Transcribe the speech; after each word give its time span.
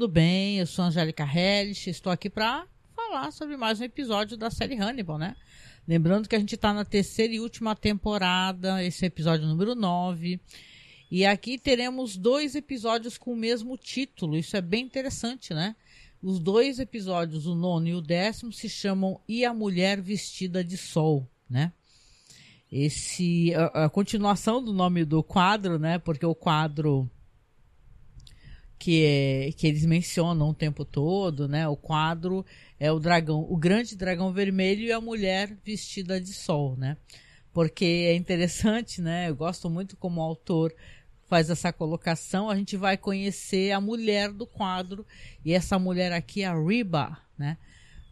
tudo 0.00 0.08
bem? 0.08 0.56
Eu 0.56 0.66
sou 0.66 0.86
Angélica 0.86 1.24
Hellish, 1.24 1.90
estou 1.90 2.10
aqui 2.10 2.30
para 2.30 2.66
falar 2.96 3.30
sobre 3.32 3.54
mais 3.54 3.82
um 3.82 3.84
episódio 3.84 4.34
da 4.34 4.50
série 4.50 4.74
Hannibal, 4.74 5.18
né? 5.18 5.36
Lembrando 5.86 6.26
que 6.26 6.34
a 6.34 6.38
gente 6.38 6.54
está 6.54 6.72
na 6.72 6.86
terceira 6.86 7.34
e 7.34 7.38
última 7.38 7.76
temporada, 7.76 8.82
esse 8.82 9.04
é 9.04 9.08
o 9.08 9.08
episódio 9.08 9.46
número 9.46 9.74
9. 9.74 10.40
E 11.10 11.26
aqui 11.26 11.58
teremos 11.58 12.16
dois 12.16 12.54
episódios 12.54 13.18
com 13.18 13.34
o 13.34 13.36
mesmo 13.36 13.76
título, 13.76 14.38
isso 14.38 14.56
é 14.56 14.62
bem 14.62 14.86
interessante, 14.86 15.52
né? 15.52 15.76
Os 16.22 16.40
dois 16.40 16.78
episódios, 16.78 17.44
o 17.44 17.54
nono 17.54 17.86
e 17.86 17.94
o 17.94 18.00
décimo, 18.00 18.54
se 18.54 18.70
chamam 18.70 19.20
E 19.28 19.44
a 19.44 19.52
Mulher 19.52 20.00
Vestida 20.00 20.64
de 20.64 20.78
Sol, 20.78 21.28
né? 21.46 21.74
Esse, 22.72 23.54
a, 23.54 23.84
a 23.84 23.90
continuação 23.90 24.64
do 24.64 24.72
nome 24.72 25.04
do 25.04 25.22
quadro, 25.22 25.78
né? 25.78 25.98
Porque 25.98 26.24
o 26.24 26.34
quadro 26.34 27.06
que, 28.80 29.04
é, 29.04 29.52
que 29.52 29.66
eles 29.66 29.84
mencionam 29.84 30.48
o 30.48 30.54
tempo 30.54 30.86
todo, 30.86 31.46
né? 31.46 31.68
O 31.68 31.76
quadro 31.76 32.46
é 32.78 32.90
o 32.90 32.98
dragão, 32.98 33.46
o 33.46 33.54
grande 33.54 33.94
dragão 33.94 34.32
vermelho 34.32 34.84
e 34.84 34.90
a 34.90 34.98
mulher 34.98 35.54
vestida 35.62 36.18
de 36.18 36.32
sol, 36.32 36.78
né? 36.78 36.96
Porque 37.52 37.84
é 37.84 38.14
interessante, 38.16 39.02
né? 39.02 39.28
Eu 39.28 39.36
gosto 39.36 39.68
muito 39.68 39.98
como 39.98 40.22
o 40.22 40.24
autor 40.24 40.74
faz 41.28 41.50
essa 41.50 41.70
colocação. 41.74 42.48
A 42.48 42.56
gente 42.56 42.74
vai 42.74 42.96
conhecer 42.96 43.70
a 43.70 43.82
mulher 43.82 44.32
do 44.32 44.46
quadro 44.46 45.04
e 45.44 45.52
essa 45.52 45.78
mulher 45.78 46.10
aqui 46.10 46.42
é 46.42 46.46
a 46.46 46.58
Riba, 46.58 47.18
né? 47.36 47.58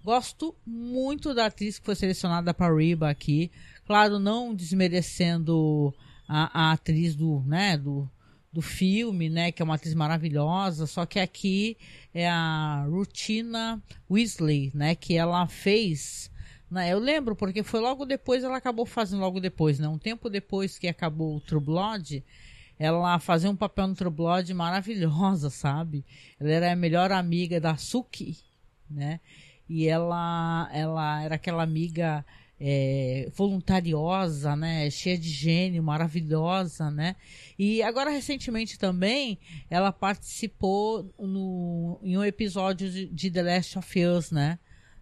Gosto 0.04 0.54
muito 0.66 1.32
da 1.32 1.46
atriz 1.46 1.78
que 1.78 1.86
foi 1.86 1.94
selecionada 1.94 2.52
para 2.52 2.76
Riba 2.76 3.08
aqui. 3.08 3.50
Claro, 3.86 4.18
não 4.18 4.54
desmerecendo 4.54 5.94
a, 6.28 6.68
a 6.68 6.72
atriz 6.72 7.16
do, 7.16 7.42
né, 7.46 7.78
do, 7.78 8.06
do 8.58 8.62
filme, 8.62 9.30
né, 9.30 9.52
que 9.52 9.62
é 9.62 9.64
uma 9.64 9.76
atriz 9.76 9.94
maravilhosa, 9.94 10.84
só 10.84 11.06
que 11.06 11.20
aqui 11.20 11.76
é 12.12 12.28
a 12.28 12.84
Rutina 12.90 13.80
Weasley, 14.10 14.72
né, 14.74 14.96
que 14.96 15.14
ela 15.14 15.46
fez, 15.46 16.28
né, 16.68 16.92
eu 16.92 16.98
lembro 16.98 17.36
porque 17.36 17.62
foi 17.62 17.78
logo 17.78 18.04
depois, 18.04 18.42
ela 18.42 18.56
acabou 18.56 18.84
fazendo 18.84 19.20
logo 19.20 19.38
depois, 19.38 19.78
né, 19.78 19.86
um 19.86 19.96
tempo 19.96 20.28
depois 20.28 20.76
que 20.76 20.88
acabou 20.88 21.36
o 21.36 21.40
True 21.40 21.62
Blood, 21.62 22.24
ela 22.76 23.20
fazia 23.20 23.48
um 23.48 23.54
papel 23.54 23.86
no 23.86 23.94
True 23.94 24.10
Blood 24.10 24.52
maravilhosa, 24.54 25.50
sabe? 25.50 26.04
Ela 26.40 26.50
era 26.50 26.72
a 26.72 26.76
melhor 26.76 27.12
amiga 27.12 27.60
da 27.60 27.76
Suki, 27.76 28.38
né? 28.88 29.20
E 29.68 29.86
ela, 29.86 30.68
ela 30.72 31.22
era 31.22 31.34
aquela 31.34 31.62
amiga 31.62 32.24
é, 32.60 33.30
voluntariosa, 33.34 34.56
né, 34.56 34.90
cheia 34.90 35.16
de 35.16 35.28
gênio, 35.28 35.82
maravilhosa, 35.82 36.90
né? 36.90 37.14
E 37.58 37.82
agora 37.82 38.10
recentemente 38.10 38.78
também 38.78 39.38
ela 39.70 39.92
participou 39.92 41.14
no, 41.18 42.00
em 42.02 42.16
um 42.18 42.24
episódio 42.24 43.08
de, 43.08 43.30
The 43.30 43.42
Last 43.42 43.78
of 43.78 44.04
Us, 44.04 44.30
né? 44.30 44.58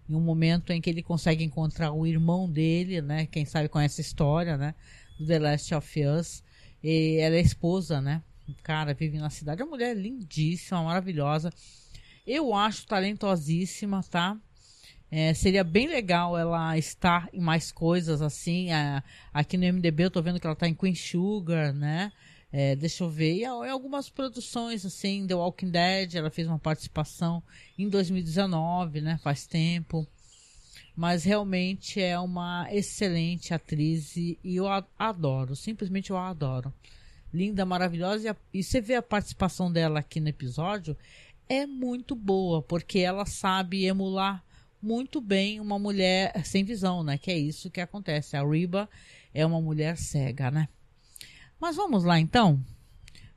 Em 0.09 0.15
um 0.15 0.21
momento 0.21 0.71
em 0.73 0.81
que 0.81 0.91
ele 0.91 1.03
consegue 1.03 1.43
encontrar 1.43 1.93
o 1.93 2.07
irmão 2.07 2.51
dele, 2.51 3.01
né? 3.01 3.27
Quem 3.27 3.45
sabe 3.45 3.69
conhece 3.69 4.01
a 4.01 4.05
história, 4.05 4.57
né? 4.57 4.75
Do 5.19 5.27
The 5.27 5.39
Last 5.39 5.75
of 5.75 6.05
Us. 6.05 6.45
E 6.83 7.17
ela 7.21 7.37
é 7.37 7.41
esposa, 7.41 8.01
né? 8.01 8.23
O 8.49 8.55
cara 8.63 8.95
vive 8.95 9.19
na 9.19 9.31
cidade. 9.31 9.63
Uma 9.63 9.71
mulher 9.71 9.97
lindíssima, 9.97 10.83
maravilhosa. 10.83 11.51
Eu 12.25 12.55
acho 12.55 12.87
talentosíssima, 12.87 14.03
tá? 14.05 14.39
É, 15.11 15.33
seria 15.35 15.63
bem 15.63 15.87
legal 15.87 16.37
ela 16.37 16.77
estar 16.77 17.29
em 17.33 17.41
mais 17.41 17.71
coisas 17.71 18.21
assim. 18.21 18.73
É, 18.73 19.03
aqui 19.33 19.57
no 19.57 19.65
MDB 19.73 20.05
eu 20.05 20.11
tô 20.11 20.21
vendo 20.21 20.41
que 20.41 20.47
ela 20.47 20.57
tá 20.57 20.69
em 20.69 20.75
Queen 20.75 20.95
Sugar, 20.95 21.73
né? 21.73 22.13
É, 22.53 22.75
deixa 22.75 23.05
eu 23.05 23.11
ver. 23.11 23.35
E 23.35 23.43
em 23.43 23.71
algumas 23.71 24.09
produções, 24.09 24.85
assim, 24.85 25.27
The 25.27 25.35
Walking 25.35 25.71
Dead, 25.71 26.15
ela 26.15 26.31
fez 26.31 26.49
uma 26.49 26.59
participação 26.59 27.43
em 27.79 27.89
2019, 27.89 29.01
né? 29.01 29.19
Faz 29.23 29.47
tempo. 29.47 30.07
Mas 30.97 31.25
realmente 31.25 32.01
é 32.01 32.19
uma 32.19 32.67
excelente 32.73 33.53
atriz 33.53 34.17
e, 34.17 34.39
eu 34.43 34.67
adoro. 34.99 35.55
Simplesmente 35.55 36.11
eu 36.11 36.17
adoro. 36.17 36.73
Linda, 37.33 37.67
maravilhosa. 37.67 38.25
E, 38.25 38.29
a, 38.29 38.37
e 38.55 38.63
você 38.63 38.81
vê 38.81 38.95
a 38.95 39.03
participação 39.03 39.71
dela 39.71 40.01
aqui 40.01 40.21
no 40.21 40.29
episódio. 40.29 40.97
É 41.49 41.67
muito 41.67 42.15
boa, 42.15 42.63
porque 42.63 43.01
ela 43.01 43.27
sabe 43.27 43.85
emular 43.85 44.43
muito 44.83 45.21
bem 45.21 45.61
uma 45.61 45.79
mulher 45.79 46.33
sem 46.45 46.65
visão, 46.65 47.03
né? 47.03 47.19
Que 47.19 47.31
é 47.31 47.39
isso 47.39 47.71
que 47.71 47.81
acontece. 47.81 48.37
A 48.37 48.45
Riba 48.45 48.89
é 49.33 49.45
uma 49.45 49.61
mulher 49.61 49.97
cega, 49.97 50.51
né? 50.51 50.69
Mas 51.59 51.77
vamos 51.77 52.05
lá 52.05 52.19
então. 52.21 52.63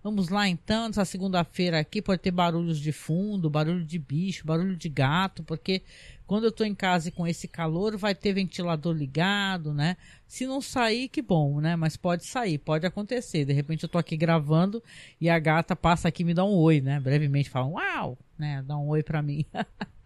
Vamos 0.01 0.29
lá 0.29 0.47
então, 0.47 0.87
nessa 0.87 1.03
segunda-feira 1.03 1.77
aqui 1.77 2.01
pode 2.01 2.21
ter 2.21 2.31
barulhos 2.31 2.79
de 2.79 2.93
fundo, 2.93 3.49
barulho 3.49 3.83
de 3.83 3.99
bicho, 3.99 4.45
barulho 4.45 4.77
de 4.77 4.87
gato, 4.87 5.43
porque 5.43 5.83
quando 6.25 6.45
eu 6.45 6.53
tô 6.53 6.63
em 6.63 6.73
casa 6.73 7.09
e 7.09 7.11
com 7.11 7.27
esse 7.27 7.49
calor 7.49 7.97
vai 7.97 8.15
ter 8.15 8.31
ventilador 8.31 8.95
ligado, 8.95 9.73
né? 9.73 9.97
Se 10.25 10.47
não 10.47 10.61
sair, 10.61 11.09
que 11.09 11.21
bom, 11.21 11.59
né? 11.59 11.75
Mas 11.75 11.97
pode 11.97 12.25
sair, 12.25 12.57
pode 12.57 12.85
acontecer. 12.85 13.43
De 13.43 13.51
repente 13.51 13.83
eu 13.83 13.89
tô 13.89 13.97
aqui 13.97 14.15
gravando 14.15 14.81
e 15.19 15.29
a 15.29 15.37
gata 15.37 15.75
passa 15.75 16.07
aqui 16.07 16.23
e 16.23 16.25
me 16.25 16.33
dá 16.33 16.45
um 16.45 16.55
oi, 16.55 16.79
né? 16.79 16.97
Brevemente 17.01 17.49
fala, 17.49 17.67
uau, 17.67 18.17
né? 18.37 18.63
Dá 18.65 18.77
um 18.77 18.87
oi 18.87 19.03
pra 19.03 19.21
mim. 19.21 19.45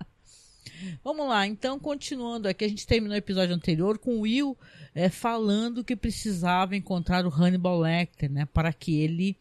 Vamos 1.04 1.28
lá, 1.28 1.46
então, 1.48 1.80
continuando 1.80 2.48
aqui, 2.48 2.66
a 2.66 2.68
gente 2.68 2.88
terminou 2.88 3.16
o 3.16 3.18
episódio 3.18 3.56
anterior 3.56 3.98
com 3.98 4.16
o 4.16 4.22
Will 4.22 4.58
é, 4.94 5.10
falando 5.10 5.84
que 5.84 5.96
precisava 5.96 6.76
encontrar 6.76 7.26
o 7.26 7.30
Hannibal 7.30 7.80
Lecter, 7.80 8.32
né, 8.32 8.46
para 8.46 8.72
que 8.72 9.00
ele 9.00 9.38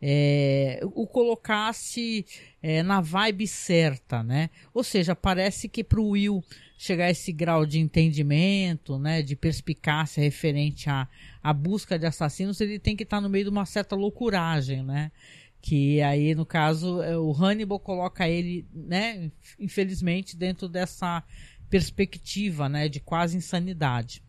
é, 0.00 0.80
o 0.82 1.06
colocasse 1.06 2.26
é, 2.62 2.82
na 2.82 3.00
vibe 3.00 3.46
certa, 3.46 4.22
né? 4.22 4.50
Ou 4.74 4.84
seja, 4.84 5.16
parece 5.16 5.68
que 5.68 5.82
para 5.82 6.00
o 6.00 6.10
Will 6.10 6.44
chegar 6.76 7.06
a 7.06 7.10
esse 7.10 7.32
grau 7.32 7.64
de 7.64 7.78
entendimento, 7.78 8.98
né, 8.98 9.22
de 9.22 9.34
perspicácia 9.34 10.22
referente 10.22 10.90
à, 10.90 11.08
à 11.42 11.52
busca 11.52 11.98
de 11.98 12.04
assassinos, 12.04 12.60
ele 12.60 12.78
tem 12.78 12.94
que 12.94 13.04
estar 13.04 13.16
tá 13.16 13.20
no 13.20 13.30
meio 13.30 13.44
de 13.44 13.50
uma 13.50 13.64
certa 13.64 13.96
loucuragem, 13.96 14.82
né? 14.82 15.10
Que 15.66 16.00
aí 16.00 16.32
no 16.32 16.46
caso 16.46 17.02
é, 17.02 17.18
o 17.18 17.32
Hannibal 17.32 17.80
coloca 17.80 18.28
ele, 18.28 18.64
né, 18.72 19.32
infelizmente 19.58 20.36
dentro 20.36 20.68
dessa 20.68 21.24
perspectiva, 21.68 22.68
né, 22.68 22.88
de 22.88 23.00
quase 23.00 23.36
insanidade. 23.36 24.22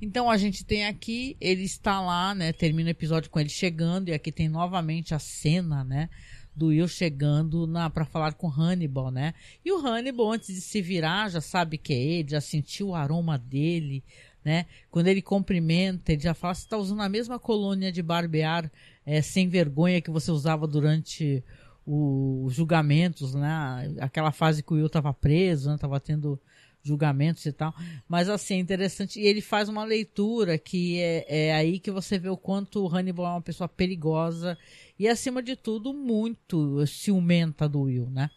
Então 0.00 0.30
a 0.30 0.38
gente 0.38 0.64
tem 0.64 0.86
aqui, 0.86 1.36
ele 1.38 1.64
está 1.64 2.00
lá, 2.00 2.34
né, 2.34 2.50
termina 2.50 2.88
o 2.88 2.92
episódio 2.92 3.28
com 3.28 3.38
ele 3.38 3.50
chegando 3.50 4.08
e 4.08 4.14
aqui 4.14 4.32
tem 4.32 4.48
novamente 4.48 5.14
a 5.14 5.18
cena, 5.18 5.84
né, 5.84 6.08
do 6.56 6.68
Will 6.68 6.88
chegando 6.88 7.66
na 7.66 7.90
para 7.90 8.06
falar 8.06 8.32
com 8.32 8.48
Hannibal, 8.48 9.10
né? 9.10 9.34
E 9.62 9.70
o 9.70 9.86
Hannibal 9.86 10.32
antes 10.32 10.54
de 10.54 10.62
se 10.62 10.80
virar 10.80 11.28
já 11.28 11.42
sabe 11.42 11.76
que 11.76 11.92
é 11.92 11.98
ele, 11.98 12.30
já 12.30 12.40
sentiu 12.40 12.88
o 12.88 12.94
aroma 12.94 13.38
dele, 13.38 14.02
né? 14.42 14.64
Quando 14.90 15.08
ele 15.08 15.22
cumprimenta, 15.22 16.12
ele 16.12 16.22
já 16.22 16.34
fala: 16.34 16.54
"Você 16.54 16.62
está 16.62 16.76
usando 16.76 17.02
a 17.02 17.08
mesma 17.08 17.38
colônia 17.38 17.92
de 17.92 18.02
barbear 18.02 18.70
é, 19.10 19.20
sem 19.20 19.48
vergonha 19.48 20.00
que 20.00 20.08
você 20.08 20.30
usava 20.30 20.68
durante 20.68 21.42
os 21.84 22.54
julgamentos, 22.54 23.34
né? 23.34 23.92
Aquela 23.98 24.30
fase 24.30 24.62
que 24.62 24.72
o 24.72 24.76
Will 24.76 24.86
estava 24.86 25.12
preso, 25.12 25.68
né? 25.68 25.76
Tava 25.76 25.98
tendo 25.98 26.40
julgamentos 26.80 27.44
e 27.44 27.52
tal. 27.52 27.74
Mas 28.08 28.28
assim, 28.28 28.54
é 28.54 28.58
interessante. 28.58 29.18
E 29.18 29.26
ele 29.26 29.40
faz 29.40 29.68
uma 29.68 29.82
leitura 29.82 30.56
que 30.56 31.00
é, 31.00 31.48
é 31.48 31.54
aí 31.54 31.80
que 31.80 31.90
você 31.90 32.20
vê 32.20 32.28
o 32.28 32.36
quanto 32.36 32.84
o 32.84 32.88
Hannibal 32.88 33.26
é 33.26 33.30
uma 33.30 33.42
pessoa 33.42 33.68
perigosa 33.68 34.56
e, 34.96 35.08
acima 35.08 35.42
de 35.42 35.56
tudo, 35.56 35.92
muito 35.92 36.86
ciumenta 36.86 37.68
do 37.68 37.80
Will, 37.80 38.08
né? 38.10 38.30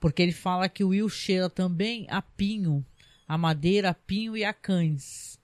Porque 0.00 0.22
ele 0.22 0.32
fala 0.32 0.66
que 0.66 0.82
o 0.82 0.88
Will 0.88 1.10
cheira 1.10 1.50
também 1.50 2.06
a 2.08 2.22
pinho, 2.22 2.82
a 3.28 3.36
madeira, 3.36 3.90
a 3.90 3.94
pinho 3.94 4.34
e 4.34 4.46
a 4.46 4.54
cães. 4.54 5.38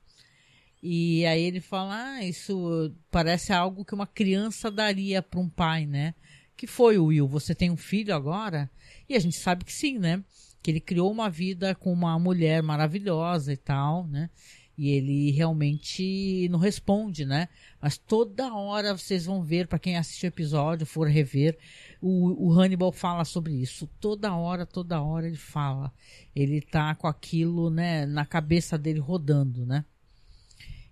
E 0.83 1.25
aí 1.27 1.43
ele 1.43 1.61
fala: 1.61 2.17
ah, 2.17 2.25
isso 2.25 2.93
parece 3.11 3.53
algo 3.53 3.85
que 3.85 3.95
uma 3.95 4.07
criança 4.07 4.71
daria 4.71 5.23
para 5.23 5.39
um 5.39 5.49
pai, 5.49 5.87
né? 5.87 6.15
Que 6.57 6.67
foi 6.67 6.99
o 6.99 7.07
Will, 7.07 7.29
você 7.29 7.55
tem 7.55 7.71
um 7.71 7.77
filho 7.77 8.15
agora? 8.15 8.69
E 9.09 9.15
a 9.15 9.21
gente 9.21 9.37
sabe 9.37 9.65
que 9.65 9.73
sim, 9.73 9.99
né? 9.99 10.25
Que 10.61 10.71
ele 10.71 10.81
criou 10.81 11.11
uma 11.11 11.31
vida 11.31 11.75
com 11.75 11.93
uma 11.93 12.19
mulher 12.19 12.63
maravilhosa 12.63 13.53
e 13.53 13.57
tal, 13.57 14.07
né? 14.09 14.29
E 14.77 14.89
ele 14.91 15.31
realmente 15.31 16.49
não 16.51 16.59
responde, 16.59 17.25
né? 17.25 17.49
Mas 17.81 17.99
toda 17.99 18.53
hora 18.55 18.97
vocês 18.97 19.27
vão 19.27 19.43
ver, 19.43 19.69
para 19.69 19.79
quem 19.79 19.97
assistiu 19.97 20.29
o 20.29 20.33
episódio, 20.33 20.87
for 20.87 21.07
rever, 21.07 21.59
o, 22.01 22.49
o, 22.49 22.53
Hannibal 22.53 22.91
fala 22.91 23.25
sobre 23.25 23.53
isso. 23.55 23.87
Toda 24.01 24.35
hora, 24.35 24.67
toda 24.67 25.01
hora 25.01 25.27
ele 25.29 25.37
fala. 25.37 25.93
Ele 26.35 26.61
tá 26.61 26.95
com 26.95 27.07
aquilo, 27.07 27.71
né, 27.71 28.07
na 28.07 28.25
cabeça 28.25 28.79
dele 28.79 28.99
rodando, 28.99 29.67
né? 29.67 29.85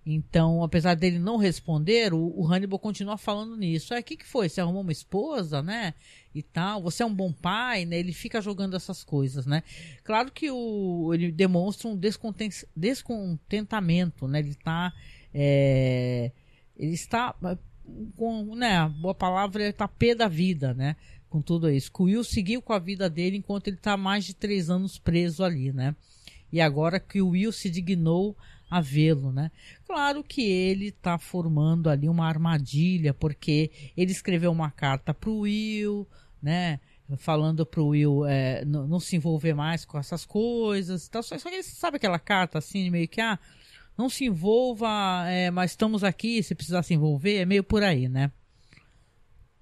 Então, 0.05 0.63
apesar 0.63 0.95
dele 0.95 1.19
não 1.19 1.37
responder, 1.37 2.11
o, 2.13 2.33
o 2.35 2.47
Hannibal 2.47 2.79
continua 2.79 3.17
falando 3.17 3.55
nisso. 3.55 3.93
É, 3.93 3.99
o 3.99 4.03
que, 4.03 4.17
que 4.17 4.25
foi? 4.25 4.49
Você 4.49 4.59
arrumou 4.59 4.81
uma 4.81 4.91
esposa, 4.91 5.61
né? 5.61 5.93
E 6.33 6.41
tal. 6.41 6.81
Você 6.81 7.03
é 7.03 7.05
um 7.05 7.13
bom 7.13 7.31
pai, 7.31 7.85
né? 7.85 7.99
Ele 7.99 8.11
fica 8.11 8.41
jogando 8.41 8.75
essas 8.75 9.03
coisas, 9.03 9.45
né? 9.45 9.61
Claro 10.03 10.31
que 10.31 10.49
o, 10.49 11.13
ele 11.13 11.31
demonstra 11.31 11.87
um 11.87 11.99
descontentamento, 12.75 14.27
né? 14.27 14.39
Ele 14.39 14.51
está... 14.51 14.91
É, 15.33 16.31
ele 16.75 16.93
está 16.93 17.35
com, 18.15 18.55
né? 18.55 18.77
A 18.77 18.89
boa 18.89 19.13
palavra, 19.13 19.61
ele 19.61 19.69
está 19.69 19.87
pé 19.87 20.15
da 20.15 20.27
vida, 20.27 20.73
né? 20.73 20.95
com 21.31 21.41
tudo 21.41 21.69
isso. 21.69 21.89
Que 21.91 22.01
o 22.01 22.05
Will 22.05 22.23
seguiu 22.25 22.61
com 22.61 22.73
a 22.73 22.79
vida 22.79 23.09
dele 23.09 23.37
enquanto 23.37 23.69
ele 23.69 23.77
está 23.77 23.95
mais 23.95 24.25
de 24.25 24.35
três 24.35 24.69
anos 24.69 24.99
preso 24.99 25.43
ali, 25.43 25.71
né? 25.71 25.95
E 26.51 26.59
agora 26.59 26.99
que 26.99 27.21
o 27.21 27.29
Will 27.29 27.53
se 27.53 27.69
dignou 27.69 28.35
a 28.71 28.79
vê-lo, 28.79 29.33
né? 29.33 29.51
Claro 29.85 30.23
que 30.23 30.41
ele 30.41 30.87
está 30.87 31.17
formando 31.17 31.89
ali 31.89 32.07
uma 32.07 32.25
armadilha, 32.25 33.13
porque 33.13 33.69
ele 33.97 34.13
escreveu 34.13 34.49
uma 34.49 34.71
carta 34.71 35.13
para 35.13 35.29
o 35.29 35.39
Will, 35.39 36.07
né? 36.41 36.79
Falando 37.17 37.65
para 37.65 37.81
o 37.81 37.89
Will 37.89 38.25
é, 38.25 38.63
não, 38.63 38.97
se 38.97 39.17
envolver 39.17 39.53
mais 39.53 39.83
com 39.83 39.99
essas 39.99 40.25
coisas. 40.25 41.09
Tá? 41.09 41.21
Só, 41.21 41.37
só 41.37 41.49
que 41.49 41.55
ele 41.55 41.63
sabe 41.63 41.97
aquela 41.97 42.17
carta 42.17 42.59
assim, 42.59 42.89
meio 42.89 43.09
que, 43.09 43.19
ah, 43.19 43.37
não 43.97 44.09
se 44.09 44.23
envolva, 44.23 45.25
é, 45.27 45.51
mas 45.51 45.71
estamos 45.71 46.01
aqui, 46.01 46.41
se 46.41 46.55
precisar 46.55 46.81
se 46.83 46.93
envolver, 46.93 47.39
é 47.39 47.45
meio 47.45 47.65
por 47.65 47.83
aí, 47.83 48.07
né? 48.07 48.31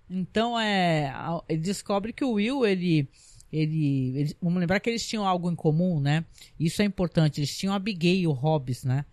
Então, 0.07 0.59
é, 0.59 1.11
ele 1.47 1.61
descobre 1.61 2.13
que 2.13 2.23
o 2.23 2.33
Will, 2.33 2.63
ele, 2.63 3.09
ele, 3.51 4.18
ele, 4.18 4.36
vamos 4.42 4.60
lembrar 4.60 4.80
que 4.80 4.90
eles 4.90 5.07
tinham 5.07 5.25
algo 5.25 5.51
em 5.51 5.56
comum, 5.56 6.00
né? 6.00 6.25
Isso 6.60 6.81
é 6.81 6.86
importante, 6.86 7.40
eles 7.40 7.57
tinham 7.57 7.74
Abigail 7.74 8.31
Hobbs, 8.31 8.84
né? 8.84 9.06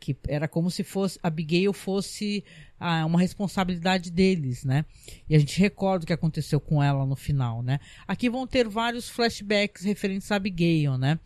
Que 0.00 0.16
era 0.26 0.48
como 0.48 0.70
se 0.70 0.82
fosse, 0.82 1.18
Abigail 1.22 1.72
fosse 1.72 2.44
ah, 2.80 3.06
uma 3.06 3.20
responsabilidade 3.20 4.10
deles, 4.10 4.64
né? 4.64 4.84
E 5.28 5.36
a 5.36 5.38
gente 5.38 5.58
recorda 5.60 6.04
o 6.04 6.06
que 6.06 6.12
aconteceu 6.12 6.58
com 6.58 6.82
ela 6.82 7.06
no 7.06 7.14
final, 7.14 7.62
né? 7.62 7.78
Aqui 8.08 8.28
vão 8.28 8.46
ter 8.46 8.68
vários 8.68 9.08
flashbacks 9.08 9.84
referentes 9.84 10.32
a 10.32 10.36
Abigail, 10.36 10.98
né? 10.98 11.20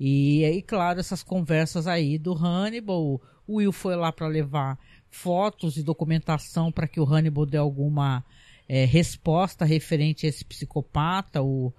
E 0.00 0.44
aí, 0.44 0.62
claro, 0.62 1.00
essas 1.00 1.22
conversas 1.22 1.86
aí 1.86 2.18
do 2.18 2.32
Hannibal, 2.32 3.20
o 3.46 3.56
Will 3.56 3.72
foi 3.72 3.96
lá 3.96 4.12
para 4.12 4.26
levar 4.26 4.78
fotos 5.10 5.76
e 5.76 5.82
documentação 5.82 6.70
para 6.70 6.86
que 6.86 7.00
o 7.00 7.04
Hannibal 7.04 7.46
dê 7.46 7.56
alguma 7.56 8.24
é, 8.68 8.84
resposta 8.84 9.64
referente 9.64 10.26
a 10.26 10.28
esse 10.28 10.44
psicopata, 10.44 11.42
o, 11.42 11.72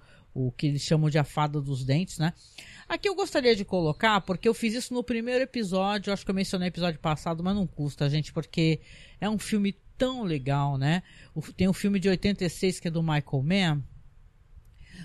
o 0.48 0.52
que 0.52 0.66
eles 0.66 0.82
chamam 0.82 1.10
de 1.10 1.18
a 1.18 1.24
fada 1.24 1.60
dos 1.60 1.84
dentes, 1.84 2.18
né? 2.18 2.32
Aqui 2.88 3.08
eu 3.08 3.14
gostaria 3.14 3.54
de 3.54 3.64
colocar, 3.64 4.20
porque 4.20 4.48
eu 4.48 4.54
fiz 4.54 4.74
isso 4.74 4.92
no 4.92 5.04
primeiro 5.04 5.44
episódio, 5.44 6.12
acho 6.12 6.24
que 6.24 6.30
eu 6.30 6.34
mencionei 6.34 6.66
no 6.66 6.72
episódio 6.72 6.98
passado, 6.98 7.42
mas 7.42 7.54
não 7.54 7.66
custa, 7.66 8.10
gente, 8.10 8.32
porque 8.32 8.80
é 9.20 9.28
um 9.28 9.38
filme 9.38 9.76
tão 9.96 10.22
legal, 10.22 10.76
né? 10.76 11.02
Tem 11.56 11.68
um 11.68 11.72
filme 11.72 12.00
de 12.00 12.08
86 12.08 12.80
que 12.80 12.88
é 12.88 12.90
do 12.90 13.02
Michael 13.02 13.42
Mann, 13.44 13.82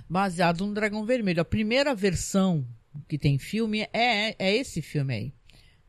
baseado 0.09 0.65
no 0.65 0.73
Dragão 0.73 1.05
Vermelho. 1.05 1.41
A 1.41 1.45
primeira 1.45 1.93
versão 1.93 2.65
que 3.07 3.17
tem 3.17 3.37
filme 3.37 3.81
é, 3.93 4.35
é 4.39 4.55
esse 4.55 4.81
filme 4.81 5.13
aí, 5.13 5.33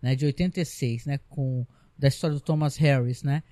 né? 0.03 0.15
De 0.15 0.27
86, 0.27 1.07
né? 1.07 1.19
Com, 1.29 1.67
da 1.97 2.09
história 2.09 2.35
do 2.35 2.41
Thomas 2.41 2.77
Harris, 2.77 3.23
né? 3.23 3.43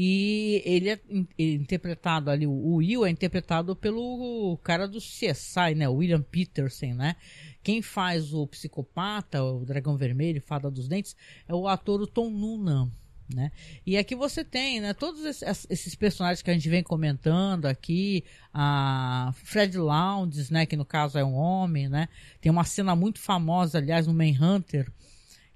E 0.00 0.62
ele 0.64 0.90
é, 0.90 1.00
interpretado 1.36 2.30
ali, 2.30 2.46
o 2.46 2.76
Will 2.76 3.04
é 3.04 3.10
interpretado 3.10 3.74
pelo 3.74 4.56
cara 4.62 4.86
do 4.86 4.98
CSI, 4.98 5.74
né? 5.74 5.88
William 5.88 6.22
Peterson, 6.22 6.94
né? 6.94 7.16
Quem 7.64 7.82
faz 7.82 8.32
o 8.32 8.46
psicopata, 8.46 9.42
o 9.42 9.64
Dragão 9.64 9.96
Vermelho, 9.96 10.40
Fada 10.40 10.70
dos 10.70 10.86
Dentes, 10.86 11.16
é 11.48 11.52
o 11.52 11.66
ator 11.66 12.06
Tom 12.06 12.30
Noonan, 12.30 12.92
né? 13.28 13.50
E 13.84 13.96
aqui 13.96 14.14
você 14.14 14.44
tem, 14.44 14.80
né, 14.80 14.94
todos 14.94 15.42
esses 15.42 15.96
personagens 15.96 16.42
que 16.42 16.50
a 16.52 16.54
gente 16.54 16.68
vem 16.68 16.84
comentando 16.84 17.66
aqui, 17.66 18.22
a 18.54 19.32
Fred 19.34 19.76
Lounds, 19.76 20.48
né, 20.48 20.64
que 20.64 20.76
no 20.76 20.84
caso 20.84 21.18
é 21.18 21.24
um 21.24 21.34
homem, 21.34 21.88
né? 21.88 22.08
Tem 22.40 22.52
uma 22.52 22.62
cena 22.62 22.94
muito 22.94 23.18
famosa, 23.18 23.78
aliás, 23.78 24.06
no 24.06 24.14
Manhunter, 24.14 24.88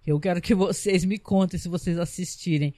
que 0.03 0.11
eu 0.11 0.19
quero 0.19 0.41
que 0.41 0.53
vocês 0.53 1.05
me 1.05 1.17
contem 1.17 1.61
se 1.61 1.69
vocês 1.69 1.97
assistirem, 1.97 2.75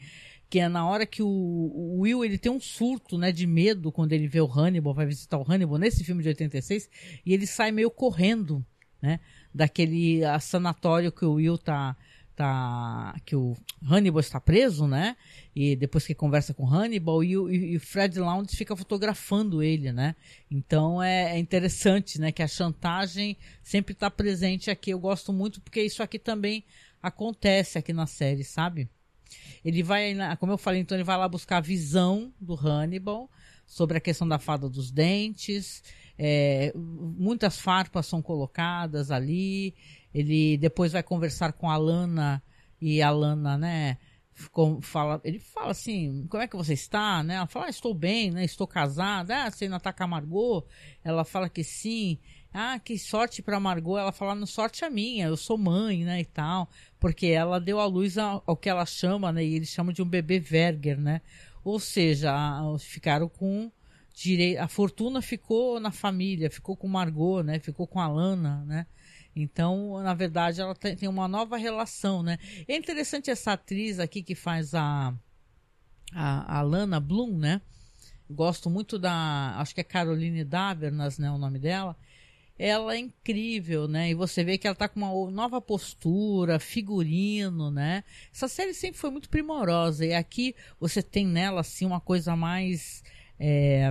que 0.55 0.61
é 0.61 0.69
na 0.69 0.87
hora 0.87 1.05
que 1.05 1.21
o, 1.21 1.27
o, 1.27 1.99
Will 2.03 2.25
ele 2.25 2.39
tem 2.39 2.53
um 2.53 2.61
surto, 2.61 3.19
né, 3.19 3.33
de 3.33 3.45
medo 3.45 3.91
quando 3.91 4.12
ele 4.12 4.29
vê 4.29 4.41
o 4.41 4.47
Hannibal, 4.47 4.95
vai 4.95 5.05
visitar 5.05 5.37
o 5.37 5.43
Hannibal 5.43 5.79
nesse 5.79 6.05
filme 6.05 6.23
de 6.23 6.29
86, 6.29 6.89
e 7.27 7.35
ele 7.35 7.45
sai 7.45 7.73
meio 7.73 7.91
correndo, 7.91 8.65
né, 9.03 9.19
daquele 9.53 10.21
sanatório 10.41 11.11
que 11.11 11.25
o 11.25 11.33
Will 11.33 11.59
tá 11.59 11.97
tá 12.37 13.21
que 13.27 13.35
o 13.35 13.56
Hannibal 13.83 14.21
está 14.21 14.41
preso, 14.41 14.87
né? 14.87 15.17
E 15.56 15.75
depois 15.75 16.06
que 16.06 16.15
conversa 16.15 16.55
com 16.55 16.69
Hannibal 16.69 17.25
e 17.25 17.37
o, 17.37 17.50
e 17.50 17.77
o 17.77 17.81
Fred 17.81 18.19
Lounds 18.21 18.55
fica 18.55 18.77
fotografando 18.77 19.61
ele, 19.61 19.91
né? 19.91 20.15
Então 20.49 21.03
é, 21.03 21.35
é 21.35 21.39
interessante, 21.39 22.21
né? 22.21 22.31
Que 22.31 22.45
a 22.45 22.49
chantagem 22.49 23.37
sempre 23.61 23.93
está 23.93 24.09
presente 24.09 24.71
aqui. 24.71 24.91
Eu 24.91 25.00
gosto 25.00 25.33
muito 25.33 25.61
porque 25.61 25.83
isso 25.83 26.00
aqui 26.00 26.19
também 26.19 26.65
acontece 27.03 27.77
aqui 27.77 27.93
na 27.93 28.07
série, 28.07 28.45
sabe? 28.45 28.89
Ele 29.64 29.82
vai, 29.82 30.14
como 30.38 30.52
eu 30.52 30.58
falei, 30.58 30.81
então 30.81 30.96
ele 30.96 31.05
vai 31.05 31.16
lá 31.16 31.28
buscar 31.28 31.56
a 31.56 31.61
visão 31.61 32.32
do 32.40 32.55
Hannibal 32.55 33.31
sobre 33.66 33.96
a 33.96 34.00
questão 34.00 34.28
da 34.28 34.38
fada 34.38 34.69
dos 34.69 34.90
dentes. 34.90 35.82
É, 36.19 36.72
muitas 36.76 37.58
farpas 37.58 38.06
são 38.06 38.20
colocadas 38.20 39.11
ali. 39.11 39.75
Ele 40.12 40.58
depois 40.58 40.93
vai 40.93 41.02
conversar 41.02 41.52
com 41.52 41.70
a 41.70 41.76
Lana 41.76 42.43
e 42.81 43.00
a 43.00 43.11
Lana, 43.11 43.56
né? 43.56 43.99
Fala, 44.82 45.20
ele 45.25 45.38
fala 45.38 45.70
assim, 45.70 46.26
como 46.28 46.43
é 46.43 46.49
que 46.49 46.56
você 46.56 46.75
está, 46.75 47.22
né? 47.22 47.37
Ela 47.37 47.46
fala, 47.46 47.66
ah, 47.66 47.70
estou 47.70 47.94
bem, 47.94 48.31
né? 48.31 48.44
Estou 48.44 48.66
casada. 48.66 49.44
Ah, 49.44 49.50
você 49.50 49.64
ainda 49.64 49.76
está 49.76 49.93
com 49.93 50.05
a 50.05 50.06
Margot? 50.08 50.66
Ela 51.02 51.25
fala 51.25 51.49
que 51.49 51.64
sim. 51.64 52.19
Ah, 52.56 52.79
que 52.79 52.97
sorte 52.97 53.43
para 53.43 53.59
Margot. 53.59 53.99
Ela 53.99 54.12
fala, 54.12 54.33
não 54.33 54.47
sorte 54.47 54.85
a 54.85 54.91
minha, 54.91 55.27
eu 55.27 55.37
sou 55.37 55.59
mãe, 55.59 56.05
né, 56.05 56.21
e 56.21 56.25
tal. 56.25 56.71
Porque 57.01 57.27
ela 57.27 57.59
deu 57.59 57.81
à 57.81 57.85
luz 57.85 58.17
ao, 58.17 58.45
ao 58.47 58.56
que 58.56 58.69
ela 58.69 58.87
chama, 58.87 59.33
né? 59.33 59.45
E 59.45 59.56
eles 59.56 59.71
chamam 59.71 59.93
de 59.93 60.01
um 60.01 60.09
bebê 60.09 60.39
Verger, 60.39 60.97
né? 60.97 61.21
Ou 61.65 61.81
seja, 61.81 62.33
ficaram 62.79 63.29
com 63.29 63.73
direito. 64.15 64.61
A 64.61 64.69
fortuna 64.69 65.21
ficou 65.21 65.81
na 65.81 65.91
família, 65.91 66.49
ficou 66.49 66.77
com 66.77 66.87
Margot, 66.87 67.43
né? 67.43 67.59
Ficou 67.59 67.89
com 67.89 67.99
a 68.01 68.06
Lana, 68.06 68.65
né? 68.65 68.87
Então, 69.35 70.00
na 70.00 70.15
verdade, 70.15 70.61
ela 70.61 70.77
tem 70.77 71.09
uma 71.09 71.27
nova 71.27 71.57
relação, 71.57 72.23
né? 72.23 72.39
É 72.69 72.77
interessante 72.77 73.33
essa 73.33 73.55
atriz 73.55 73.99
aqui 73.99 74.23
que 74.23 74.37
faz 74.37 74.75
a, 74.75 75.12
a, 76.12 76.59
a 76.59 76.62
Lana 76.62 77.00
Bloom, 77.00 77.37
né? 77.37 77.61
Gosto 78.31 78.71
muito 78.71 78.97
da. 78.97 79.57
Acho 79.59 79.75
que 79.75 79.81
é 79.81 79.85
Caroline 79.85 80.45
Davernas, 80.45 81.19
né? 81.19 81.28
O 81.33 81.38
nome 81.38 81.59
dela. 81.59 81.97
Ela 82.56 82.94
é 82.94 82.99
incrível, 82.99 83.88
né? 83.88 84.11
E 84.11 84.14
você 84.14 84.44
vê 84.44 84.56
que 84.56 84.66
ela 84.66 84.76
tá 84.76 84.88
com 84.88 85.00
uma 85.00 85.30
nova 85.30 85.61
postura, 85.61 86.61
figurino, 86.61 87.70
né? 87.70 88.04
Essa 88.32 88.46
série 88.46 88.73
sempre 88.73 89.00
foi 89.00 89.11
muito 89.11 89.28
primorosa. 89.28 90.06
E 90.06 90.14
aqui 90.14 90.54
você 90.78 91.02
tem 91.02 91.26
nela, 91.26 91.62
assim, 91.62 91.84
uma 91.84 92.00
coisa 92.00 92.37
mais. 92.37 93.02
É... 93.40 93.90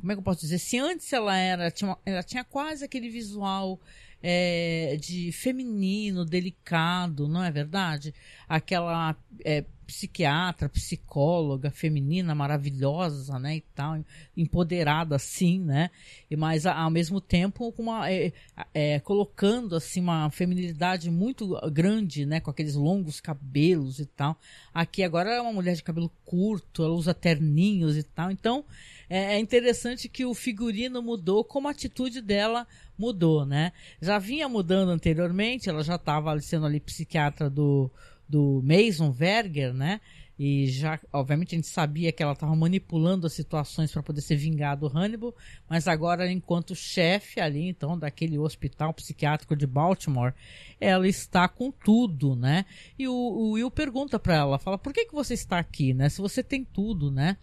Como 0.00 0.12
é 0.12 0.14
que 0.14 0.20
eu 0.20 0.24
posso 0.24 0.40
dizer? 0.40 0.58
Se 0.58 0.78
antes 0.78 1.12
ela 1.12 1.36
era. 1.36 1.70
Tinha 1.70 1.96
ela 2.06 2.22
tinha 2.22 2.42
quase 2.42 2.84
aquele 2.84 3.10
visual 3.10 3.78
é, 4.22 4.96
de 5.00 5.32
feminino, 5.32 6.24
delicado, 6.24 7.28
não 7.28 7.42
é 7.42 7.50
verdade? 7.50 8.14
Aquela 8.48 9.16
é, 9.44 9.64
psiquiatra, 9.88 10.68
psicóloga 10.68 11.70
feminina 11.70 12.34
maravilhosa, 12.34 13.38
né, 13.38 13.56
e 13.56 13.60
tal, 13.74 14.04
empoderada 14.36 15.16
assim, 15.16 15.60
né, 15.60 15.90
e 16.30 16.36
mas 16.36 16.66
ao 16.66 16.90
mesmo 16.90 17.22
tempo 17.22 17.72
com 17.72 17.84
uma, 17.84 18.10
é, 18.10 18.32
é, 18.74 19.00
colocando 19.00 19.74
assim 19.74 20.00
uma 20.00 20.30
feminilidade 20.30 21.10
muito 21.10 21.58
grande, 21.72 22.26
né, 22.26 22.38
com 22.38 22.50
aqueles 22.50 22.74
longos 22.74 23.18
cabelos 23.18 23.98
e 23.98 24.04
tal. 24.04 24.38
Aqui 24.74 25.02
agora 25.02 25.30
é 25.30 25.40
uma 25.40 25.54
mulher 25.54 25.74
de 25.74 25.82
cabelo 25.82 26.12
curto, 26.22 26.84
ela 26.84 26.92
usa 26.92 27.14
terninhos 27.14 27.96
e 27.96 28.02
tal, 28.02 28.30
então 28.30 28.66
é, 29.08 29.34
é 29.34 29.38
interessante 29.38 30.08
que 30.08 30.24
o 30.24 30.34
figurino 30.34 31.02
mudou, 31.02 31.44
como 31.44 31.68
a 31.68 31.70
atitude 31.70 32.20
dela 32.20 32.66
mudou, 32.98 33.46
né? 33.46 33.72
Já 34.00 34.18
vinha 34.18 34.48
mudando 34.48 34.90
anteriormente, 34.90 35.68
ela 35.68 35.82
já 35.82 35.94
estava 35.96 36.38
sendo 36.40 36.66
ali 36.66 36.80
psiquiatra 36.80 37.48
do, 37.48 37.90
do 38.28 38.62
Mason 38.62 39.10
Verger, 39.10 39.72
né? 39.72 40.00
E 40.38 40.68
já, 40.68 41.00
obviamente, 41.12 41.54
a 41.54 41.58
gente 41.58 41.66
sabia 41.66 42.12
que 42.12 42.22
ela 42.22 42.32
estava 42.32 42.54
manipulando 42.54 43.26
as 43.26 43.32
situações 43.32 43.90
para 43.90 44.04
poder 44.04 44.20
ser 44.20 44.36
vingado 44.36 44.88
do 44.88 44.96
Hannibal, 44.96 45.34
mas 45.68 45.88
agora, 45.88 46.30
enquanto 46.30 46.76
chefe 46.76 47.40
ali, 47.40 47.68
então, 47.68 47.98
daquele 47.98 48.38
hospital 48.38 48.94
psiquiátrico 48.94 49.56
de 49.56 49.66
Baltimore, 49.66 50.32
ela 50.80 51.08
está 51.08 51.48
com 51.48 51.72
tudo, 51.72 52.36
né? 52.36 52.66
E 52.96 53.08
o, 53.08 53.12
o 53.12 53.50
Will 53.52 53.70
pergunta 53.70 54.16
para 54.16 54.36
ela, 54.36 54.58
fala, 54.60 54.78
por 54.78 54.92
que, 54.92 55.06
que 55.06 55.14
você 55.14 55.34
está 55.34 55.58
aqui, 55.58 55.92
né? 55.92 56.08
Se 56.08 56.20
você 56.20 56.40
tem 56.40 56.64
tudo, 56.64 57.10
né? 57.10 57.36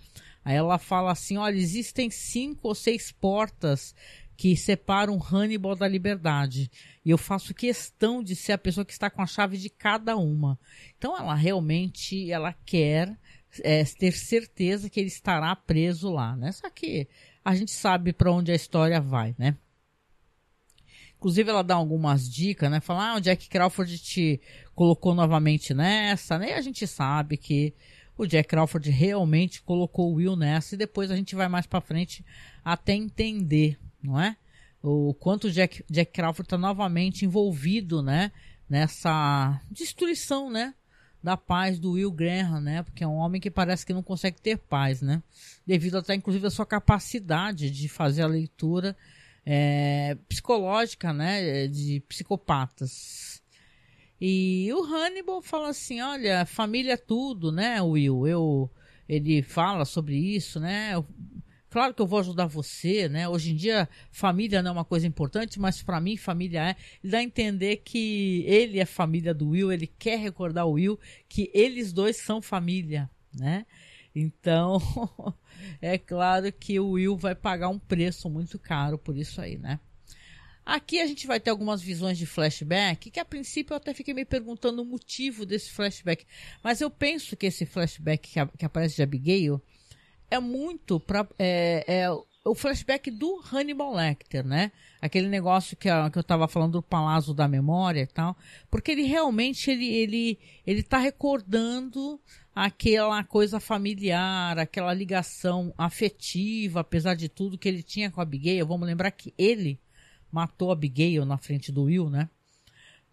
Aí 0.46 0.56
ela 0.56 0.78
fala 0.78 1.12
assim, 1.12 1.38
olha, 1.38 1.58
existem 1.58 2.12
cinco 2.12 2.68
ou 2.68 2.76
seis 2.76 3.12
portas 3.12 3.96
que 4.38 4.56
separam 4.56 5.20
Hannibal 5.20 5.76
da 5.76 5.88
liberdade. 5.88 6.70
E 7.04 7.10
eu 7.10 7.18
faço 7.18 7.54
questão 7.54 8.22
de 8.22 8.36
ser 8.36 8.52
a 8.52 8.58
pessoa 8.58 8.86
que 8.86 8.92
está 8.92 9.10
com 9.10 9.24
a 9.24 9.28
chave 9.28 9.58
de 9.58 9.70
cada 9.70 10.16
uma. 10.16 10.60
Então 10.98 11.18
ela 11.18 11.34
realmente 11.34 12.32
ela 12.32 12.54
quer 12.66 13.18
é, 13.64 13.84
ter 13.84 14.12
certeza 14.12 14.90
que 14.90 15.00
ele 15.00 15.08
estará 15.08 15.56
preso 15.56 16.12
lá, 16.12 16.36
né? 16.36 16.52
Só 16.52 16.70
que 16.70 17.08
a 17.44 17.56
gente 17.56 17.72
sabe 17.72 18.14
para 18.14 18.32
onde 18.32 18.52
a 18.52 18.56
história 18.56 19.02
vai, 19.02 19.34
né? 19.40 19.58
Inclusive 21.18 21.50
ela 21.50 21.64
dá 21.64 21.74
algumas 21.74 22.30
dicas, 22.30 22.70
né? 22.70 22.80
Fala, 22.80 23.12
ah, 23.12 23.16
o 23.16 23.22
Jack 23.22 23.50
Crawford 23.50 23.98
te 23.98 24.40
colocou 24.76 25.16
novamente 25.16 25.74
nessa, 25.74 26.38
né? 26.38 26.50
E 26.50 26.54
a 26.54 26.62
gente 26.62 26.86
sabe 26.86 27.38
que 27.38 27.74
o 28.18 28.26
Jack 28.26 28.48
Crawford 28.50 28.90
realmente 28.90 29.62
colocou 29.62 30.12
o 30.12 30.16
Will 30.16 30.36
nessa 30.36 30.76
e 30.76 30.78
depois 30.78 31.12
a 31.12 31.16
gente 31.16 31.36
vai 31.36 31.48
mais 31.48 31.66
para 31.66 31.82
frente 31.82 32.26
até 32.64 32.94
entender, 32.94 33.78
não 34.02 34.20
é? 34.20 34.38
O 34.82 35.14
quanto 35.16 35.48
o 35.48 35.52
Jack, 35.52 35.84
Jack 35.90 36.12
Crawford 36.12 36.46
está 36.46 36.58
novamente 36.58 37.26
envolvido, 37.26 38.02
né? 38.04 38.32
Nessa 38.70 39.60
destruição, 39.70 40.50
né? 40.50 40.74
Da 41.22 41.36
paz 41.36 41.80
do 41.80 41.94
Will 41.94 42.12
Graham, 42.12 42.62
né? 42.62 42.84
Porque 42.84 43.04
é 43.04 43.08
um 43.08 43.16
homem 43.16 43.42
que 43.42 43.50
parece 43.50 43.86
que 43.86 43.94
não 43.94 44.04
consegue 44.04 44.40
ter 44.40 44.58
paz, 44.58 45.02
né? 45.02 45.24
Devido 45.66 45.98
até, 45.98 46.14
inclusive, 46.14 46.46
à 46.46 46.52
sua 46.52 46.68
capacidade 46.68 47.72
de 47.72 47.90
fazer 47.90 48.22
a 48.22 48.28
leitura 48.28 48.96
é, 49.44 50.16
psicológica, 50.30 51.12
né? 51.12 51.68
De 51.68 52.00
psicopatas. 52.08 53.35
E 54.20 54.70
o 54.74 54.84
Hannibal 54.84 55.42
fala 55.42 55.70
assim: 55.70 56.02
olha, 56.02 56.46
família 56.46 56.94
é 56.94 56.98
tudo, 56.98 57.52
né, 57.52 57.82
Will? 57.82 58.28
Eu, 58.28 58.72
ele 59.08 59.42
fala 59.42 59.86
sobre 59.86 60.16
isso, 60.16 60.60
né? 60.60 60.94
Claro 61.70 61.94
que 61.94 62.02
eu 62.02 62.08
vou 62.08 62.20
ajudar 62.20 62.46
você, 62.46 63.10
né? 63.10 63.28
Hoje 63.28 63.52
em 63.52 63.56
dia, 63.56 63.90
família 64.10 64.64
não 64.64 64.70
é 64.70 64.74
uma 64.74 64.86
coisa 64.86 65.06
importante, 65.06 65.60
mas 65.60 65.84
para 65.84 66.00
mim, 66.00 66.16
família 66.16 66.70
é. 66.70 66.76
Ele 67.04 67.12
dá 67.12 67.18
a 67.18 67.24
entender 67.24 67.78
que 67.84 68.46
ele 68.48 68.80
é 68.80 68.86
família 68.86 69.34
do 69.34 69.50
Will, 69.50 69.74
ele 69.74 69.88
quer 69.88 70.18
recordar 70.18 70.66
o 70.66 70.74
Will 70.74 70.98
que 71.28 71.52
eles 71.54 71.92
dois 71.92 72.16
são 72.16 72.42
família, 72.42 73.10
né? 73.38 73.66
Então, 74.16 74.82
é 75.82 75.98
claro 75.98 76.50
que 76.54 76.80
o 76.80 76.92
Will 76.92 77.18
vai 77.18 77.36
pagar 77.36 77.68
um 77.68 77.78
preço 77.78 78.30
muito 78.30 78.58
caro 78.58 78.98
por 78.98 79.18
isso 79.18 79.42
aí, 79.42 79.58
né? 79.58 79.82
Aqui 80.66 81.00
a 81.00 81.06
gente 81.06 81.28
vai 81.28 81.40
ter 81.40 81.52
algumas 81.52 81.80
visões 81.80 82.18
de 82.18 82.26
flashback, 82.26 83.12
que 83.12 83.20
a 83.20 83.26
princípio 83.26 83.74
eu 83.74 83.78
até 83.78 83.94
fiquei 83.94 84.16
me 84.16 84.26
perguntando 84.26 84.82
o 84.82 84.86
motivo 84.86 85.46
desse 85.46 85.70
flashback. 85.72 86.26
Mas 86.64 86.82
eu 86.82 86.90
penso 86.90 87.38
que 87.38 87.46
esse 87.46 87.68
flashback 87.68 88.32
que, 88.32 88.40
a, 88.40 88.48
que 88.48 88.66
aparece 88.66 88.96
de 88.96 89.04
Abigail 89.04 89.62
é 90.30 90.40
muito 90.40 91.00
para 91.00 91.28
é, 91.38 91.86
é, 91.88 92.10
o 92.44 92.56
flashback 92.56 93.12
do 93.12 93.44
Hannibal 93.52 93.94
Lecter, 93.94 94.44
né? 94.44 94.72
Aquele 95.00 95.28
negócio 95.28 95.78
que, 95.78 95.88
a, 95.88 96.10
que 96.10 96.18
eu 96.18 96.22
estava 96.22 96.48
falando 96.48 96.74
do 96.74 96.82
Palácio 96.82 97.32
da 97.32 97.48
Memória 97.48 98.02
e 98.02 98.08
tal. 98.08 98.36
Porque 98.70 98.92
ele 98.92 99.04
realmente 99.04 99.70
ele, 99.70 99.88
ele, 99.88 100.40
ele 100.66 100.82
tá 100.82 100.98
recordando 100.98 102.20
aquela 102.56 103.24
coisa 103.24 103.60
familiar, 103.60 104.58
aquela 104.58 104.94
ligação 104.96 105.72
afetiva, 105.78 106.80
apesar 106.80 107.14
de 107.14 107.30
tudo 107.30 107.58
que 107.58 107.68
ele 107.68 107.84
tinha 107.84 108.10
com 108.10 108.20
a 108.20 108.24
Abigail. 108.24 108.66
Vamos 108.66 108.88
lembrar 108.88 109.12
que 109.12 109.32
ele 109.38 109.80
matou 110.36 110.70
Abigail 110.70 111.24
na 111.24 111.38
frente 111.38 111.72
do 111.72 111.84
Will, 111.84 112.10
né? 112.10 112.30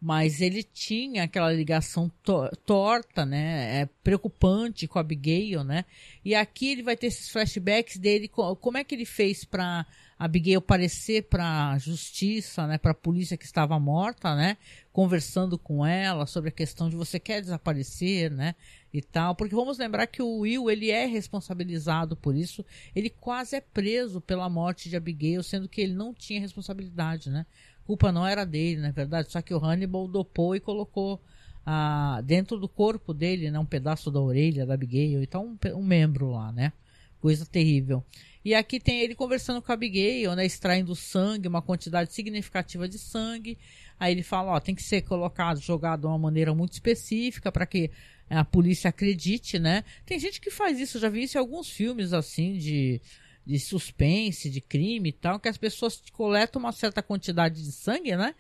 Mas 0.01 0.41
ele 0.41 0.65
tinha 0.65 1.23
aquela 1.23 1.53
ligação 1.53 2.11
to 2.25 2.51
torta, 2.67 3.25
né? 3.25 3.83
É, 3.83 3.89
preocupante 4.03 4.89
com 4.89 4.99
Abigail, 4.99 5.63
né? 5.63 5.85
E 6.25 6.35
aqui 6.35 6.73
ele 6.73 6.83
vai 6.83 6.97
ter 6.97 7.07
esses 7.07 7.31
flashbacks 7.31 7.97
dele, 7.97 8.27
como 8.27 8.77
é 8.77 8.83
que 8.83 8.97
ele 8.97 9.05
fez 9.05 9.45
para 9.45 9.87
Abigail 10.25 10.59
aparecer 10.59 11.25
para 11.25 11.71
a 11.71 11.79
justiça, 11.79 12.67
né? 12.67 12.79
Para 12.79 12.93
a 12.93 12.95
polícia 12.95 13.37
que 13.37 13.45
estava 13.45 13.79
morta, 13.79 14.35
né? 14.35 14.57
Conversando 14.93 15.59
com 15.59 15.85
ela 15.85 16.27
sobre 16.27 16.49
a 16.49 16.53
questão 16.53 16.89
de 16.89 16.97
você 16.97 17.19
quer 17.19 17.41
desaparecer, 17.41 18.31
né? 18.31 18.55
e 18.93 19.01
tal, 19.01 19.35
porque 19.35 19.55
vamos 19.55 19.79
lembrar 19.79 20.07
que 20.07 20.21
o 20.21 20.41
Will 20.41 20.71
ele 20.71 20.91
é 20.91 21.07
responsabilizado 21.07 22.15
por 22.15 22.37
isso, 22.37 22.65
ele 22.95 23.09
quase 23.09 23.57
é 23.57 23.61
preso 23.61 24.21
pela 24.21 24.51
morte 24.51 24.91
de 24.91 24.97
Abigail, 24.97 25.43
sendo 25.43 25.69
que 25.69 25.81
ele 25.81 25.95
não 25.95 26.13
tinha 26.13 26.41
responsabilidade, 26.41 27.31
né? 27.31 27.47
A 27.83 27.87
culpa 27.87 28.13
não 28.13 28.27
era 28.27 28.45
dele, 28.45 28.81
na 28.81 28.89
é 28.89 28.93
verdade, 28.93 29.33
só 29.33 29.41
que 29.41 29.55
o 29.55 29.65
Hannibal 29.65 30.07
dopou 30.07 30.55
e 30.55 30.61
colocou 30.61 31.21
ah, 31.65 32.21
dentro 32.25 32.59
do 32.59 32.69
corpo 32.69 33.15
dele, 33.15 33.51
né, 33.51 33.59
um 33.59 33.65
pedaço 33.65 34.11
da 34.11 34.21
orelha 34.21 34.67
da 34.67 34.75
Abigail, 34.75 35.23
então 35.23 35.57
um, 35.65 35.79
um 35.79 35.83
membro 35.83 36.31
lá, 36.31 36.53
né? 36.53 36.73
Coisa 37.19 37.47
terrível. 37.47 38.05
E 38.45 38.55
aqui 38.55 38.81
tem 38.81 39.01
ele 39.01 39.15
conversando 39.15 39.63
com 39.63 39.71
a 39.71 39.75
Abigail, 39.75 40.35
né, 40.35 40.45
extraindo 40.45 40.97
sangue, 40.97 41.47
uma 41.47 41.63
quantidade 41.63 42.13
significativa 42.13 42.89
de 42.89 42.99
sangue. 42.99 43.57
Aí 43.99 44.13
ele 44.13 44.23
fala, 44.23 44.53
ó, 44.53 44.61
tem 44.61 44.75
que 44.75 44.83
ser 44.83 45.03
colocado, 45.03 45.61
jogado 45.61 46.01
de 46.01 46.07
uma 46.07 46.19
maneira 46.19 46.53
muito 46.55 46.73
específica 46.73 47.53
para 47.53 47.65
que 47.65 47.91
a 48.29 48.45
polícia 48.45 48.89
acredite, 48.89 49.59
né? 49.59 49.85
Tem 50.05 50.19
gente 50.19 50.41
que 50.41 50.51
faz 50.51 50.81
isso, 50.81 50.99
já 50.99 51.09
vi 51.09 51.23
isso 51.23 51.37
em 51.37 51.41
alguns 51.41 51.71
filmes 51.71 52.13
assim 52.13 52.57
de, 52.57 53.01
de 53.47 53.59
suspense, 53.61 54.51
de 54.51 54.61
crime 54.61 55.11
e 55.11 55.13
tal, 55.13 55.39
que 55.39 55.49
as 55.49 55.59
pessoas 55.59 56.03
coletam 56.13 56.61
uma 56.61 56.73
certa 56.73 57.03
quantidade 57.03 57.63
de 57.63 57.73
sangue, 57.73 58.17
né? 58.17 58.35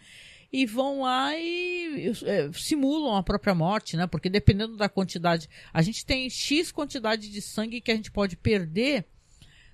E 0.52 0.66
vão 0.66 1.02
lá 1.02 1.36
e 1.36 2.12
é, 2.24 2.50
simulam 2.52 3.16
a 3.16 3.22
própria 3.22 3.54
morte, 3.54 3.96
né? 3.96 4.06
Porque 4.06 4.28
dependendo 4.28 4.76
da 4.76 4.88
quantidade, 4.88 5.48
a 5.72 5.80
gente 5.80 6.04
tem 6.04 6.28
X 6.28 6.72
quantidade 6.72 7.30
de 7.30 7.40
sangue 7.40 7.80
que 7.80 7.90
a 7.90 7.96
gente 7.96 8.10
pode 8.10 8.36
perder 8.36 9.06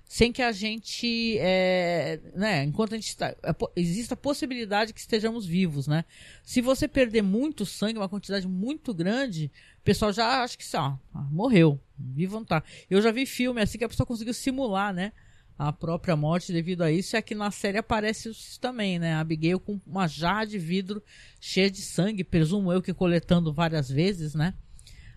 sem 0.09 0.31
que 0.31 0.41
a 0.41 0.51
gente, 0.51 1.37
é, 1.37 2.19
né, 2.33 2.63
enquanto 2.63 2.93
a 2.93 2.95
gente 2.95 3.09
está, 3.09 3.27
é, 3.27 3.55
existe 3.75 4.11
a 4.11 4.17
possibilidade 4.17 4.91
que 4.91 4.99
estejamos 4.99 5.45
vivos, 5.45 5.85
né? 5.85 6.03
Se 6.41 6.61
você 6.61 6.87
perder 6.87 7.21
muito 7.21 7.63
sangue, 7.63 7.99
uma 7.99 8.09
quantidade 8.09 8.47
muito 8.47 8.91
grande, 8.91 9.51
o 9.79 9.83
pessoal 9.83 10.11
já 10.11 10.41
acha 10.41 10.57
que, 10.57 10.65
ah, 10.75 10.97
morreu, 11.29 11.79
vivo 11.95 12.37
não 12.37 12.43
tá. 12.43 12.63
Eu 12.89 12.99
já 13.03 13.11
vi 13.11 13.27
filme 13.27 13.61
assim 13.61 13.77
que 13.77 13.83
a 13.83 13.87
pessoa 13.87 14.07
conseguiu 14.07 14.33
simular, 14.33 14.91
né, 14.91 15.11
a 15.55 15.71
própria 15.71 16.15
morte 16.15 16.51
devido 16.51 16.81
a 16.81 16.91
isso, 16.91 17.15
e 17.15 17.17
aqui 17.17 17.35
na 17.35 17.51
série 17.51 17.77
aparece 17.77 18.29
isso 18.29 18.59
também, 18.59 18.97
né, 18.97 19.13
a 19.13 19.19
Abigail 19.19 19.59
com 19.59 19.79
uma 19.85 20.07
jarra 20.07 20.45
de 20.45 20.57
vidro 20.57 21.03
cheia 21.39 21.69
de 21.69 21.83
sangue, 21.83 22.23
presumo 22.23 22.73
eu 22.73 22.81
que 22.81 22.95
coletando 22.95 23.53
várias 23.53 23.87
vezes, 23.87 24.33
né, 24.33 24.55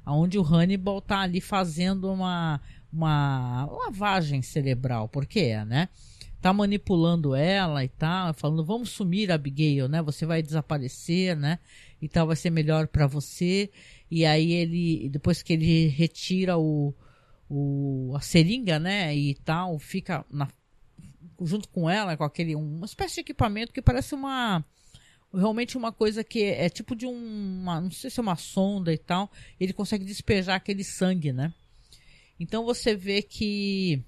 onde 0.06 0.38
o 0.38 0.42
Hannibal 0.42 1.00
tá 1.00 1.20
ali 1.20 1.40
fazendo 1.40 2.12
uma 2.12 2.60
uma 2.92 3.66
lavagem 3.66 4.42
cerebral, 4.42 5.08
porque 5.08 5.40
é, 5.40 5.64
né? 5.64 5.88
Tá 6.40 6.52
manipulando 6.52 7.34
ela 7.34 7.84
e 7.84 7.88
tal, 7.88 8.34
falando, 8.34 8.64
vamos 8.64 8.90
sumir, 8.90 9.30
Abigail, 9.30 9.88
né? 9.88 10.02
Você 10.02 10.26
vai 10.26 10.42
desaparecer, 10.42 11.36
né? 11.36 11.58
E 12.00 12.08
tal, 12.08 12.26
vai 12.26 12.36
ser 12.36 12.50
melhor 12.50 12.88
para 12.88 13.06
você. 13.06 13.70
E 14.10 14.26
aí 14.26 14.52
ele, 14.52 15.08
depois 15.08 15.40
que 15.42 15.52
ele 15.52 15.86
retira 15.86 16.58
o, 16.58 16.92
o, 17.48 18.12
a 18.16 18.20
seringa, 18.20 18.78
né? 18.78 19.14
E 19.16 19.34
tal, 19.36 19.78
fica 19.78 20.24
na, 20.30 20.48
junto 21.40 21.68
com 21.68 21.88
ela, 21.88 22.16
com 22.16 22.24
aquele, 22.24 22.54
uma 22.56 22.86
espécie 22.86 23.16
de 23.16 23.20
equipamento 23.20 23.72
que 23.72 23.80
parece 23.80 24.14
uma, 24.14 24.64
realmente 25.32 25.76
uma 25.76 25.92
coisa 25.92 26.22
que 26.24 26.42
é, 26.42 26.66
é 26.66 26.68
tipo 26.68 26.94
de 26.94 27.06
uma, 27.06 27.80
não 27.80 27.90
sei 27.90 28.10
se 28.10 28.20
é 28.20 28.22
uma 28.22 28.36
sonda 28.36 28.92
e 28.92 28.98
tal, 28.98 29.30
ele 29.58 29.72
consegue 29.72 30.04
despejar 30.04 30.56
aquele 30.56 30.84
sangue, 30.84 31.32
né? 31.32 31.54
Então 32.42 32.64
você 32.64 32.96
vê 32.96 33.22
que 33.22 34.04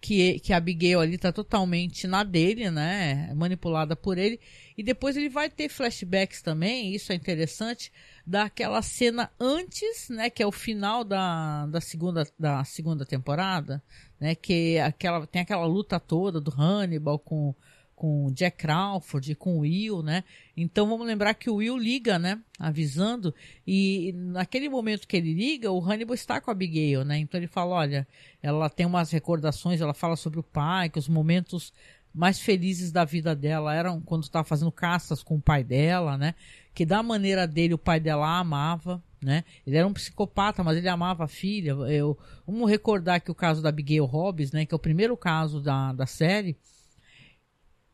que, 0.00 0.38
que 0.38 0.52
a 0.52 0.58
Abigail 0.58 1.00
ali 1.00 1.18
tá 1.18 1.32
totalmente 1.32 2.06
na 2.06 2.22
dele, 2.22 2.70
né? 2.70 3.32
Manipulada 3.34 3.96
por 3.96 4.18
ele. 4.18 4.38
E 4.78 4.82
depois 4.82 5.16
ele 5.16 5.28
vai 5.28 5.50
ter 5.50 5.68
flashbacks 5.68 6.40
também, 6.42 6.94
isso 6.94 7.10
é 7.10 7.16
interessante, 7.16 7.90
daquela 8.24 8.80
cena 8.82 9.32
antes, 9.40 10.08
né? 10.08 10.30
Que 10.30 10.44
é 10.44 10.46
o 10.46 10.52
final 10.52 11.02
da, 11.02 11.66
da, 11.66 11.80
segunda, 11.80 12.24
da 12.38 12.62
segunda 12.62 13.04
temporada, 13.04 13.82
né? 14.20 14.36
Que 14.36 14.78
aquela, 14.78 15.26
tem 15.26 15.42
aquela 15.42 15.66
luta 15.66 15.98
toda 15.98 16.40
do 16.40 16.52
Hannibal 16.52 17.18
com 17.18 17.52
com 17.96 18.30
Jack 18.30 18.58
Crawford, 18.58 19.34
com 19.36 19.56
o 19.56 19.60
Will, 19.60 20.02
né? 20.02 20.22
Então 20.54 20.86
vamos 20.86 21.06
lembrar 21.06 21.32
que 21.32 21.48
o 21.48 21.56
Will 21.56 21.78
liga, 21.78 22.18
né? 22.18 22.38
Avisando. 22.58 23.34
E 23.66 24.12
naquele 24.14 24.68
momento 24.68 25.08
que 25.08 25.16
ele 25.16 25.32
liga, 25.32 25.72
o 25.72 25.80
Hannibal 25.80 26.14
está 26.14 26.38
com 26.38 26.50
a 26.50 26.52
Abigail, 26.52 27.04
né? 27.04 27.18
Então 27.18 27.40
ele 27.40 27.46
fala: 27.46 27.74
olha, 27.74 28.06
ela 28.42 28.68
tem 28.68 28.84
umas 28.84 29.10
recordações, 29.10 29.80
ela 29.80 29.94
fala 29.94 30.14
sobre 30.14 30.38
o 30.38 30.42
pai, 30.42 30.90
que 30.90 30.98
os 30.98 31.08
momentos 31.08 31.72
mais 32.14 32.38
felizes 32.38 32.92
da 32.92 33.04
vida 33.04 33.34
dela 33.34 33.74
eram 33.74 34.00
quando 34.00 34.24
estava 34.24 34.44
fazendo 34.44 34.70
caças 34.70 35.22
com 35.22 35.36
o 35.36 35.42
pai 35.42 35.64
dela, 35.64 36.18
né? 36.18 36.34
Que 36.74 36.84
da 36.84 37.02
maneira 37.02 37.46
dele 37.46 37.72
o 37.72 37.78
pai 37.78 37.98
dela 37.98 38.26
a 38.26 38.38
amava, 38.38 39.02
né? 39.22 39.42
Ele 39.66 39.76
era 39.76 39.86
um 39.86 39.92
psicopata, 39.92 40.62
mas 40.62 40.76
ele 40.76 40.88
amava 40.88 41.24
a 41.24 41.28
filha. 41.28 41.70
Eu, 41.70 42.18
vamos 42.46 42.70
recordar 42.70 43.22
que 43.22 43.30
o 43.30 43.34
caso 43.34 43.62
da 43.62 43.70
Abigail 43.70 44.04
Hobbs, 44.04 44.52
né? 44.52 44.66
Que 44.66 44.74
é 44.74 44.76
o 44.76 44.78
primeiro 44.78 45.16
caso 45.16 45.62
da, 45.62 45.94
da 45.94 46.06
série 46.06 46.58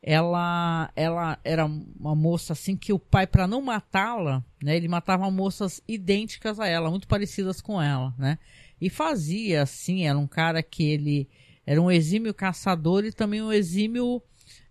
ela 0.03 0.91
ela 0.97 1.39
era 1.45 1.65
uma 1.65 2.15
moça 2.15 2.53
assim 2.55 2.77
que 2.77 2.93
o 2.93 2.99
pai 2.99 3.27
para 3.27 3.47
não 3.47 3.63
matá-la, 3.63 4.45
né, 4.63 4.77
ele 4.77 4.89
matava 4.89 5.31
moças 5.31 5.81
idênticas 5.87 6.59
a 6.59 6.67
ela, 6.67 6.91
muito 6.91 7.07
parecidas 7.07 7.61
com 7.61 7.81
ela, 7.81 8.13
né? 8.19 8.39
E 8.81 8.91
fazia 8.91 9.63
assim, 9.63 10.07
era 10.09 10.19
um 10.19 10.27
cara 10.27 10.61
que 10.61 10.83
ele 10.83 11.29
era 11.65 11.81
um 11.81 11.91
exímio 11.91 12.35
caçador 12.35 13.05
e 13.05 13.13
também 13.13 13.41
um 13.41 13.53
exímio 13.53 14.21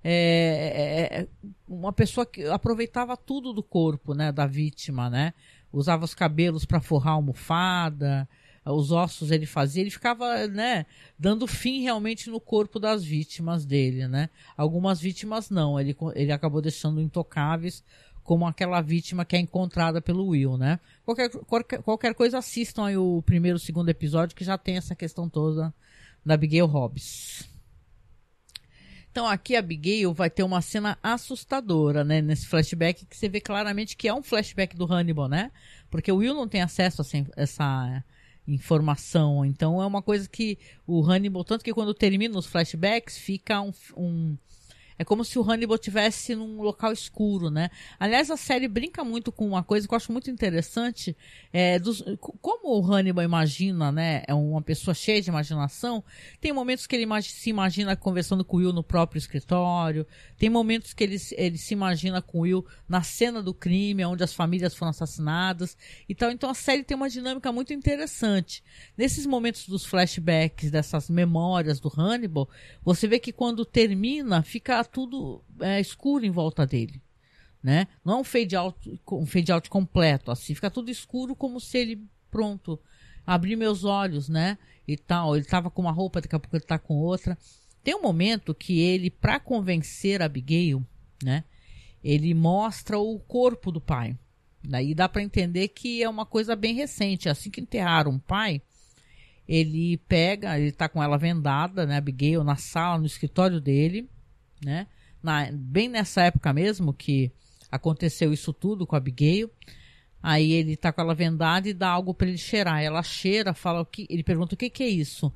é, 0.03 1.11
é, 1.13 1.21
é 1.21 1.27
uma 1.67 1.93
pessoa 1.93 2.25
que 2.25 2.43
aproveitava 2.47 3.15
tudo 3.15 3.53
do 3.53 3.63
corpo, 3.63 4.13
né, 4.13 4.31
da 4.31 4.45
vítima, 4.45 5.09
né? 5.09 5.33
Usava 5.71 6.03
os 6.03 6.13
cabelos 6.13 6.65
para 6.65 6.81
forrar 6.81 7.13
almofada, 7.13 8.27
os 8.65 8.91
ossos 8.91 9.31
ele 9.31 9.45
fazia, 9.45 9.81
ele 9.81 9.89
ficava, 9.89 10.47
né, 10.47 10.85
dando 11.17 11.47
fim 11.47 11.81
realmente 11.81 12.29
no 12.29 12.39
corpo 12.39 12.79
das 12.79 13.03
vítimas 13.03 13.65
dele, 13.65 14.07
né? 14.07 14.29
Algumas 14.55 15.01
vítimas 15.01 15.49
não, 15.49 15.79
ele, 15.79 15.95
ele 16.13 16.31
acabou 16.31 16.61
deixando 16.61 17.01
intocáveis, 17.01 17.83
como 18.23 18.45
aquela 18.45 18.79
vítima 18.81 19.25
que 19.25 19.35
é 19.35 19.39
encontrada 19.39 19.99
pelo 19.99 20.27
Will, 20.27 20.57
né? 20.57 20.79
Qualquer, 21.03 21.29
qualquer, 21.29 21.81
qualquer 21.81 22.13
coisa 22.13 22.37
assistam 22.37 22.85
aí 22.85 22.97
o 22.97 23.21
primeiro 23.23 23.57
segundo 23.57 23.89
episódio 23.89 24.35
que 24.35 24.43
já 24.43 24.57
tem 24.57 24.77
essa 24.77 24.95
questão 24.95 25.27
toda 25.27 25.73
da 26.23 26.35
Abigail 26.35 26.67
Hobbs. 26.67 27.49
Então 29.11 29.27
aqui 29.27 29.55
a 29.55 29.59
Abigail 29.59 30.13
vai 30.13 30.29
ter 30.29 30.43
uma 30.43 30.61
cena 30.61 30.97
assustadora, 31.01 32.03
né? 32.03 32.21
Nesse 32.21 32.45
flashback 32.45 33.05
que 33.05 33.17
você 33.17 33.27
vê 33.27 33.41
claramente 33.41 33.97
que 33.97 34.07
é 34.07 34.13
um 34.13 34.23
flashback 34.23 34.75
do 34.75 34.85
Hannibal, 34.85 35.27
né? 35.27 35.51
Porque 35.89 36.11
o 36.11 36.17
Will 36.17 36.35
não 36.35 36.47
tem 36.47 36.61
acesso 36.61 37.01
a 37.01 37.05
essa 37.35 38.03
informação. 38.47 39.45
Então 39.45 39.81
é 39.81 39.85
uma 39.85 40.01
coisa 40.01 40.27
que 40.27 40.57
o 40.85 41.01
Hannibal, 41.01 41.43
tanto 41.43 41.63
que 41.63 41.73
quando 41.73 41.93
termina 41.93 42.37
os 42.37 42.45
flashbacks, 42.45 43.17
fica 43.17 43.61
um, 43.61 43.71
um 43.95 44.37
é 45.01 45.03
como 45.03 45.25
se 45.25 45.39
o 45.39 45.41
Hannibal 45.41 45.79
tivesse 45.79 46.35
num 46.35 46.61
local 46.61 46.93
escuro, 46.93 47.49
né? 47.49 47.71
Aliás, 47.99 48.29
a 48.29 48.37
série 48.37 48.67
brinca 48.67 49.03
muito 49.03 49.31
com 49.31 49.47
uma 49.47 49.63
coisa 49.63 49.87
que 49.87 49.93
eu 49.95 49.97
acho 49.97 50.11
muito 50.11 50.29
interessante, 50.29 51.17
é, 51.51 51.79
dos, 51.79 52.03
como 52.39 52.79
o 52.79 52.85
Hannibal 52.85 53.25
imagina, 53.25 53.91
né? 53.91 54.21
É 54.27 54.33
uma 54.35 54.61
pessoa 54.61 54.93
cheia 54.93 55.19
de 55.19 55.27
imaginação. 55.27 56.03
Tem 56.39 56.53
momentos 56.53 56.85
que 56.85 56.95
ele 56.95 57.07
se 57.23 57.49
imagina 57.49 57.95
conversando 57.95 58.45
com 58.45 58.57
o 58.57 58.59
Will 58.59 58.71
no 58.71 58.83
próprio 58.83 59.17
escritório. 59.17 60.05
Tem 60.37 60.51
momentos 60.51 60.93
que 60.93 61.03
ele, 61.03 61.17
ele 61.31 61.57
se 61.57 61.73
imagina 61.73 62.21
com 62.21 62.37
o 62.37 62.41
Will 62.41 62.63
na 62.87 63.01
cena 63.01 63.41
do 63.41 63.55
crime, 63.55 64.05
onde 64.05 64.23
as 64.23 64.35
famílias 64.35 64.75
foram 64.75 64.91
assassinadas 64.91 65.75
e 66.07 66.13
tal. 66.13 66.29
Então 66.29 66.51
a 66.51 66.53
série 66.53 66.83
tem 66.83 66.95
uma 66.95 67.09
dinâmica 67.09 67.51
muito 67.51 67.73
interessante. 67.73 68.63
Nesses 68.95 69.25
momentos 69.25 69.67
dos 69.67 69.83
flashbacks, 69.83 70.69
dessas 70.69 71.09
memórias 71.09 71.79
do 71.79 71.91
Hannibal, 71.91 72.47
você 72.83 73.07
vê 73.07 73.17
que 73.17 73.31
quando 73.31 73.65
termina, 73.65 74.43
fica 74.43 74.79
tudo 74.91 75.43
é, 75.59 75.79
escuro 75.79 76.25
em 76.25 76.31
volta 76.31 76.65
dele. 76.65 77.01
Né? 77.63 77.87
Não 78.03 78.15
é 78.15 78.17
um 78.21 78.23
fade 78.23 78.55
out, 78.55 79.01
um 79.11 79.25
fade 79.25 79.51
out 79.51 79.69
completo, 79.69 80.31
assim, 80.31 80.55
fica 80.55 80.71
tudo 80.71 80.89
escuro 80.89 81.35
como 81.35 81.59
se 81.59 81.77
ele, 81.77 82.03
pronto, 82.31 82.79
abrir 83.25 83.55
meus 83.55 83.83
olhos, 83.83 84.27
né? 84.27 84.57
E 84.87 84.97
tal. 84.97 85.35
Ele 85.35 85.45
tava 85.45 85.69
com 85.69 85.83
uma 85.83 85.91
roupa, 85.91 86.21
daqui 86.21 86.35
a 86.35 86.39
pouco 86.39 86.55
ele 86.55 86.65
tá 86.65 86.79
com 86.79 86.95
outra. 86.95 87.37
Tem 87.83 87.95
um 87.95 88.01
momento 88.01 88.53
que 88.53 88.79
ele, 88.79 89.11
para 89.11 89.39
convencer 89.39 90.21
a 90.21 90.25
Abigail, 90.25 90.83
né? 91.23 91.43
Ele 92.03 92.33
mostra 92.33 92.97
o 92.97 93.19
corpo 93.19 93.71
do 93.71 93.79
pai. 93.79 94.17
Daí 94.63 94.95
dá 94.95 95.07
para 95.07 95.21
entender 95.21 95.67
que 95.67 96.01
é 96.01 96.09
uma 96.09 96.25
coisa 96.25 96.55
bem 96.55 96.73
recente. 96.73 97.29
Assim 97.29 97.51
que 97.51 97.61
enterraram 97.61 98.15
o 98.15 98.19
pai, 98.19 98.59
ele 99.47 99.97
pega, 99.97 100.59
ele 100.59 100.71
tá 100.71 100.89
com 100.89 101.01
ela 101.01 101.17
vendada, 101.17 101.85
né, 101.85 101.97
Abigail, 101.97 102.43
na 102.43 102.55
sala, 102.55 102.97
no 102.97 103.05
escritório 103.05 103.61
dele 103.61 104.09
né? 104.63 104.87
Na, 105.21 105.49
bem 105.51 105.87
nessa 105.87 106.23
época 106.23 106.51
mesmo 106.51 106.93
que 106.93 107.31
aconteceu 107.71 108.33
isso 108.33 108.51
tudo 108.51 108.85
com 108.85 108.95
a 108.95 108.97
Abigail. 108.97 109.49
Aí 110.21 110.51
ele 110.51 110.75
tá 110.75 110.91
com 110.91 111.01
ela 111.01 111.15
vendada 111.15 111.67
e 111.67 111.73
dá 111.73 111.89
algo 111.89 112.13
para 112.13 112.27
ele 112.27 112.37
cheirar. 112.37 112.81
Ela 112.81 113.01
cheira, 113.01 113.53
fala 113.53 113.81
o 113.81 113.85
que, 113.85 114.05
ele 114.09 114.23
pergunta 114.23 114.53
o 114.53 114.57
que 114.57 114.69
que 114.69 114.83
é 114.83 114.89
isso. 114.89 115.33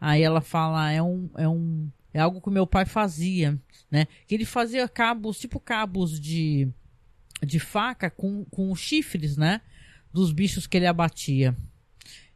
Aí 0.00 0.22
ela 0.22 0.40
fala 0.40 0.92
é 0.92 1.02
um 1.02 1.28
é 1.36 1.48
um 1.48 1.90
é 2.14 2.20
algo 2.20 2.40
que 2.40 2.50
meu 2.50 2.66
pai 2.66 2.86
fazia, 2.86 3.58
né? 3.90 4.06
Que 4.26 4.34
ele 4.34 4.44
fazia 4.44 4.88
cabos, 4.88 5.38
tipo 5.38 5.58
cabos 5.58 6.20
de 6.20 6.68
de 7.44 7.58
faca 7.58 8.10
com, 8.10 8.44
com 8.44 8.74
chifres, 8.74 9.36
né? 9.36 9.60
Dos 10.12 10.32
bichos 10.32 10.66
que 10.66 10.76
ele 10.76 10.86
abatia. 10.86 11.56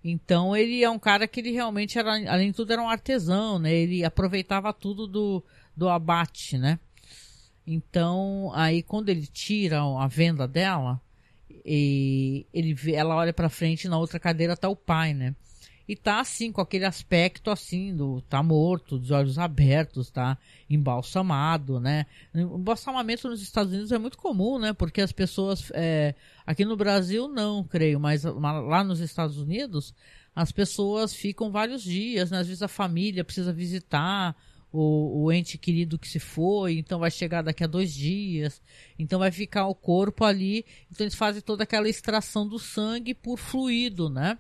Então 0.05 0.57
ele 0.57 0.83
é 0.83 0.91
um 0.91 0.99
cara 0.99 1.29
que 1.29 1.39
ele 1.39 1.53
realmente 1.53 1.99
era, 1.99 2.13
além 2.31 2.51
de 2.51 2.57
tudo, 2.57 2.73
era 2.73 2.83
um 2.83 2.89
artesão, 2.89 3.59
né? 3.59 3.73
Ele 3.73 4.05
aproveitava 4.05 4.73
tudo 4.73 5.07
do, 5.07 5.45
do 5.77 5.89
abate, 5.89 6.59
né? 6.59 6.79
Então, 7.67 8.51
aí 8.55 8.83
quando 8.83 9.09
ele 9.09 9.27
tira 9.27 9.83
a 9.83 10.07
venda 10.07 10.47
dela, 10.49 11.01
e 11.65 12.47
ele 12.53 12.75
vê, 12.75 12.93
ela 12.93 13.15
olha 13.15 13.33
para 13.33 13.49
frente 13.49 13.89
na 13.89 13.99
outra 13.99 14.19
cadeira 14.19 14.57
tá 14.57 14.69
o 14.69 14.77
pai, 14.77 15.15
né? 15.15 15.35
E 15.87 15.97
tá 15.97 16.21
assim, 16.21 16.53
com 16.53 16.61
aquele 16.61 16.85
aspecto 16.85 17.51
assim, 17.51 17.95
do 17.95 18.23
tá 18.23 18.43
morto, 18.43 18.99
dos 18.99 19.11
olhos 19.11 19.39
abertos, 19.39 20.11
tá 20.11 20.39
embalsamado, 20.71 21.81
né? 21.81 22.07
Embalsamamento 22.35 23.29
nos 23.29 23.43
Estados 23.43 23.73
Unidos 23.73 23.93
é 23.93 23.99
muito 23.99 24.17
comum, 24.17 24.59
né? 24.59 24.73
Porque 24.73 25.01
as 25.01 25.13
pessoas, 25.13 25.71
é, 25.75 26.15
aqui 26.47 26.65
no 26.65 26.77
Brasil 26.77 27.29
não, 27.29 27.65
creio, 27.65 27.99
mas 27.99 28.25
lá 28.25 28.85
nos 28.85 29.01
Estados 29.01 29.39
Unidos, 29.39 29.93
as 30.35 30.53
pessoas 30.53 31.13
ficam 31.15 31.51
vários 31.51 31.83
dias, 31.83 32.31
né? 32.31 32.39
Às 32.39 32.47
vezes 32.47 32.63
a 32.63 32.69
família 32.69 33.25
precisa 33.25 33.53
visitar, 33.53 34.37
o, 34.73 35.25
o, 35.25 35.33
ente 35.33 35.59
querido 35.59 35.99
que 35.99 36.09
se 36.09 36.19
foi, 36.19 36.79
então 36.79 36.99
vai 36.99 37.11
chegar 37.11 37.43
daqui 37.43 37.63
a 37.63 37.67
dois 37.67 37.93
dias, 37.93 38.63
então 38.99 39.19
vai 39.19 39.31
ficar 39.31 39.67
o 39.67 39.75
corpo 39.75 40.25
ali, 40.25 40.65
então 40.91 41.05
eles 41.05 41.15
fazem 41.15 41.43
toda 41.43 41.65
aquela 41.65 41.89
extração 41.89 42.49
do 42.49 42.59
sangue 42.59 43.13
por 43.13 43.39
fluido, 43.39 44.09
né? 44.09 44.39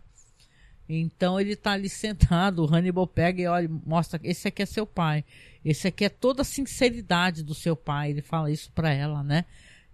Então 0.88 1.38
ele 1.38 1.54
tá 1.54 1.72
ali 1.72 1.88
sentado, 1.90 2.64
o 2.64 2.74
Hannibal 2.74 3.06
pega 3.06 3.42
e 3.42 3.46
olha, 3.46 3.68
mostra, 3.68 4.18
esse 4.24 4.48
aqui 4.48 4.62
é 4.62 4.66
seu 4.66 4.86
pai, 4.86 5.24
esse 5.62 5.86
aqui 5.86 6.06
é 6.06 6.08
toda 6.08 6.40
a 6.42 6.46
sinceridade 6.46 7.42
do 7.42 7.54
seu 7.54 7.76
pai, 7.76 8.10
ele 8.10 8.22
fala 8.22 8.50
isso 8.50 8.72
para 8.72 8.92
ela, 8.92 9.22
né? 9.22 9.44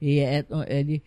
E 0.00 0.20
é, 0.20 0.46
ele, 0.68 1.02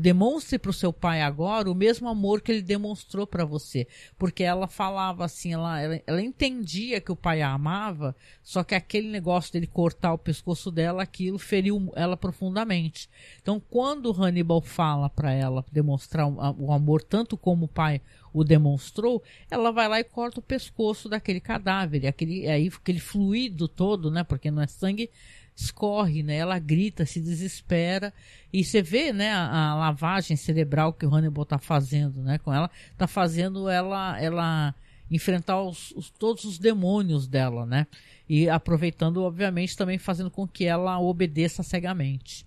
demonstre 0.00 0.58
para 0.58 0.70
o 0.70 0.74
seu 0.74 0.92
pai 0.92 1.20
agora 1.20 1.70
o 1.70 1.74
mesmo 1.74 2.08
amor 2.08 2.40
que 2.40 2.50
ele 2.50 2.62
demonstrou 2.62 3.26
para 3.26 3.44
você. 3.44 3.86
Porque 4.18 4.42
ela 4.42 4.66
falava 4.66 5.24
assim, 5.24 5.52
ela, 5.52 5.80
ela, 5.80 6.02
ela, 6.06 6.22
entendia 6.22 7.00
que 7.00 7.12
o 7.12 7.16
pai 7.16 7.42
a 7.42 7.52
amava, 7.52 8.16
só 8.42 8.64
que 8.64 8.74
aquele 8.74 9.08
negócio 9.08 9.52
dele 9.52 9.66
cortar 9.66 10.14
o 10.14 10.18
pescoço 10.18 10.70
dela, 10.70 11.02
aquilo 11.02 11.38
feriu 11.38 11.92
ela 11.94 12.16
profundamente. 12.16 13.10
Então, 13.42 13.60
quando 13.60 14.12
Hannibal 14.12 14.62
fala 14.62 15.10
para 15.10 15.32
ela 15.32 15.64
demonstrar 15.70 16.26
o, 16.26 16.72
amor 16.72 17.02
tanto 17.02 17.36
como 17.36 17.66
o 17.66 17.68
pai 17.68 18.00
o 18.32 18.42
demonstrou, 18.42 19.22
ela 19.50 19.70
vai 19.70 19.86
lá 19.86 20.00
e 20.00 20.04
corta 20.04 20.40
o 20.40 20.42
pescoço 20.42 21.08
daquele 21.08 21.40
cadáver, 21.40 22.06
aquele, 22.06 22.48
aí, 22.48 22.68
aquele 22.68 22.98
fluido 22.98 23.68
todo, 23.68 24.10
né? 24.10 24.24
Porque 24.24 24.50
não 24.50 24.62
é 24.62 24.66
sangue, 24.66 25.08
escorre, 25.54 26.22
né? 26.22 26.36
Ela 26.36 26.58
grita, 26.58 27.06
se 27.06 27.20
desespera 27.20 28.12
e 28.52 28.64
você 28.64 28.82
vê, 28.82 29.12
né, 29.12 29.30
a, 29.30 29.70
a 29.70 29.74
lavagem 29.74 30.36
cerebral 30.36 30.92
que 30.92 31.06
o 31.06 31.14
Hannibal 31.14 31.44
está 31.44 31.58
fazendo, 31.58 32.22
né, 32.22 32.38
com 32.38 32.52
ela, 32.52 32.70
está 32.90 33.06
fazendo 33.06 33.68
ela, 33.68 34.20
ela 34.20 34.74
enfrentar 35.10 35.62
os, 35.62 35.92
os, 35.92 36.10
todos 36.10 36.44
os 36.44 36.58
demônios 36.58 37.28
dela, 37.28 37.66
né? 37.66 37.86
E 38.28 38.48
aproveitando, 38.48 39.22
obviamente, 39.22 39.76
também 39.76 39.98
fazendo 39.98 40.30
com 40.30 40.48
que 40.48 40.64
ela 40.64 40.98
obedeça 40.98 41.62
cegamente. 41.62 42.46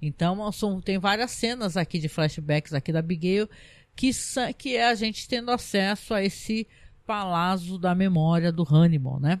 Então, 0.00 0.50
são, 0.52 0.80
tem 0.80 0.98
várias 0.98 1.32
cenas 1.32 1.76
aqui 1.76 1.98
de 1.98 2.08
flashbacks 2.08 2.72
aqui 2.72 2.92
da 2.92 3.00
Abigail 3.00 3.48
que, 3.94 4.10
que 4.56 4.76
é 4.76 4.88
a 4.88 4.94
gente 4.94 5.28
tendo 5.28 5.50
acesso 5.50 6.14
a 6.14 6.22
esse 6.22 6.66
palácio 7.06 7.76
da 7.76 7.94
memória 7.94 8.50
do 8.52 8.62
Hannibal, 8.62 9.20
né? 9.20 9.40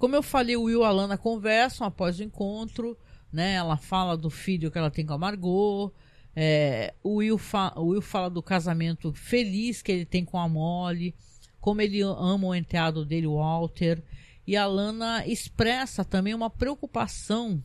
Como 0.00 0.16
eu 0.16 0.22
falei, 0.22 0.56
o 0.56 0.62
Will 0.62 0.80
e 0.80 0.84
a 0.84 0.90
Lana 0.90 1.18
conversam 1.18 1.86
após 1.86 2.18
o 2.18 2.22
encontro, 2.22 2.96
né? 3.30 3.52
Ela 3.52 3.76
fala 3.76 4.16
do 4.16 4.30
filho 4.30 4.70
que 4.70 4.78
ela 4.78 4.90
tem 4.90 5.04
com 5.04 5.12
a 5.12 5.18
Margot. 5.18 5.92
É, 6.34 6.94
o, 7.02 7.16
Will 7.16 7.38
o, 7.76 7.82
Will 7.82 8.00
fala 8.00 8.30
do 8.30 8.42
casamento 8.42 9.12
feliz 9.12 9.82
que 9.82 9.92
ele 9.92 10.06
tem 10.06 10.24
com 10.24 10.38
a 10.38 10.48
Molly, 10.48 11.14
como 11.60 11.82
ele 11.82 12.00
ama 12.00 12.46
o 12.46 12.54
enteado 12.54 13.04
dele, 13.04 13.26
o 13.26 13.34
Walter. 13.34 14.02
E 14.46 14.56
a 14.56 14.66
Lana 14.66 15.26
expressa 15.26 16.02
também 16.02 16.32
uma 16.32 16.48
preocupação 16.48 17.62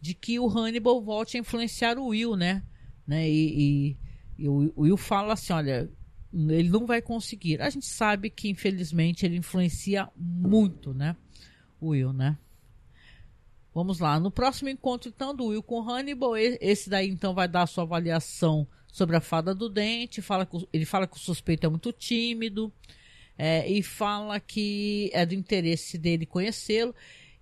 de 0.00 0.14
que 0.14 0.40
o 0.40 0.48
Hannibal 0.48 1.02
volte 1.02 1.36
a 1.36 1.40
influenciar 1.40 1.98
o 1.98 2.06
Will, 2.06 2.34
né? 2.34 2.62
né? 3.06 3.28
E, 3.28 3.96
e, 4.38 4.44
e 4.44 4.48
o 4.48 4.72
Will 4.74 4.96
fala 4.96 5.34
assim: 5.34 5.52
olha, 5.52 5.86
ele 6.32 6.70
não 6.70 6.86
vai 6.86 7.02
conseguir. 7.02 7.60
A 7.60 7.68
gente 7.68 7.84
sabe 7.84 8.30
que, 8.30 8.48
infelizmente, 8.48 9.26
ele 9.26 9.36
influencia 9.36 10.08
muito, 10.16 10.94
né? 10.94 11.14
Will, 11.82 12.12
né? 12.12 12.36
Vamos 13.74 14.00
lá. 14.00 14.18
No 14.18 14.30
próximo 14.30 14.68
encontro, 14.68 15.08
então, 15.08 15.34
do 15.34 15.46
Will 15.46 15.62
com 15.62 15.88
Hannibal, 15.88 16.36
esse 16.36 16.90
daí, 16.90 17.08
então, 17.08 17.34
vai 17.34 17.46
dar 17.46 17.62
a 17.62 17.66
sua 17.66 17.84
avaliação 17.84 18.66
sobre 18.88 19.16
a 19.16 19.20
fada 19.20 19.54
do 19.54 19.68
dente. 19.68 20.20
Fala 20.20 20.44
que, 20.44 20.68
ele 20.72 20.84
fala 20.84 21.06
que 21.06 21.16
o 21.16 21.20
suspeito 21.20 21.66
é 21.66 21.68
muito 21.68 21.92
tímido 21.92 22.72
é, 23.36 23.70
e 23.70 23.82
fala 23.82 24.40
que 24.40 25.10
é 25.12 25.24
do 25.24 25.34
interesse 25.34 25.96
dele 25.96 26.26
conhecê-lo. 26.26 26.94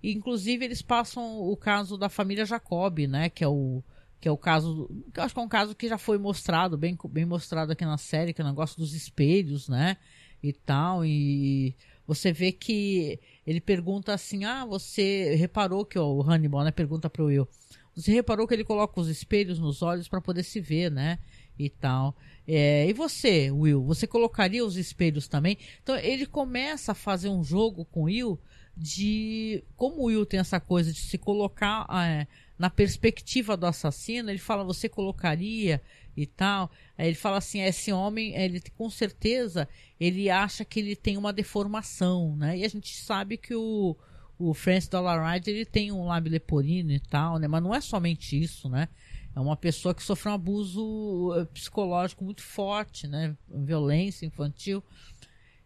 Inclusive, 0.02 0.64
eles 0.64 0.82
passam 0.82 1.40
o 1.40 1.56
caso 1.56 1.96
da 1.96 2.08
família 2.08 2.44
Jacob, 2.44 2.98
né? 3.08 3.30
Que 3.30 3.42
é 3.42 3.48
o, 3.48 3.82
que 4.20 4.28
é 4.28 4.30
o 4.30 4.36
caso. 4.36 4.90
Que 5.12 5.20
eu 5.20 5.24
acho 5.24 5.34
que 5.34 5.40
é 5.40 5.42
um 5.42 5.48
caso 5.48 5.74
que 5.74 5.88
já 5.88 5.96
foi 5.96 6.18
mostrado, 6.18 6.76
bem, 6.76 6.98
bem 7.08 7.24
mostrado 7.24 7.72
aqui 7.72 7.84
na 7.84 7.96
série, 7.96 8.34
que 8.34 8.40
é 8.42 8.44
o 8.44 8.48
negócio 8.48 8.76
dos 8.76 8.92
espelhos, 8.92 9.68
né? 9.68 9.96
E 10.42 10.52
tal. 10.52 11.04
E 11.04 11.74
você 12.06 12.32
vê 12.32 12.52
que 12.52 13.18
ele 13.46 13.60
pergunta 13.60 14.12
assim: 14.12 14.44
Ah, 14.44 14.64
você 14.64 15.34
reparou 15.34 15.84
que 15.84 15.98
ó, 15.98 16.06
o 16.06 16.22
Hannibal 16.22 16.64
né, 16.64 16.70
pergunta 16.70 17.10
pro 17.10 17.26
Will. 17.26 17.48
Você 17.94 18.12
reparou 18.12 18.46
que 18.46 18.52
ele 18.52 18.64
coloca 18.64 19.00
os 19.00 19.08
espelhos 19.08 19.58
nos 19.58 19.80
olhos 19.80 20.06
para 20.06 20.20
poder 20.20 20.42
se 20.42 20.60
ver, 20.60 20.90
né? 20.90 21.18
E 21.58 21.70
tal. 21.70 22.14
É, 22.46 22.86
e 22.86 22.92
você, 22.92 23.50
Will, 23.50 23.82
você 23.82 24.06
colocaria 24.06 24.64
os 24.64 24.76
espelhos 24.76 25.26
também? 25.26 25.56
Então 25.82 25.96
ele 25.96 26.26
começa 26.26 26.92
a 26.92 26.94
fazer 26.94 27.30
um 27.30 27.42
jogo 27.42 27.84
com 27.86 28.02
o 28.02 28.04
Will 28.04 28.38
de 28.76 29.64
como 29.74 30.02
o 30.02 30.04
Will 30.04 30.26
tem 30.26 30.38
essa 30.38 30.60
coisa 30.60 30.92
de 30.92 31.00
se 31.00 31.16
colocar 31.16 31.86
é, 31.90 32.26
na 32.58 32.68
perspectiva 32.68 33.56
do 33.56 33.66
assassino, 33.66 34.30
ele 34.30 34.38
fala, 34.38 34.62
você 34.64 34.88
colocaria 34.88 35.80
e 36.16 36.26
tal. 36.26 36.70
Aí 36.96 37.08
ele 37.08 37.16
fala 37.16 37.38
assim, 37.38 37.60
esse 37.60 37.92
homem, 37.92 38.34
ele 38.34 38.60
com 38.76 38.88
certeza, 38.88 39.68
ele 40.00 40.30
acha 40.30 40.64
que 40.64 40.80
ele 40.80 40.96
tem 40.96 41.16
uma 41.16 41.32
deformação, 41.32 42.34
né? 42.36 42.58
E 42.58 42.64
a 42.64 42.68
gente 42.68 42.96
sabe 42.96 43.36
que 43.36 43.54
o, 43.54 43.96
o 44.38 44.54
Francis 44.54 44.88
Dollaride, 44.88 45.50
ele 45.50 45.64
tem 45.64 45.92
um 45.92 46.06
lábio 46.06 46.32
leporino 46.32 46.92
e 46.92 47.00
tal, 47.00 47.38
né? 47.38 47.46
Mas 47.46 47.62
não 47.62 47.74
é 47.74 47.80
somente 47.80 48.40
isso, 48.40 48.68
né? 48.68 48.88
É 49.34 49.40
uma 49.40 49.56
pessoa 49.56 49.94
que 49.94 50.02
sofreu 50.02 50.32
um 50.32 50.34
abuso 50.34 51.34
eh, 51.36 51.44
psicológico 51.44 52.24
muito 52.24 52.42
forte, 52.42 53.06
né? 53.06 53.36
Violência 53.46 54.24
infantil. 54.24 54.82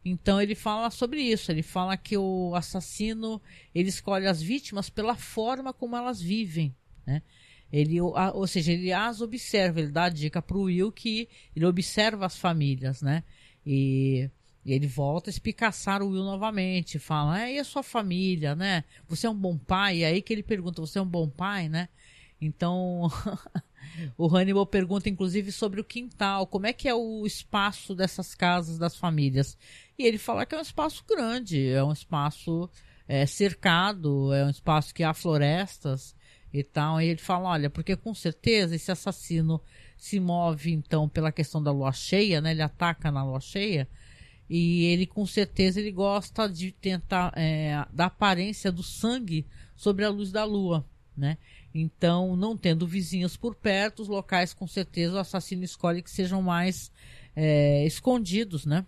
Então 0.04 0.40
ele 0.40 0.56
fala 0.56 0.90
sobre 0.90 1.22
isso. 1.22 1.52
Ele 1.52 1.62
fala 1.62 1.96
que 1.96 2.16
o 2.16 2.52
assassino 2.56 3.40
ele 3.72 3.88
escolhe 3.88 4.26
as 4.26 4.42
vítimas 4.42 4.90
pela 4.90 5.14
forma 5.14 5.72
como 5.72 5.96
elas 5.96 6.20
vivem, 6.20 6.74
né? 7.06 7.22
Ele, 7.72 8.00
ou 8.00 8.46
seja, 8.46 8.72
ele 8.72 8.92
as 8.92 9.20
observa, 9.20 9.80
ele 9.80 9.92
dá 9.92 10.04
a 10.04 10.09
dica 10.09 10.42
para 10.42 10.56
o 10.56 10.62
Will 10.62 10.90
que 10.90 11.28
ele 11.54 11.64
observa 11.64 12.26
as 12.26 12.37
famílias, 12.37 13.00
né? 13.00 13.22
E, 13.64 14.28
e 14.64 14.72
ele 14.72 14.88
volta 14.88 15.30
a 15.30 15.33
espicaçar 15.33 16.02
o 16.02 16.09
Will 16.09 16.24
novamente, 16.24 16.98
fala, 16.98 17.42
é, 17.42 17.54
e 17.54 17.59
a 17.59 17.64
sua 17.64 17.83
família, 17.83 18.56
né? 18.56 18.83
Você 19.09 19.26
é 19.26 19.30
um 19.30 19.37
bom 19.37 19.56
pai? 19.56 19.98
E 19.98 20.04
aí 20.04 20.20
que 20.20 20.33
ele 20.33 20.42
pergunta, 20.42 20.80
você 20.80 20.98
é 20.98 21.02
um 21.02 21.06
bom 21.06 21.28
pai, 21.28 21.68
né? 21.68 21.88
Então, 22.40 23.09
o 24.18 24.26
Hannibal 24.26 24.66
pergunta 24.66 25.09
inclusive 25.09 25.52
sobre 25.52 25.80
o 25.80 25.85
quintal, 25.85 26.48
como 26.48 26.66
é 26.66 26.72
que 26.72 26.88
é 26.88 26.94
o 26.94 27.24
espaço 27.24 27.94
dessas 27.94 28.35
casas 28.35 28.78
das 28.78 28.96
famílias. 28.96 29.56
E 29.96 30.04
ele 30.04 30.18
fala 30.18 30.44
que 30.44 30.56
é 30.56 30.59
um 30.59 30.62
espaço 30.62 31.04
grande, 31.06 31.68
é 31.68 31.85
um 31.85 31.92
espaço 31.92 32.68
é, 33.06 33.24
cercado, 33.26 34.33
é 34.33 34.44
um 34.44 34.50
espaço 34.50 34.92
que 34.92 35.04
há 35.04 35.14
florestas 35.14 36.18
e 36.52 36.62
tal. 36.62 37.00
E 37.00 37.06
ele 37.06 37.20
fala, 37.20 37.50
olha, 37.50 37.70
porque 37.70 37.96
com 37.96 38.14
certeza 38.14 38.74
esse 38.74 38.90
assassino 38.90 39.60
se 39.96 40.18
move 40.18 40.72
então 40.72 41.08
pela 41.08 41.32
questão 41.32 41.62
da 41.62 41.70
lua 41.70 41.92
cheia, 41.92 42.40
né? 42.40 42.52
Ele 42.52 42.62
ataca 42.62 43.10
na 43.10 43.24
lua 43.24 43.40
cheia 43.40 43.88
e 44.48 44.84
ele 44.86 45.06
com 45.06 45.24
certeza 45.24 45.78
ele 45.78 45.92
gosta 45.92 46.48
de 46.48 46.72
tentar 46.72 47.32
é, 47.36 47.86
da 47.92 48.06
aparência 48.06 48.72
do 48.72 48.82
sangue 48.82 49.46
sobre 49.76 50.04
a 50.04 50.08
luz 50.08 50.32
da 50.32 50.44
lua, 50.44 50.84
né? 51.16 51.38
Então, 51.72 52.34
não 52.34 52.56
tendo 52.56 52.86
vizinhos 52.86 53.36
por 53.36 53.54
perto, 53.54 54.02
os 54.02 54.08
locais 54.08 54.52
com 54.52 54.66
certeza 54.66 55.14
o 55.14 55.18
assassino 55.18 55.62
escolhe 55.62 56.02
que 56.02 56.10
sejam 56.10 56.42
mais 56.42 56.90
é, 57.36 57.86
escondidos, 57.86 58.66
né? 58.66 58.84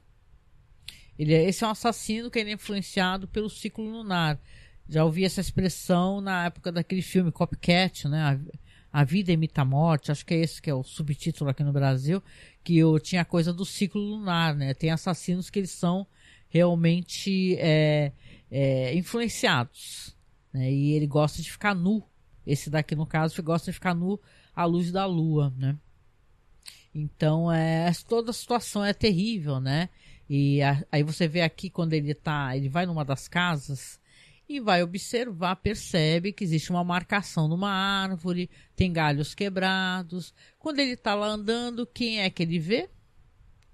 Ele, 1.16 1.34
é, 1.34 1.48
esse 1.48 1.62
é 1.62 1.66
um 1.66 1.70
assassino 1.70 2.30
que 2.30 2.40
é 2.40 2.50
influenciado 2.50 3.28
pelo 3.28 3.48
ciclo 3.48 3.84
lunar. 3.84 4.40
Já 4.88 5.04
ouvi 5.04 5.24
essa 5.24 5.40
expressão 5.40 6.20
na 6.20 6.46
época 6.46 6.70
daquele 6.70 7.02
filme 7.02 7.32
Copycat, 7.32 8.08
né? 8.08 8.22
A, 8.92 9.00
a 9.00 9.04
Vida 9.04 9.32
Imita 9.32 9.62
a 9.62 9.64
Morte, 9.64 10.12
acho 10.12 10.26
que 10.26 10.34
é 10.34 10.38
esse 10.38 10.60
que 10.60 10.68
é 10.68 10.74
o 10.74 10.82
subtítulo 10.82 11.50
aqui 11.50 11.64
no 11.64 11.72
Brasil, 11.72 12.22
que 12.62 12.76
eu 12.76 12.98
tinha 13.00 13.22
a 13.22 13.24
coisa 13.24 13.52
do 13.52 13.64
ciclo 13.64 14.00
lunar, 14.00 14.54
né? 14.54 14.74
Tem 14.74 14.90
assassinos 14.90 15.48
que 15.48 15.60
eles 15.60 15.70
são 15.70 16.06
realmente 16.48 17.56
é, 17.58 18.12
é, 18.50 18.94
influenciados, 18.94 20.14
né? 20.52 20.70
E 20.70 20.92
ele 20.92 21.06
gosta 21.06 21.40
de 21.40 21.50
ficar 21.50 21.74
nu. 21.74 22.02
Esse 22.46 22.68
daqui, 22.68 22.94
no 22.94 23.06
caso, 23.06 23.42
gosta 23.42 23.70
de 23.70 23.74
ficar 23.74 23.94
nu 23.94 24.20
à 24.54 24.64
luz 24.64 24.92
da 24.92 25.06
lua, 25.06 25.54
né? 25.56 25.76
Então, 26.94 27.50
é, 27.50 27.90
toda 28.06 28.30
a 28.30 28.34
situação 28.34 28.84
é 28.84 28.92
terrível, 28.92 29.58
né? 29.58 29.88
E 30.28 30.60
a, 30.62 30.84
aí 30.92 31.02
você 31.02 31.26
vê 31.26 31.40
aqui 31.40 31.70
quando 31.70 31.94
ele 31.94 32.12
tá, 32.14 32.54
ele 32.54 32.68
vai 32.68 32.84
numa 32.84 33.04
das 33.04 33.26
casas 33.28 33.98
e 34.56 34.60
vai 34.60 34.82
observar, 34.82 35.56
percebe 35.56 36.32
que 36.32 36.44
existe 36.44 36.70
uma 36.70 36.84
marcação 36.84 37.48
numa 37.48 37.70
árvore, 37.70 38.50
tem 38.76 38.92
galhos 38.92 39.34
quebrados. 39.34 40.34
Quando 40.58 40.80
ele 40.80 40.92
está 40.92 41.14
lá 41.14 41.28
andando, 41.28 41.86
quem 41.86 42.20
é 42.20 42.30
que 42.30 42.42
ele 42.42 42.58
vê? 42.58 42.88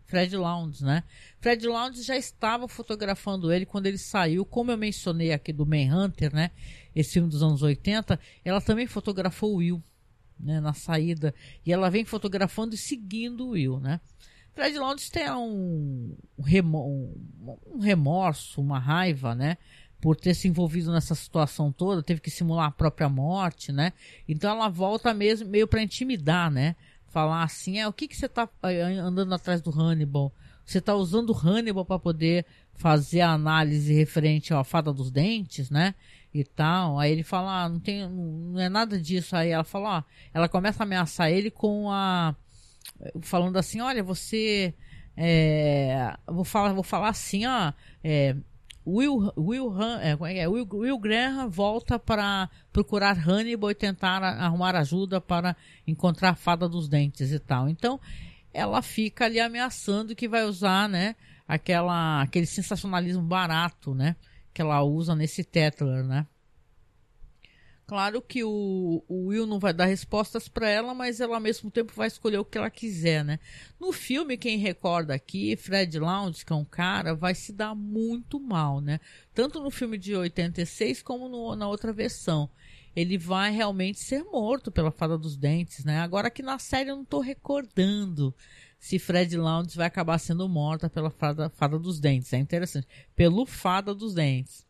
Fred 0.05 0.35
Lounds, 0.37 0.81
né? 0.81 1.05
Fred 1.39 1.67
Lounds 1.67 2.05
já 2.05 2.17
estava 2.17 2.67
fotografando 2.67 3.53
ele 3.53 3.67
quando 3.67 3.87
ele 3.87 3.99
saiu, 3.99 4.45
como 4.45 4.71
eu 4.71 4.79
mencionei 4.79 5.33
aqui 5.33 5.53
do 5.53 5.67
Manhunter, 5.67 6.35
né? 6.35 6.51
Esse 6.95 7.15
filme 7.15 7.29
dos 7.29 7.43
anos 7.43 7.63
80, 7.63 8.19
ela 8.43 8.61
também 8.61 8.87
fotografou 8.87 9.53
o 9.53 9.57
Will, 9.57 9.83
né? 10.41 10.61
Na 10.61 10.73
saída. 10.73 11.35
E 11.65 11.73
ela 11.73 11.91
vem 11.91 12.07
fotografando 12.07 12.75
e 12.75 12.79
seguindo 12.79 13.49
o 13.49 13.51
Will, 13.51 13.79
né? 13.79 14.01
Fred 14.55 14.77
Lounds 14.77 15.11
tem 15.11 15.31
um, 15.31 16.17
um 16.37 17.79
remorso, 17.79 18.61
uma 18.61 18.79
raiva, 18.79 19.35
né? 19.35 19.59
Por 20.01 20.17
ter 20.17 20.35
se 20.35 20.49
envolvido 20.49 20.93
nessa 20.93 21.15
situação 21.15 21.73
toda, 21.73 22.03
teve 22.03 22.21
que 22.21 22.31
simular 22.31 22.67
a 22.67 22.71
própria 22.71 23.09
morte, 23.09 23.73
né? 23.73 23.93
Então 24.29 24.51
ela 24.51 24.69
volta 24.69 25.13
mesmo 25.13 25.49
meio 25.49 25.67
para 25.67 25.83
intimidar, 25.83 26.51
né? 26.51 26.77
Falar 27.09 27.43
assim, 27.43 27.79
é 27.79 27.89
o 27.89 27.93
que 27.93 28.07
que 28.07 28.17
você 28.17 28.29
tá 28.29 28.49
eh, 28.63 28.83
andando 28.83 29.35
atrás 29.35 29.61
do 29.61 29.71
Hannibal? 29.71 30.33
Você 30.65 30.81
tá 30.81 30.95
usando 30.95 31.31
o 31.31 31.37
Hannibal 31.37 31.85
para 31.85 31.99
poder 31.99 32.45
fazer 32.75 33.23
a 33.23 33.33
análise 33.33 33.93
referente 33.93 34.53
à 34.53 34.63
fada 34.63 34.93
dos 34.93 35.11
dentes, 35.11 35.71
né? 35.71 35.95
E 36.33 36.45
tal. 36.45 36.99
Aí 36.99 37.11
ele 37.11 37.23
fala, 37.23 37.65
ah, 37.65 37.69
não 37.69 37.81
tem, 37.81 38.07
não 38.07 38.61
é 38.61 38.69
nada 38.69 39.01
disso. 39.01 39.35
Aí 39.35 39.49
ela 39.49 39.65
fala, 39.65 39.99
ó, 39.99 40.03
ela 40.33 40.49
começa 40.49 40.83
a 40.83 40.85
ameaçar 40.85 41.31
ele 41.31 41.51
com 41.51 41.91
a 41.91 42.37
falando 43.21 43.57
assim, 43.57 43.81
olha, 43.81 44.03
você 44.03 44.75
é, 45.17 46.17
vou 46.27 46.45
falar, 46.45 46.73
vou 46.73 46.83
falar 46.83 47.09
assim, 47.09 47.47
ó, 47.47 47.73
é, 48.03 48.37
Will, 48.89 49.31
Will, 49.37 49.75
é, 50.01 50.13
é, 50.13 50.39
é, 50.39 50.49
Will, 50.49 50.67
Will 50.73 50.99
Graham 50.99 51.51
volta 51.51 51.99
para 51.99 52.49
procurar 52.73 53.19
Hannibal 53.19 53.71
e 53.71 53.75
tentar 53.75 54.23
arrumar 54.23 54.75
ajuda 54.75 55.21
para 55.21 55.55
encontrar 55.87 56.31
a 56.31 56.35
fada 56.35 56.67
dos 56.67 56.89
dentes 56.89 57.31
e 57.31 57.39
tal. 57.39 57.69
Então, 57.69 58.01
ela 58.53 58.81
fica 58.81 59.27
ali 59.27 59.39
ameaçando 59.39 60.17
que 60.17 60.27
vai 60.27 60.45
usar, 60.45 60.89
né, 60.89 61.17
aquela, 61.47 62.23
aquele 62.23 62.47
sensacionalismo 62.47 63.23
barato, 63.23 63.95
né, 63.95 64.17
que 64.55 64.63
ela 64.63 64.83
usa 64.83 65.15
nesse 65.15 65.45
Tetler, 65.45 66.03
né. 66.03 66.27
Claro 67.89 68.21
que 68.21 68.45
o, 68.45 69.03
o, 69.09 69.29
Will 69.29 69.47
não 69.47 69.59
vai 69.59 69.73
dar 69.73 69.87
respostas 69.87 70.47
para 70.47 70.69
ela, 70.69 70.93
mas 70.93 71.23
ela 71.23 71.37
ao 71.37 71.41
mesmo 71.41 71.71
tempo 71.71 71.91
vai 71.97 72.07
escolher 72.07 72.37
o 72.37 72.45
que 72.45 72.59
ela 72.59 72.69
quiser, 72.69 73.25
né? 73.25 73.41
No 73.81 73.93
filme, 73.93 74.37
quem 74.37 74.59
recorda 74.59 75.15
aqui, 75.15 75.57
Fred 75.57 75.99
Lounge, 75.99 76.45
que 76.45 76.53
é 76.53 76.57
um 76.57 76.67
cara, 76.67 77.15
vai 77.15 77.35
se 77.35 77.51
dar 77.51 77.75
muito 77.75 78.39
mal, 78.39 78.83
né? 78.83 79.01
Tanto 79.33 79.59
no 79.63 79.71
filme 79.71 79.97
de 79.97 80.15
86 80.15 81.01
como 81.03 81.31
no, 81.31 81.57
na 81.57 81.67
outra 81.67 81.91
versão. 81.91 82.51
Ele 82.95 83.17
vai 83.17 83.51
realmente 83.53 84.01
ser 84.01 84.23
morto 84.23 84.71
pela 84.71 84.91
fada 84.91 85.17
dos 85.17 85.35
dentes, 85.35 85.83
né? 85.83 86.01
Agora 86.01 86.31
que 86.31 86.43
na 86.43 86.59
série 86.59 86.91
eu 86.91 86.97
não 86.97 87.07
tô 87.07 87.21
recordando 87.21 88.35
se 88.79 88.99
Fred 88.99 89.35
Lounge 89.35 89.79
vai 89.79 89.87
acabar 89.87 90.19
sendo 90.19 90.47
morta 90.47 90.91
pela 90.91 91.09
fada, 91.11 91.49
fada 91.49 91.79
dos 91.79 91.99
dentes. 91.99 92.35
É 92.35 92.37
interessante. 92.37 92.87
Pelo 93.17 93.47
fada 93.47 93.95
dos 93.95 94.13
dentes. 94.13 94.68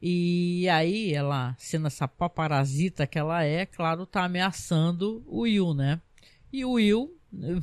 E 0.00 0.68
aí 0.68 1.12
ela, 1.12 1.54
sendo 1.58 1.86
essa 1.86 2.06
paparazita 2.06 3.06
que 3.06 3.18
ela 3.18 3.42
é, 3.42 3.64
claro, 3.64 4.06
tá 4.06 4.24
ameaçando 4.24 5.22
o 5.26 5.40
Will, 5.40 5.74
né? 5.74 6.00
E 6.52 6.64
o 6.64 6.72
Will 6.72 7.16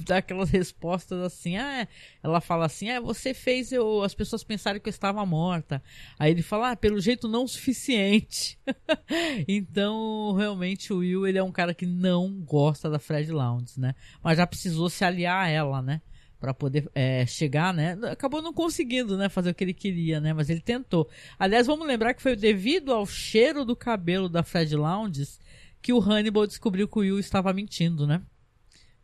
dá 0.05 0.17
aquelas 0.17 0.49
respostas 0.49 1.19
assim, 1.21 1.57
ah, 1.57 1.87
ela 2.21 2.41
fala 2.41 2.65
assim, 2.65 2.89
ah, 2.89 2.99
você 2.99 3.33
fez 3.33 3.71
eu, 3.71 4.03
as 4.03 4.13
pessoas 4.13 4.43
pensarem 4.43 4.81
que 4.81 4.87
eu 4.87 4.91
estava 4.91 5.25
morta. 5.25 5.81
Aí 6.19 6.31
ele 6.31 6.41
fala, 6.41 6.71
ah, 6.71 6.75
pelo 6.75 6.99
jeito 6.99 7.27
não 7.27 7.45
o 7.45 7.47
suficiente. 7.47 8.59
então, 9.47 10.33
realmente 10.33 10.93
o 10.93 10.97
Will, 10.97 11.25
ele 11.25 11.37
é 11.37 11.43
um 11.43 11.51
cara 11.51 11.73
que 11.73 11.85
não 11.85 12.39
gosta 12.41 12.89
da 12.89 12.99
Fred 12.99 13.31
Lounge, 13.31 13.79
né? 13.79 13.95
Mas 14.21 14.37
já 14.37 14.45
precisou 14.45 14.89
se 14.89 15.03
aliar 15.03 15.45
a 15.45 15.49
ela, 15.49 15.81
né? 15.81 16.01
Para 16.43 16.53
poder 16.53 16.91
é, 16.93 17.25
chegar, 17.25 17.73
né? 17.73 17.97
Acabou 18.11 18.41
não 18.41 18.51
conseguindo, 18.51 19.15
né, 19.15 19.29
fazer 19.29 19.51
o 19.51 19.55
que 19.55 19.63
ele 19.63 19.73
queria, 19.73 20.19
né? 20.19 20.33
Mas 20.33 20.49
ele 20.49 20.59
tentou. 20.59 21.09
Aliás, 21.39 21.67
vamos 21.67 21.87
lembrar 21.87 22.13
que 22.13 22.21
foi 22.21 22.35
devido 22.35 22.91
ao 22.91 23.05
cheiro 23.05 23.63
do 23.63 23.77
cabelo 23.77 24.27
da 24.27 24.43
Fred 24.43 24.75
Lounges 24.75 25.39
que 25.81 25.93
o 25.93 26.01
Hannibal 26.01 26.45
descobriu 26.45 26.85
que 26.85 26.97
o 26.97 26.99
Will 26.99 27.17
estava 27.17 27.53
mentindo, 27.53 28.05
né? 28.05 28.21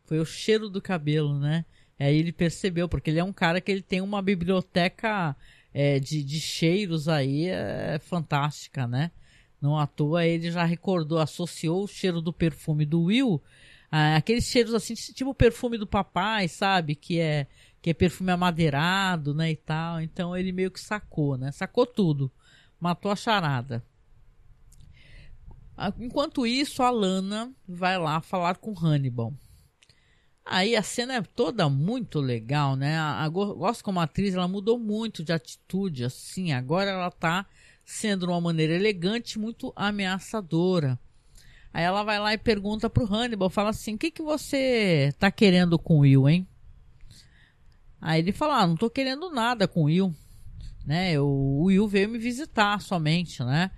Foi 0.04 0.18
o 0.20 0.24
cheiro 0.26 0.68
do 0.68 0.82
cabelo, 0.82 1.38
né? 1.38 1.64
Aí 1.98 2.14
ele 2.14 2.30
percebeu, 2.30 2.86
porque 2.86 3.08
ele 3.08 3.20
é 3.20 3.24
um 3.24 3.32
cara 3.32 3.58
que 3.58 3.72
ele 3.72 3.80
tem 3.80 4.02
uma 4.02 4.20
biblioteca 4.20 5.34
é, 5.72 5.98
de, 5.98 6.22
de 6.22 6.38
cheiros 6.38 7.08
aí 7.08 7.46
é, 7.46 7.98
fantástica, 8.02 8.86
né? 8.86 9.10
Não 9.62 9.78
à 9.78 9.86
toa 9.86 10.26
ele 10.26 10.50
já 10.50 10.64
recordou, 10.64 11.18
associou 11.18 11.84
o 11.84 11.88
cheiro 11.88 12.20
do 12.20 12.34
perfume 12.34 12.84
do 12.84 13.04
Will 13.04 13.42
ah, 13.90 14.16
aqueles 14.16 14.44
cheiros 14.44 14.72
assim, 14.72 14.94
tipo 14.94 15.30
o 15.30 15.34
perfume 15.34 15.76
do 15.76 15.86
papai, 15.86 16.46
sabe? 16.46 16.94
Que 16.94 17.18
é, 17.18 17.46
que 17.82 17.90
é 17.90 17.94
perfume 17.94 18.30
amadeirado, 18.30 19.34
né? 19.34 19.50
E 19.50 19.56
tal. 19.56 20.00
Então 20.00 20.36
ele 20.36 20.52
meio 20.52 20.70
que 20.70 20.80
sacou, 20.80 21.36
né? 21.36 21.50
Sacou 21.50 21.84
tudo. 21.84 22.30
Matou 22.78 23.10
a 23.10 23.16
charada. 23.16 23.84
Ah, 25.76 25.92
enquanto 25.98 26.46
isso, 26.46 26.82
a 26.82 26.90
Lana 26.90 27.52
vai 27.66 27.98
lá 27.98 28.20
falar 28.20 28.56
com 28.56 28.78
Hannibal. 28.78 29.34
Aí 30.44 30.76
a 30.76 30.82
cena 30.82 31.14
é 31.14 31.22
toda 31.22 31.68
muito 31.68 32.20
legal, 32.20 32.76
né? 32.76 32.96
A, 32.96 33.24
a, 33.24 33.28
gosto 33.28 33.84
como 33.84 34.00
atriz, 34.00 34.34
ela 34.34 34.48
mudou 34.48 34.78
muito 34.78 35.24
de 35.24 35.32
atitude, 35.32 36.04
assim. 36.04 36.52
Agora 36.52 36.90
ela 36.90 37.10
tá 37.10 37.46
sendo 37.84 38.26
de 38.26 38.32
uma 38.32 38.40
maneira 38.40 38.74
elegante, 38.74 39.38
muito 39.38 39.72
ameaçadora. 39.74 40.98
Aí 41.72 41.84
ela 41.84 42.02
vai 42.02 42.18
lá 42.18 42.34
e 42.34 42.38
pergunta 42.38 42.90
pro 42.90 43.06
Hannibal, 43.06 43.48
fala 43.48 43.70
assim, 43.70 43.94
o 43.94 43.98
que, 43.98 44.10
que 44.10 44.22
você 44.22 45.14
tá 45.18 45.30
querendo 45.30 45.78
com 45.78 45.98
o 45.98 46.00
Will, 46.00 46.28
hein? 46.28 46.46
Aí 48.00 48.20
ele 48.20 48.32
fala, 48.32 48.62
ah, 48.62 48.66
não 48.66 48.76
tô 48.76 48.90
querendo 48.90 49.30
nada 49.30 49.68
com 49.68 49.82
o 49.82 49.84
Will, 49.84 50.14
né? 50.84 51.20
O 51.20 51.64
Will 51.64 51.86
veio 51.86 52.08
me 52.08 52.18
visitar 52.18 52.80
somente, 52.80 53.44
né? 53.44 53.70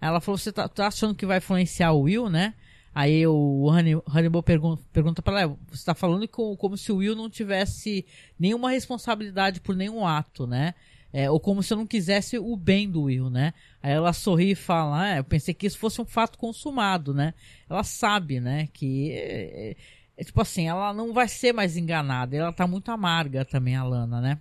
Ela 0.00 0.20
falou, 0.20 0.38
você 0.38 0.52
tá, 0.52 0.68
tá 0.68 0.86
achando 0.86 1.14
que 1.14 1.26
vai 1.26 1.38
influenciar 1.38 1.92
o 1.92 2.02
Will, 2.02 2.30
né? 2.30 2.54
Aí 2.94 3.26
o 3.26 3.68
Hannibal 3.68 4.42
pergunta, 4.42 5.20
para 5.20 5.40
ela, 5.40 5.58
você 5.68 5.74
está 5.74 5.94
falando 5.94 6.28
como 6.28 6.76
se 6.78 6.92
o 6.92 6.96
Will 6.98 7.16
não 7.16 7.28
tivesse 7.28 8.06
nenhuma 8.38 8.70
responsabilidade 8.70 9.60
por 9.60 9.74
nenhum 9.74 10.06
ato, 10.06 10.46
né? 10.46 10.74
É, 11.16 11.30
ou 11.30 11.38
como 11.38 11.62
se 11.62 11.72
eu 11.72 11.78
não 11.78 11.86
quisesse 11.86 12.36
o 12.40 12.56
bem 12.56 12.90
do 12.90 13.02
Will, 13.02 13.30
né? 13.30 13.54
Aí 13.80 13.92
ela 13.92 14.12
sorri 14.12 14.50
e 14.50 14.56
fala, 14.56 15.00
ah, 15.00 15.16
eu 15.18 15.22
pensei 15.22 15.54
que 15.54 15.64
isso 15.64 15.78
fosse 15.78 16.00
um 16.00 16.04
fato 16.04 16.36
consumado, 16.36 17.14
né? 17.14 17.34
Ela 17.70 17.84
sabe, 17.84 18.40
né, 18.40 18.68
que 18.72 19.12
é, 19.12 19.76
é, 20.18 20.24
tipo 20.24 20.40
assim, 20.40 20.66
ela 20.66 20.92
não 20.92 21.12
vai 21.12 21.28
ser 21.28 21.52
mais 21.52 21.76
enganada, 21.76 22.36
ela 22.36 22.52
tá 22.52 22.66
muito 22.66 22.90
amarga 22.90 23.44
também, 23.44 23.76
a 23.76 23.84
Lana, 23.84 24.20
né? 24.20 24.40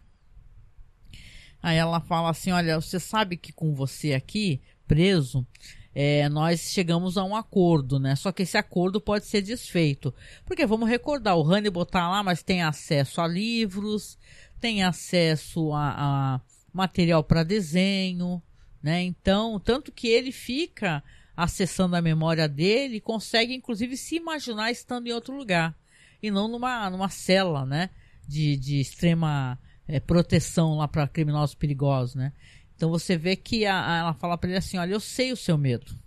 Aí 1.62 1.78
ela 1.78 2.02
fala 2.02 2.32
assim, 2.32 2.52
olha, 2.52 2.82
você 2.82 3.00
sabe 3.00 3.38
que 3.38 3.54
com 3.54 3.76
você 3.76 4.16
aqui, 4.16 4.60
preso, 4.88 5.46
é, 5.94 6.28
nós 6.28 6.60
chegamos 6.60 7.20
a 7.20 7.24
um 7.24 7.36
acordo, 7.36 8.00
né? 8.00 8.16
Só 8.16 8.32
que 8.32 8.42
esse 8.42 8.58
acordo 8.58 9.00
pode 9.00 9.28
ser 9.28 9.44
desfeito. 9.44 10.12
Porque 10.44 10.66
vamos 10.66 10.90
recordar, 10.90 11.38
o 11.38 11.46
Hannibal 11.48 11.86
tá 11.86 12.10
lá, 12.10 12.24
mas 12.24 12.42
tem 12.42 12.64
acesso 12.64 13.22
a 13.22 13.28
livros, 13.28 14.18
tem 14.60 14.84
acesso 14.84 15.72
a, 15.72 16.36
a 16.36 16.42
material 16.74 17.24
para 17.24 17.44
desenho, 17.44 18.42
né? 18.82 19.02
Então, 19.04 19.60
tanto 19.60 19.92
que 19.92 20.08
ele 20.08 20.32
fica 20.32 21.04
acessando 21.36 21.96
a 21.96 22.02
memória 22.02 22.48
dele 22.48 23.00
consegue, 23.00 23.54
inclusive, 23.54 23.96
se 23.96 24.16
imaginar 24.16 24.72
estando 24.72 25.08
em 25.08 25.12
outro 25.14 25.36
lugar. 25.36 25.76
E 26.22 26.30
não 26.30 26.48
numa, 26.48 26.90
numa 26.90 27.10
cela, 27.10 27.66
né? 27.66 27.90
De, 28.28 28.58
de 28.58 28.80
extrema 28.80 29.60
é, 29.88 30.00
proteção 30.00 30.78
lá 30.78 30.88
para 30.88 31.08
criminosos 31.08 31.56
perigosos, 31.56 32.16
né? 32.16 32.34
Então 32.76 32.90
você 32.90 33.18
vê 33.18 33.36
que 33.36 33.66
a, 33.66 33.94
a, 33.94 33.98
ela 33.98 34.14
fala 34.14 34.38
para 34.38 34.50
ele 34.50 34.58
assim: 34.58 34.78
olha, 34.78 34.94
eu 34.94 35.00
sei 35.00 35.32
o 35.32 35.38
seu 35.38 35.58
medo. 35.58 35.98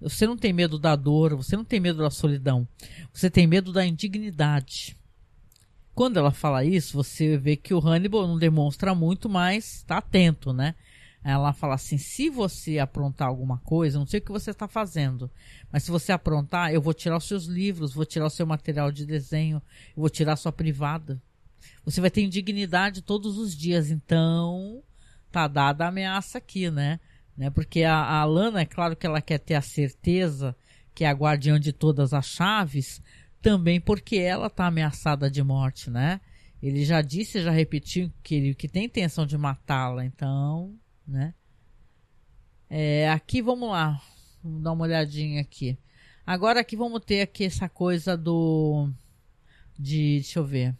Você 0.00 0.26
não 0.26 0.36
tem 0.36 0.52
medo 0.52 0.78
da 0.78 0.96
dor, 0.96 1.34
você 1.34 1.56
não 1.56 1.64
tem 1.64 1.80
medo 1.80 1.98
da 2.02 2.10
solidão, 2.10 2.68
você 3.12 3.30
tem 3.30 3.46
medo 3.46 3.72
da 3.72 3.86
indignidade. 3.86 4.98
Quando 5.94 6.18
ela 6.18 6.32
fala 6.32 6.64
isso, 6.64 6.96
você 6.96 7.36
vê 7.36 7.56
que 7.56 7.72
o 7.72 7.78
Hannibal 7.78 8.26
não 8.26 8.38
demonstra 8.38 8.94
muito, 8.94 9.28
mas 9.28 9.76
está 9.76 9.98
atento, 9.98 10.52
né? 10.52 10.74
Ela 11.22 11.52
fala 11.52 11.74
assim: 11.74 11.96
se 11.96 12.28
você 12.28 12.78
aprontar 12.78 13.28
alguma 13.28 13.58
coisa, 13.58 13.98
não 13.98 14.06
sei 14.06 14.18
o 14.20 14.22
que 14.22 14.32
você 14.32 14.50
está 14.50 14.66
fazendo, 14.66 15.30
mas 15.72 15.84
se 15.84 15.90
você 15.90 16.12
aprontar, 16.12 16.72
eu 16.72 16.82
vou 16.82 16.92
tirar 16.92 17.16
os 17.16 17.24
seus 17.24 17.44
livros, 17.46 17.94
vou 17.94 18.04
tirar 18.04 18.26
o 18.26 18.30
seu 18.30 18.46
material 18.46 18.90
de 18.90 19.06
desenho, 19.06 19.62
eu 19.96 20.00
vou 20.00 20.10
tirar 20.10 20.34
a 20.34 20.36
sua 20.36 20.52
privada. 20.52 21.20
Você 21.84 22.00
vai 22.00 22.10
ter 22.10 22.22
indignidade 22.22 23.00
todos 23.00 23.38
os 23.38 23.56
dias, 23.56 23.90
então 23.90 24.82
tá 25.30 25.48
dada 25.48 25.84
a 25.84 25.88
ameaça 25.88 26.38
aqui, 26.38 26.70
né? 26.70 27.00
né? 27.36 27.50
Porque 27.50 27.84
a, 27.84 27.96
a 27.96 28.24
Lana, 28.24 28.60
é 28.60 28.66
claro 28.66 28.94
que 28.94 29.06
ela 29.06 29.20
quer 29.20 29.38
ter 29.38 29.54
a 29.54 29.62
certeza 29.62 30.54
que 30.94 31.04
é 31.04 31.08
a 31.08 31.12
guardiã 31.12 31.58
de 31.58 31.72
todas 31.72 32.14
as 32.14 32.26
chaves, 32.26 33.02
também 33.44 33.78
porque 33.78 34.16
ela 34.16 34.48
tá 34.48 34.66
ameaçada 34.66 35.30
de 35.30 35.42
morte, 35.42 35.90
né? 35.90 36.18
Ele 36.62 36.82
já 36.82 37.02
disse, 37.02 37.42
já 37.42 37.50
repetiu 37.50 38.10
que 38.22 38.34
ele 38.34 38.54
que 38.54 38.66
tem 38.66 38.86
intenção 38.86 39.26
de 39.26 39.36
matá-la, 39.36 40.02
então, 40.02 40.74
né? 41.06 41.34
É, 42.70 43.10
aqui 43.10 43.42
vamos 43.42 43.68
lá, 43.68 44.00
vamos 44.42 44.62
dar 44.62 44.72
uma 44.72 44.84
olhadinha 44.84 45.42
aqui. 45.42 45.78
Agora 46.26 46.60
aqui 46.60 46.74
vamos 46.74 47.04
ter 47.04 47.20
aqui 47.20 47.44
essa 47.44 47.68
coisa 47.68 48.16
do 48.16 48.88
de, 49.78 50.14
deixa 50.20 50.38
eu 50.38 50.46
ver. 50.46 50.74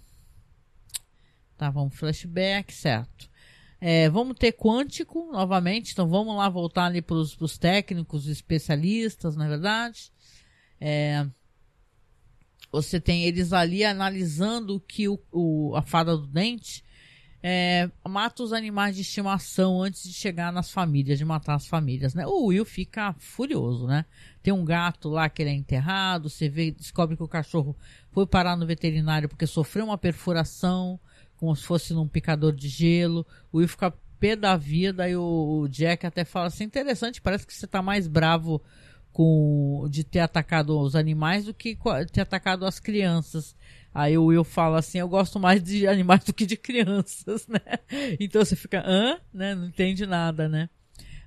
Tá, 1.58 1.68
vamos 1.68 1.94
flashback, 1.94 2.72
certo. 2.72 3.28
É, 3.78 4.08
vamos 4.08 4.38
ter 4.38 4.52
quântico 4.52 5.30
novamente, 5.30 5.92
então 5.92 6.08
vamos 6.08 6.34
lá 6.34 6.48
voltar 6.48 6.86
ali 6.86 7.02
para 7.02 7.16
os 7.16 7.58
técnicos, 7.58 8.26
especialistas, 8.26 9.36
na 9.36 9.44
é 9.44 9.48
verdade. 9.50 10.10
É, 10.80 11.26
você 12.70 13.00
tem 13.00 13.24
eles 13.24 13.52
ali 13.52 13.84
analisando 13.84 14.80
que 14.80 15.08
o, 15.08 15.18
o, 15.32 15.74
a 15.76 15.82
fada 15.82 16.16
do 16.16 16.26
dente 16.26 16.82
é, 17.46 17.90
mata 18.08 18.42
os 18.42 18.54
animais 18.54 18.96
de 18.96 19.02
estimação 19.02 19.82
antes 19.82 20.02
de 20.04 20.14
chegar 20.14 20.50
nas 20.50 20.70
famílias, 20.70 21.18
de 21.18 21.26
matar 21.26 21.56
as 21.56 21.66
famílias, 21.66 22.14
né? 22.14 22.26
O 22.26 22.46
Will 22.46 22.64
fica 22.64 23.14
furioso, 23.18 23.86
né? 23.86 24.06
Tem 24.42 24.50
um 24.50 24.64
gato 24.64 25.10
lá 25.10 25.28
que 25.28 25.42
ele 25.42 25.50
é 25.50 25.54
enterrado, 25.54 26.30
você 26.30 26.48
vê, 26.48 26.70
descobre 26.70 27.18
que 27.18 27.22
o 27.22 27.28
cachorro 27.28 27.76
foi 28.10 28.26
parar 28.26 28.56
no 28.56 28.66
veterinário 28.66 29.28
porque 29.28 29.46
sofreu 29.46 29.84
uma 29.84 29.98
perfuração, 29.98 30.98
como 31.36 31.54
se 31.54 31.64
fosse 31.64 31.92
num 31.92 32.08
picador 32.08 32.50
de 32.50 32.66
gelo. 32.66 33.26
O 33.52 33.58
Will 33.58 33.68
fica 33.68 33.92
pé 34.18 34.34
da 34.34 34.56
vida 34.56 35.06
e 35.06 35.14
o, 35.14 35.60
o 35.60 35.68
Jack 35.68 36.06
até 36.06 36.24
fala 36.24 36.46
assim, 36.46 36.64
interessante, 36.64 37.20
parece 37.20 37.46
que 37.46 37.52
você 37.52 37.66
tá 37.66 37.82
mais 37.82 38.08
bravo 38.08 38.62
com 39.14 39.86
de 39.88 40.02
ter 40.02 40.18
atacado 40.18 40.76
os 40.76 40.96
animais 40.96 41.44
do 41.44 41.54
que 41.54 41.78
ter 42.12 42.20
atacado 42.20 42.66
as 42.66 42.80
crianças. 42.80 43.54
Aí 43.94 44.18
o 44.18 44.24
Will 44.24 44.42
fala 44.42 44.80
assim, 44.80 44.98
eu 44.98 45.08
gosto 45.08 45.38
mais 45.38 45.62
de 45.62 45.86
animais 45.86 46.24
do 46.24 46.32
que 46.34 46.44
de 46.44 46.56
crianças, 46.56 47.46
né? 47.48 47.60
Então 48.18 48.44
você 48.44 48.56
fica, 48.56 48.82
hã? 48.84 49.20
Né? 49.32 49.54
Não 49.54 49.68
entende 49.68 50.04
nada, 50.04 50.48
né? 50.48 50.68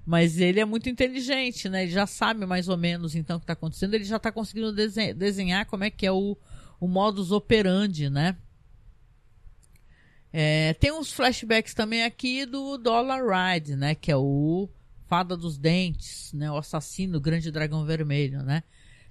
Mas 0.06 0.38
ele 0.38 0.60
é 0.60 0.66
muito 0.66 0.90
inteligente, 0.90 1.70
né? 1.70 1.84
Ele 1.84 1.92
já 1.92 2.06
sabe 2.06 2.46
mais 2.46 2.68
ou 2.68 2.76
menos 2.76 3.16
então 3.16 3.38
o 3.38 3.40
que 3.40 3.46
está 3.46 3.54
acontecendo. 3.54 3.94
Ele 3.94 4.04
já 4.04 4.18
está 4.18 4.34
conseguindo 4.34 4.74
desenhar 5.16 5.66
como 5.66 5.86
é 5.86 5.90
que 5.90 6.06
é 6.06 6.12
o, 6.12 6.38
o 6.82 6.88
modus 6.90 7.32
operandi, 7.32 8.10
né? 8.10 8.36
É, 10.32 10.74
tem 10.74 10.92
uns 10.92 11.14
flashbacks 11.14 11.74
também 11.74 12.04
aqui 12.04 12.46
do 12.46 12.78
Dollar 12.78 13.22
Ride, 13.24 13.78
né? 13.78 13.96
Que 13.96 14.12
é 14.12 14.18
o 14.18 14.68
Fada 15.08 15.38
dos 15.38 15.58
Dentes, 15.58 16.32
né? 16.34 16.52
O 16.52 16.58
assassino, 16.58 17.18
o 17.18 17.22
grande 17.22 17.52
dragão 17.52 17.86
vermelho, 17.86 18.44
né? 18.44 18.64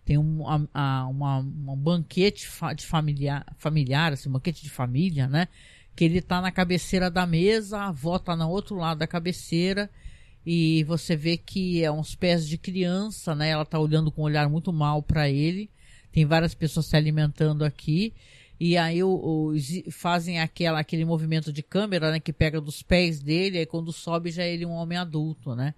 Tem 0.04 0.16
um, 0.18 0.44
a, 0.72 1.06
uma, 1.08 1.38
um 1.38 1.76
banquete 1.76 2.48
de 2.76 2.86
familiar, 2.86 3.44
familiar, 3.58 4.12
assim, 4.12 4.28
um 4.28 4.32
banquete 4.32 4.62
de 4.62 4.70
família, 4.70 5.26
né? 5.26 5.48
Que 5.96 6.04
ele 6.04 6.20
tá 6.20 6.40
na 6.40 6.52
cabeceira 6.52 7.10
da 7.10 7.26
mesa, 7.26 7.78
a 7.78 7.88
avó 7.88 8.18
tá 8.18 8.36
no 8.36 8.48
outro 8.48 8.76
lado 8.76 8.98
da 8.98 9.06
cabeceira 9.06 9.90
e 10.44 10.84
você 10.84 11.16
vê 11.16 11.36
que 11.36 11.82
é 11.82 11.90
uns 11.90 12.14
pés 12.14 12.46
de 12.46 12.56
criança, 12.56 13.34
né? 13.34 13.48
Ela 13.48 13.64
tá 13.64 13.80
olhando 13.80 14.12
com 14.12 14.22
um 14.22 14.26
olhar 14.26 14.48
muito 14.48 14.72
mal 14.72 15.02
para 15.02 15.28
ele. 15.28 15.68
Tem 16.12 16.24
várias 16.24 16.54
pessoas 16.54 16.86
se 16.86 16.96
alimentando 16.96 17.64
aqui 17.64 18.14
e 18.58 18.76
aí 18.76 19.02
o, 19.02 19.10
o, 19.10 19.54
fazem 19.90 20.40
aquela, 20.40 20.80
aquele 20.80 21.04
movimento 21.04 21.52
de 21.52 21.62
câmera, 21.62 22.10
né, 22.10 22.20
que 22.20 22.32
pega 22.32 22.60
dos 22.60 22.82
pés 22.82 23.20
dele, 23.20 23.58
aí 23.58 23.66
quando 23.66 23.92
sobe 23.92 24.30
já 24.30 24.44
é 24.44 24.52
ele 24.52 24.64
um 24.64 24.72
homem 24.72 24.96
adulto, 24.96 25.54
né? 25.54 25.74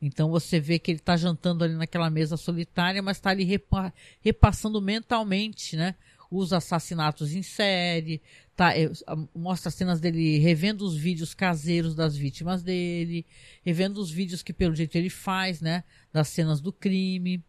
Então 0.00 0.30
você 0.30 0.60
vê 0.60 0.78
que 0.78 0.90
ele 0.90 0.98
está 0.98 1.16
jantando 1.16 1.64
ali 1.64 1.74
naquela 1.74 2.08
mesa 2.08 2.36
solitária, 2.36 3.02
mas 3.02 3.16
está 3.16 3.30
ali 3.30 3.44
repa 3.44 3.92
repassando 4.20 4.80
mentalmente, 4.80 5.76
né? 5.76 5.94
Os 6.30 6.52
assassinatos 6.52 7.32
em 7.32 7.42
série, 7.42 8.20
tá, 8.54 8.76
é, 8.78 8.90
mostra 9.34 9.70
cenas 9.70 9.98
dele 9.98 10.38
revendo 10.38 10.84
os 10.84 10.96
vídeos 10.96 11.34
caseiros 11.34 11.94
das 11.94 12.16
vítimas 12.16 12.62
dele, 12.62 13.24
revendo 13.64 14.00
os 14.00 14.10
vídeos 14.10 14.42
que 14.42 14.52
pelo 14.52 14.74
jeito 14.74 14.94
ele 14.96 15.10
faz, 15.10 15.60
né? 15.60 15.82
Das 16.12 16.28
cenas 16.28 16.60
do 16.60 16.72
crime. 16.72 17.42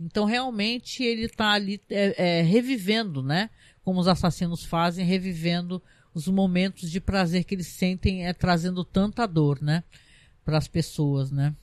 Então 0.00 0.24
realmente 0.24 1.02
ele 1.02 1.24
está 1.24 1.50
ali 1.50 1.80
é, 1.90 2.38
é, 2.38 2.42
revivendo, 2.42 3.22
né? 3.22 3.50
Como 3.84 4.00
os 4.00 4.08
assassinos 4.08 4.64
fazem, 4.64 5.04
revivendo 5.04 5.82
os 6.14 6.26
momentos 6.28 6.90
de 6.90 7.00
prazer 7.00 7.44
que 7.44 7.54
eles 7.54 7.68
sentem, 7.68 8.26
é 8.26 8.32
trazendo 8.32 8.84
tanta 8.84 9.26
dor, 9.26 9.60
né, 9.62 9.84
para 10.44 10.58
as 10.58 10.68
pessoas, 10.68 11.30
né? 11.30 11.54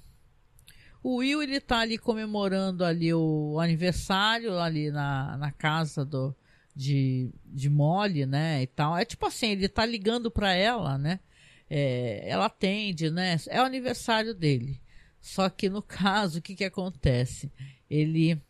O 1.03 1.17
Will 1.17 1.41
ele 1.41 1.61
tá 1.61 1.79
ali 1.79 1.97
comemorando 1.97 2.83
ali 2.83 3.13
o 3.13 3.59
aniversário 3.59 4.57
ali 4.57 4.91
na, 4.91 5.37
na 5.37 5.51
casa 5.51 6.03
do 6.03 6.35
de, 6.75 7.31
de 7.45 7.69
Molly, 7.69 8.25
né, 8.25 8.61
e 8.61 8.67
tal. 8.67 8.95
É 8.97 9.03
tipo 9.03 9.25
assim, 9.25 9.47
ele 9.47 9.67
tá 9.67 9.85
ligando 9.85 10.29
para 10.29 10.53
ela, 10.53 10.97
né? 10.97 11.19
É, 11.69 12.29
ela 12.29 12.45
atende, 12.45 13.09
né? 13.09 13.35
É 13.47 13.61
o 13.61 13.65
aniversário 13.65 14.33
dele. 14.33 14.79
Só 15.19 15.49
que 15.49 15.69
no 15.69 15.81
caso, 15.81 16.39
o 16.39 16.41
que 16.41 16.55
que 16.55 16.63
acontece? 16.63 17.51
Ele 17.89 18.41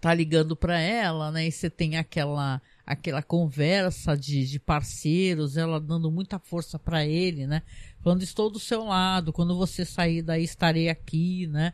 tá 0.00 0.12
ligando 0.14 0.54
para 0.54 0.78
ela, 0.78 1.30
né? 1.30 1.46
E 1.46 1.52
você 1.52 1.70
tem 1.70 1.96
aquela 1.96 2.60
aquela 2.86 3.20
conversa 3.20 4.16
de, 4.16 4.46
de 4.46 4.60
parceiros, 4.60 5.56
ela 5.56 5.80
dando 5.80 6.08
muita 6.08 6.38
força 6.38 6.78
para 6.78 7.04
ele, 7.04 7.46
né? 7.46 7.62
Falando 8.00 8.22
estou 8.22 8.48
do 8.48 8.60
seu 8.60 8.84
lado, 8.84 9.32
quando 9.32 9.56
você 9.56 9.84
sair 9.84 10.22
daí 10.22 10.44
estarei 10.44 10.88
aqui, 10.88 11.48
né? 11.48 11.72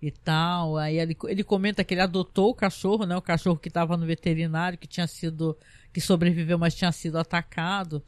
E 0.00 0.10
tal. 0.10 0.78
Aí 0.78 0.98
ele, 0.98 1.16
ele 1.28 1.44
comenta 1.44 1.84
que 1.84 1.92
ele 1.92 2.00
adotou 2.00 2.50
o 2.50 2.54
cachorro, 2.54 3.04
né? 3.04 3.16
O 3.16 3.22
cachorro 3.22 3.58
que 3.58 3.68
estava 3.68 3.96
no 3.96 4.06
veterinário, 4.06 4.78
que 4.78 4.86
tinha 4.86 5.06
sido 5.06 5.56
que 5.92 6.00
sobreviveu, 6.00 6.58
mas 6.58 6.74
tinha 6.74 6.90
sido 6.90 7.18
atacado. 7.18 8.02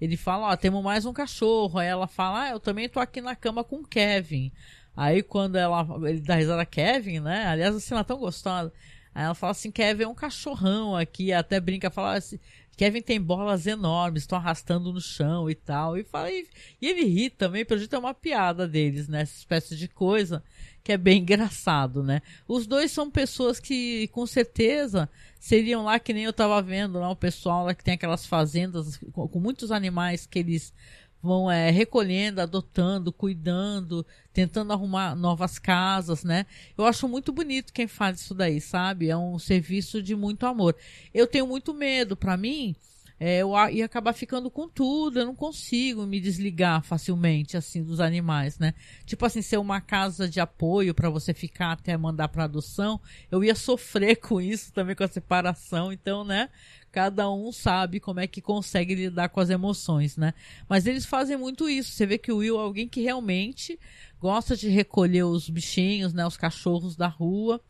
Ele 0.00 0.16
fala, 0.16 0.48
ó, 0.48 0.56
temos 0.56 0.82
mais 0.82 1.04
um 1.04 1.12
cachorro. 1.12 1.78
Aí 1.78 1.88
ela 1.88 2.06
fala, 2.06 2.44
ah, 2.44 2.50
eu 2.50 2.60
também 2.60 2.88
tô 2.88 3.00
aqui 3.00 3.20
na 3.20 3.36
cama 3.36 3.62
com 3.62 3.76
o 3.76 3.86
Kevin. 3.86 4.52
Aí 4.98 5.22
quando 5.22 5.54
ela, 5.54 5.86
ele 6.08 6.20
dá 6.20 6.34
risada 6.34 6.66
Kevin, 6.66 7.20
né? 7.20 7.46
Aliás, 7.46 7.76
a 7.76 7.78
cena 7.78 8.00
é 8.00 8.04
tão 8.04 8.18
gostosa. 8.18 8.72
Aí 9.14 9.24
ela 9.24 9.34
fala 9.34 9.52
assim, 9.52 9.70
Kevin 9.70 10.02
é 10.02 10.08
um 10.08 10.14
cachorrão 10.14 10.96
aqui, 10.96 11.32
até 11.32 11.60
brinca, 11.60 11.88
fala 11.88 12.16
assim, 12.16 12.36
Kevin 12.76 13.00
tem 13.00 13.20
bolas 13.20 13.68
enormes, 13.68 14.24
estão 14.24 14.36
arrastando 14.36 14.92
no 14.92 15.00
chão 15.00 15.48
e 15.48 15.54
tal. 15.54 15.96
E 15.96 16.02
fala, 16.02 16.32
e, 16.32 16.48
e 16.82 16.88
ele 16.88 17.04
ri 17.04 17.30
também, 17.30 17.64
pelo 17.64 17.78
jeito 17.78 17.94
é 17.94 17.98
uma 17.98 18.12
piada 18.12 18.66
deles, 18.66 19.06
né? 19.06 19.20
Essa 19.20 19.38
espécie 19.38 19.76
de 19.76 19.86
coisa 19.86 20.42
que 20.82 20.90
é 20.90 20.96
bem 20.96 21.22
engraçado, 21.22 22.02
né? 22.02 22.20
Os 22.48 22.66
dois 22.66 22.90
são 22.90 23.08
pessoas 23.08 23.60
que, 23.60 24.08
com 24.08 24.26
certeza, 24.26 25.08
seriam 25.38 25.84
lá 25.84 26.00
que 26.00 26.12
nem 26.12 26.24
eu 26.24 26.32
tava 26.32 26.60
vendo 26.60 26.98
lá, 26.98 27.08
o 27.08 27.14
pessoal 27.14 27.64
lá 27.64 27.72
que 27.72 27.84
tem 27.84 27.94
aquelas 27.94 28.26
fazendas 28.26 28.96
com, 29.12 29.28
com 29.28 29.38
muitos 29.38 29.70
animais 29.70 30.26
que 30.26 30.40
eles 30.40 30.74
vão 31.22 31.50
é, 31.50 31.70
recolhendo, 31.70 32.40
adotando, 32.40 33.12
cuidando, 33.12 34.06
tentando 34.32 34.72
arrumar 34.72 35.14
novas 35.14 35.58
casas, 35.58 36.24
né? 36.24 36.46
Eu 36.76 36.84
acho 36.84 37.08
muito 37.08 37.32
bonito 37.32 37.72
quem 37.72 37.86
faz 37.86 38.20
isso 38.20 38.34
daí, 38.34 38.60
sabe? 38.60 39.08
É 39.08 39.16
um 39.16 39.38
serviço 39.38 40.02
de 40.02 40.14
muito 40.14 40.46
amor. 40.46 40.76
Eu 41.12 41.26
tenho 41.26 41.46
muito 41.46 41.74
medo, 41.74 42.16
para 42.16 42.36
mim, 42.36 42.74
é, 43.20 43.38
eu 43.38 43.52
ia 43.70 43.84
acabar 43.84 44.12
ficando 44.12 44.50
com 44.50 44.68
tudo, 44.68 45.18
eu 45.18 45.26
não 45.26 45.34
consigo 45.34 46.06
me 46.06 46.20
desligar 46.20 46.82
facilmente, 46.82 47.56
assim, 47.56 47.82
dos 47.82 48.00
animais, 48.00 48.58
né? 48.58 48.74
Tipo 49.04 49.26
assim, 49.26 49.42
ser 49.42 49.58
uma 49.58 49.80
casa 49.80 50.28
de 50.28 50.40
apoio 50.40 50.94
para 50.94 51.10
você 51.10 51.34
ficar 51.34 51.72
até 51.72 51.96
mandar 51.96 52.28
para 52.28 52.44
adoção, 52.44 53.00
eu 53.30 53.42
ia 53.42 53.54
sofrer 53.54 54.16
com 54.22 54.40
isso 54.40 54.72
também, 54.72 54.94
com 54.94 55.04
a 55.04 55.08
separação, 55.08 55.92
então, 55.92 56.24
né? 56.24 56.48
cada 56.90 57.30
um 57.30 57.52
sabe 57.52 58.00
como 58.00 58.20
é 58.20 58.26
que 58.26 58.40
consegue 58.40 58.94
lidar 58.94 59.28
com 59.28 59.40
as 59.40 59.50
emoções, 59.50 60.16
né? 60.16 60.32
Mas 60.68 60.86
eles 60.86 61.04
fazem 61.04 61.36
muito 61.36 61.68
isso. 61.68 61.92
Você 61.92 62.06
vê 62.06 62.18
que 62.18 62.32
o 62.32 62.38
Will 62.38 62.58
é 62.58 62.62
alguém 62.62 62.88
que 62.88 63.02
realmente 63.02 63.78
gosta 64.18 64.56
de 64.56 64.68
recolher 64.68 65.24
os 65.24 65.48
bichinhos, 65.48 66.12
né? 66.12 66.26
Os 66.26 66.36
cachorros 66.36 66.96
da 66.96 67.06
rua. 67.06 67.60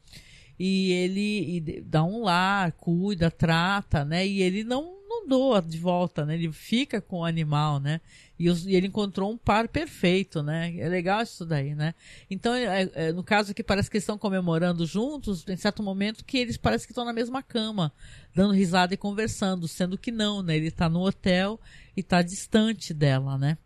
E 0.59 0.93
ele 0.93 1.57
e 1.57 1.81
dá 1.81 2.03
um 2.03 2.25
lar, 2.25 2.73
cuida, 2.73 3.31
trata, 3.31 4.05
né? 4.05 4.27
E 4.27 4.43
ele 4.43 4.65
não, 4.65 4.99
não 5.09 5.27
doa 5.29 5.63
de 5.63 5.79
volta, 5.79 6.27
né? 6.27 6.35
Ele 6.35 6.51
fica 6.53 7.01
com 7.01 7.21
o 7.21 7.25
animal, 7.25 7.79
né? 7.79 8.01
E, 8.37 8.51
os, 8.51 8.67
e, 8.67 8.75
ele 8.75 8.89
encontrou 8.89 9.31
um 9.31 9.37
par 9.37 9.69
perfeito, 9.69 10.43
né? 10.43 10.77
É 10.77 10.89
legal 10.89 11.23
isso 11.23 11.47
daí, 11.47 11.77
né? 11.77 11.95
Então, 12.29 12.55
é, 12.55 12.91
é, 12.95 13.13
no 13.13 13.23
caso 13.23 13.53
aqui, 13.53 13.63
parece 13.63 13.89
que 13.89 13.97
eles 13.97 14.03
estão 14.03 14.19
comemorando 14.19 14.85
juntos, 14.85 15.47
em 15.49 15.57
certo 15.57 15.81
momento 15.83 16.25
que 16.25 16.39
eles 16.39 16.57
parecem 16.57 16.87
que 16.87 16.93
estão 16.93 17.05
na 17.05 17.13
mesma 17.13 17.41
cama, 17.41 17.93
dando 18.35 18.53
risada 18.53 18.93
e 18.95 18.97
conversando, 18.97 19.69
sendo 19.69 19.97
que 19.97 20.11
não, 20.11 20.43
né? 20.43 20.57
Ele 20.57 20.69
está 20.69 20.89
no 20.89 21.07
hotel 21.07 21.61
e 21.97 22.01
está 22.01 22.21
distante 22.21 22.93
dela, 22.93 23.39
né? 23.39 23.59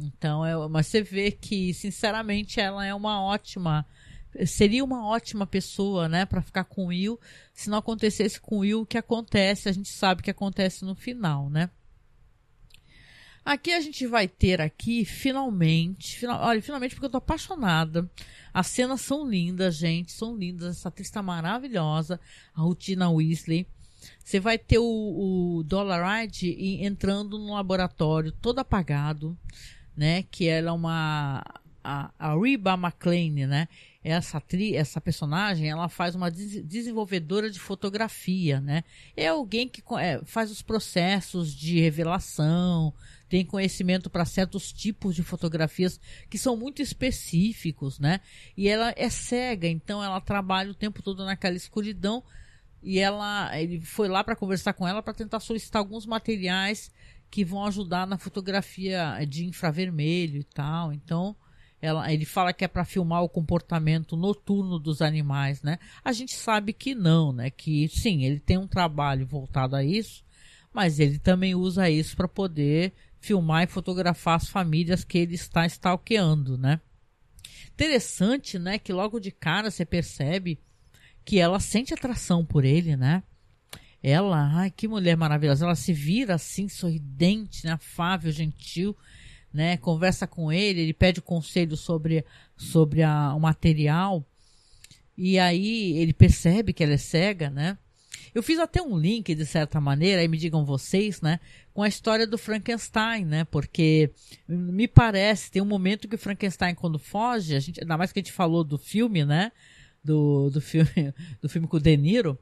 Então, 0.00 0.44
é, 0.44 0.56
mas 0.68 0.86
você 0.86 1.02
vê 1.02 1.30
que, 1.30 1.74
sinceramente, 1.74 2.60
ela 2.60 2.86
é 2.86 2.94
uma 2.94 3.20
ótima 3.22 3.84
seria 4.46 4.84
uma 4.84 5.06
ótima 5.06 5.46
pessoa, 5.46 6.08
né, 6.08 6.24
para 6.24 6.42
ficar 6.42 6.64
com 6.64 6.84
o 6.84 6.88
Will, 6.88 7.18
se 7.52 7.68
não 7.68 7.78
acontecesse 7.78 8.40
com 8.40 8.56
o 8.56 8.58
Will 8.60 8.80
o 8.80 8.86
que 8.86 8.98
acontece, 8.98 9.68
a 9.68 9.72
gente 9.72 9.90
sabe 9.90 10.22
que 10.22 10.30
acontece 10.30 10.84
no 10.84 10.94
final, 10.94 11.50
né? 11.50 11.70
Aqui 13.44 13.72
a 13.72 13.80
gente 13.80 14.06
vai 14.06 14.28
ter 14.28 14.60
aqui, 14.60 15.04
finalmente, 15.04 16.18
final, 16.18 16.40
olha, 16.42 16.62
finalmente 16.62 16.94
porque 16.94 17.06
eu 17.06 17.10
tô 17.10 17.16
apaixonada. 17.16 18.08
As 18.54 18.68
cenas 18.68 19.00
são 19.00 19.28
lindas, 19.28 19.74
gente, 19.74 20.12
são 20.12 20.36
lindas. 20.36 20.76
Essa 20.76 20.88
atriz 20.88 21.10
tá 21.10 21.20
maravilhosa, 21.22 22.20
a 22.54 22.60
Rutina 22.60 23.10
Weasley. 23.10 23.66
Você 24.24 24.38
vai 24.38 24.58
ter 24.58 24.78
o, 24.78 24.84
o 25.58 25.62
Dollaride 25.64 26.56
entrando 26.84 27.36
no 27.36 27.54
laboratório 27.54 28.30
todo 28.30 28.60
apagado, 28.60 29.36
né? 29.96 30.22
Que 30.30 30.46
ela 30.46 30.70
é 30.70 30.72
uma 30.72 31.42
a, 31.82 32.12
a 32.18 32.34
Reba 32.34 32.74
McLean, 32.74 33.48
né? 33.48 33.68
Essa 34.04 34.40
tri, 34.40 34.74
essa 34.74 35.00
personagem, 35.00 35.70
ela 35.70 35.88
faz 35.88 36.16
uma 36.16 36.28
des 36.28 36.62
desenvolvedora 36.64 37.48
de 37.48 37.60
fotografia, 37.60 38.60
né? 38.60 38.82
É 39.16 39.28
alguém 39.28 39.68
que 39.68 39.82
é, 39.98 40.20
faz 40.24 40.50
os 40.50 40.60
processos 40.60 41.54
de 41.54 41.80
revelação, 41.80 42.92
tem 43.28 43.44
conhecimento 43.44 44.10
para 44.10 44.24
certos 44.24 44.72
tipos 44.72 45.14
de 45.14 45.22
fotografias 45.22 46.00
que 46.28 46.36
são 46.36 46.56
muito 46.56 46.82
específicos, 46.82 47.98
né? 48.00 48.20
E 48.56 48.68
ela 48.68 48.92
é 48.96 49.08
cega, 49.08 49.68
então 49.68 50.02
ela 50.02 50.20
trabalha 50.20 50.72
o 50.72 50.74
tempo 50.74 51.00
todo 51.00 51.24
naquela 51.24 51.56
escuridão 51.56 52.24
e 52.82 52.98
ela 52.98 53.56
ele 53.58 53.80
foi 53.80 54.08
lá 54.08 54.24
para 54.24 54.34
conversar 54.34 54.72
com 54.72 54.86
ela 54.86 55.02
para 55.02 55.14
tentar 55.14 55.38
solicitar 55.38 55.80
alguns 55.80 56.04
materiais 56.04 56.90
que 57.30 57.44
vão 57.44 57.64
ajudar 57.64 58.06
na 58.06 58.18
fotografia 58.18 59.24
de 59.26 59.46
infravermelho 59.46 60.40
e 60.40 60.44
tal. 60.44 60.92
Então, 60.92 61.34
ela, 61.82 62.12
ele 62.12 62.24
fala 62.24 62.52
que 62.52 62.64
é 62.64 62.68
para 62.68 62.84
filmar 62.84 63.24
o 63.24 63.28
comportamento 63.28 64.16
noturno 64.16 64.78
dos 64.78 65.02
animais, 65.02 65.62
né? 65.62 65.80
A 66.04 66.12
gente 66.12 66.34
sabe 66.34 66.72
que 66.72 66.94
não, 66.94 67.32
né? 67.32 67.50
Que 67.50 67.88
sim, 67.88 68.24
ele 68.24 68.38
tem 68.38 68.56
um 68.56 68.68
trabalho 68.68 69.26
voltado 69.26 69.74
a 69.74 69.82
isso, 69.82 70.24
mas 70.72 71.00
ele 71.00 71.18
também 71.18 71.56
usa 71.56 71.90
isso 71.90 72.16
para 72.16 72.28
poder 72.28 72.92
filmar 73.18 73.64
e 73.64 73.66
fotografar 73.66 74.36
as 74.36 74.48
famílias 74.48 75.02
que 75.02 75.18
ele 75.18 75.34
está 75.34 75.66
stalkeando, 75.66 76.56
né? 76.56 76.80
Interessante, 77.74 78.60
né, 78.60 78.78
que 78.78 78.92
logo 78.92 79.18
de 79.18 79.32
cara 79.32 79.68
você 79.68 79.84
percebe 79.84 80.60
que 81.24 81.40
ela 81.40 81.58
sente 81.58 81.92
atração 81.92 82.44
por 82.44 82.64
ele, 82.64 82.96
né? 82.96 83.24
Ela, 84.00 84.50
ai, 84.54 84.70
que 84.70 84.88
mulher 84.88 85.16
maravilhosa. 85.16 85.64
Ela 85.64 85.76
se 85.76 85.92
vira 85.92 86.34
assim, 86.34 86.68
sorridente, 86.68 87.64
né? 87.64 87.72
afável, 87.72 88.32
gentil, 88.32 88.96
né? 89.52 89.76
Conversa 89.76 90.26
com 90.26 90.52
ele, 90.52 90.80
ele 90.80 90.92
pede 90.92 91.20
conselho 91.20 91.76
sobre, 91.76 92.24
sobre 92.56 93.02
a, 93.02 93.34
o 93.34 93.40
material. 93.40 94.24
E 95.16 95.38
aí 95.38 95.96
ele 95.98 96.12
percebe 96.12 96.72
que 96.72 96.82
ela 96.82 96.94
é 96.94 96.98
cega, 96.98 97.50
né? 97.50 97.76
Eu 98.34 98.42
fiz 98.42 98.58
até 98.58 98.80
um 98.80 98.98
link, 98.98 99.34
de 99.34 99.44
certa 99.44 99.78
maneira, 99.78 100.22
aí 100.22 100.28
me 100.28 100.38
digam 100.38 100.64
vocês, 100.64 101.20
né? 101.20 101.38
Com 101.74 101.82
a 101.82 101.88
história 101.88 102.26
do 102.26 102.38
Frankenstein, 102.38 103.26
né? 103.26 103.44
Porque 103.44 104.10
me 104.48 104.88
parece, 104.88 105.50
tem 105.50 105.60
um 105.60 105.66
momento 105.66 106.08
que 106.08 106.14
o 106.14 106.18
Frankenstein, 106.18 106.74
quando 106.74 106.98
foge, 106.98 107.54
a 107.54 107.60
gente, 107.60 107.80
ainda 107.80 107.98
mais 107.98 108.10
que 108.10 108.20
a 108.20 108.22
gente 108.22 108.32
falou 108.32 108.64
do 108.64 108.78
filme, 108.78 109.24
né? 109.24 109.52
Do, 110.02 110.48
do, 110.50 110.60
filme, 110.62 111.12
do 111.42 111.48
filme 111.48 111.68
com 111.68 111.76
o 111.76 111.80
De 111.80 111.94
Niro, 111.96 112.38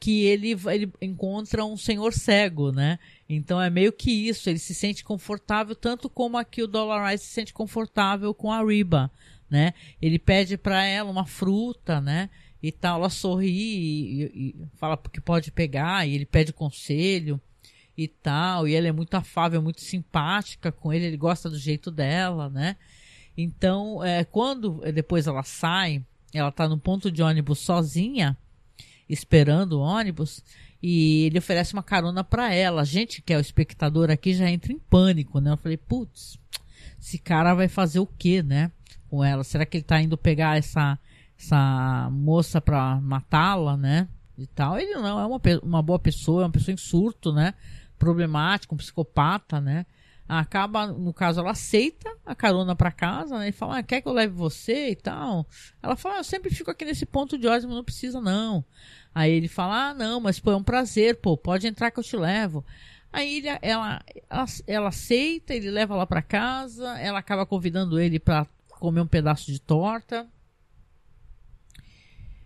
que 0.00 0.24
ele, 0.24 0.56
ele 0.66 0.90
encontra 1.00 1.64
um 1.64 1.76
senhor 1.76 2.12
cego, 2.12 2.72
né? 2.72 2.98
Então 3.28 3.60
é 3.60 3.70
meio 3.70 3.92
que 3.92 4.10
isso, 4.10 4.48
ele 4.48 4.58
se 4.58 4.74
sente 4.74 5.04
confortável, 5.04 5.76
tanto 5.76 6.08
como 6.08 6.38
aqui 6.38 6.62
o 6.62 6.66
Dollar 6.66 7.16
se 7.18 7.26
sente 7.26 7.52
confortável 7.52 8.32
com 8.32 8.50
a 8.50 8.64
Riba, 8.64 9.10
né? 9.48 9.74
Ele 10.00 10.18
pede 10.18 10.56
para 10.56 10.82
ela 10.84 11.10
uma 11.10 11.26
fruta, 11.26 12.00
né? 12.00 12.30
e 12.62 12.70
tal. 12.70 12.98
Ela 12.98 13.10
sorri 13.10 13.48
e, 13.48 14.22
e, 14.24 14.56
fala 14.76 14.96
que 14.96 15.20
pode 15.20 15.50
pegar, 15.50 16.06
e 16.06 16.14
ele 16.14 16.26
pede 16.26 16.52
conselho 16.52 17.40
e 17.96 18.06
tal. 18.08 18.68
E 18.68 18.74
ela 18.74 18.88
é 18.88 18.92
muito 18.92 19.14
afável, 19.14 19.62
muito 19.62 19.80
simpática 19.80 20.70
com 20.70 20.92
ele, 20.92 21.06
ele 21.06 21.16
gosta 21.16 21.48
do 21.48 21.58
jeito 21.58 21.90
dela, 21.90 22.48
né? 22.48 22.76
Então, 23.36 24.04
é, 24.04 24.24
quando 24.24 24.80
depois 24.92 25.26
ela 25.26 25.42
sai, 25.42 26.04
ela 26.32 26.52
tá 26.52 26.68
no 26.68 26.78
ponto 26.78 27.10
de 27.10 27.22
ônibus 27.22 27.60
sozinha, 27.60 28.36
esperando 29.12 29.74
o 29.74 29.80
ônibus, 29.80 30.42
e 30.82 31.24
ele 31.26 31.38
oferece 31.38 31.72
uma 31.72 31.82
carona 31.82 32.24
para 32.24 32.54
ela. 32.54 32.82
A 32.82 32.84
gente, 32.84 33.20
que 33.20 33.32
é 33.32 33.36
o 33.36 33.40
espectador 33.40 34.10
aqui, 34.10 34.32
já 34.32 34.48
entra 34.50 34.72
em 34.72 34.78
pânico, 34.78 35.40
né? 35.40 35.52
Eu 35.52 35.56
falei, 35.56 35.76
putz, 35.76 36.38
esse 37.00 37.18
cara 37.18 37.54
vai 37.54 37.68
fazer 37.68 37.98
o 37.98 38.06
quê, 38.06 38.42
né? 38.42 38.70
Com 39.08 39.24
ela? 39.24 39.44
Será 39.44 39.66
que 39.66 39.76
ele 39.76 39.84
tá 39.84 40.00
indo 40.00 40.16
pegar 40.16 40.56
essa 40.56 40.98
essa 41.38 42.10
moça 42.12 42.60
para 42.60 43.00
matá-la, 43.00 43.76
né? 43.76 44.08
E 44.36 44.46
tal. 44.46 44.78
Ele 44.78 44.94
não 44.94 45.06
é 45.18 45.26
uma, 45.26 45.40
uma 45.62 45.82
boa 45.82 45.98
pessoa, 45.98 46.42
é 46.42 46.44
uma 46.46 46.52
pessoa 46.52 46.74
em 46.74 46.76
surto, 46.76 47.32
né? 47.32 47.54
Problemático, 47.98 48.74
um 48.74 48.78
psicopata, 48.78 49.60
né? 49.60 49.86
Acaba, 50.32 50.86
no 50.86 51.12
caso, 51.12 51.40
ela 51.40 51.50
aceita 51.50 52.08
a 52.24 52.36
carona 52.36 52.76
para 52.76 52.92
casa, 52.92 53.36
né? 53.36 53.48
E 53.48 53.52
fala, 53.52 53.78
ah, 53.78 53.82
quer 53.82 54.00
que 54.00 54.06
eu 54.06 54.12
leve 54.12 54.32
você 54.32 54.90
e 54.90 54.94
tal? 54.94 55.44
Ela 55.82 55.96
fala, 55.96 56.14
ah, 56.14 56.18
eu 56.18 56.24
sempre 56.24 56.54
fico 56.54 56.70
aqui 56.70 56.84
nesse 56.84 57.04
ponto 57.04 57.36
de 57.36 57.48
ódio, 57.48 57.68
não 57.68 57.82
precisa 57.82 58.20
não. 58.20 58.64
Aí 59.12 59.32
ele 59.32 59.48
fala, 59.48 59.88
ah, 59.88 59.94
não, 59.94 60.20
mas 60.20 60.38
pô, 60.38 60.52
é 60.52 60.56
um 60.56 60.62
prazer, 60.62 61.16
pô, 61.16 61.36
pode 61.36 61.66
entrar 61.66 61.90
que 61.90 61.98
eu 61.98 62.04
te 62.04 62.16
levo. 62.16 62.64
Aí 63.12 63.38
ele, 63.38 63.48
ela, 63.60 64.00
ela, 64.30 64.44
ela 64.68 64.88
aceita, 64.90 65.52
ele 65.52 65.68
leva 65.68 65.96
lá 65.96 66.06
para 66.06 66.22
casa, 66.22 66.96
ela 67.00 67.18
acaba 67.18 67.44
convidando 67.44 67.98
ele 67.98 68.20
para 68.20 68.46
comer 68.68 69.00
um 69.00 69.08
pedaço 69.08 69.50
de 69.50 69.60
torta. 69.60 70.28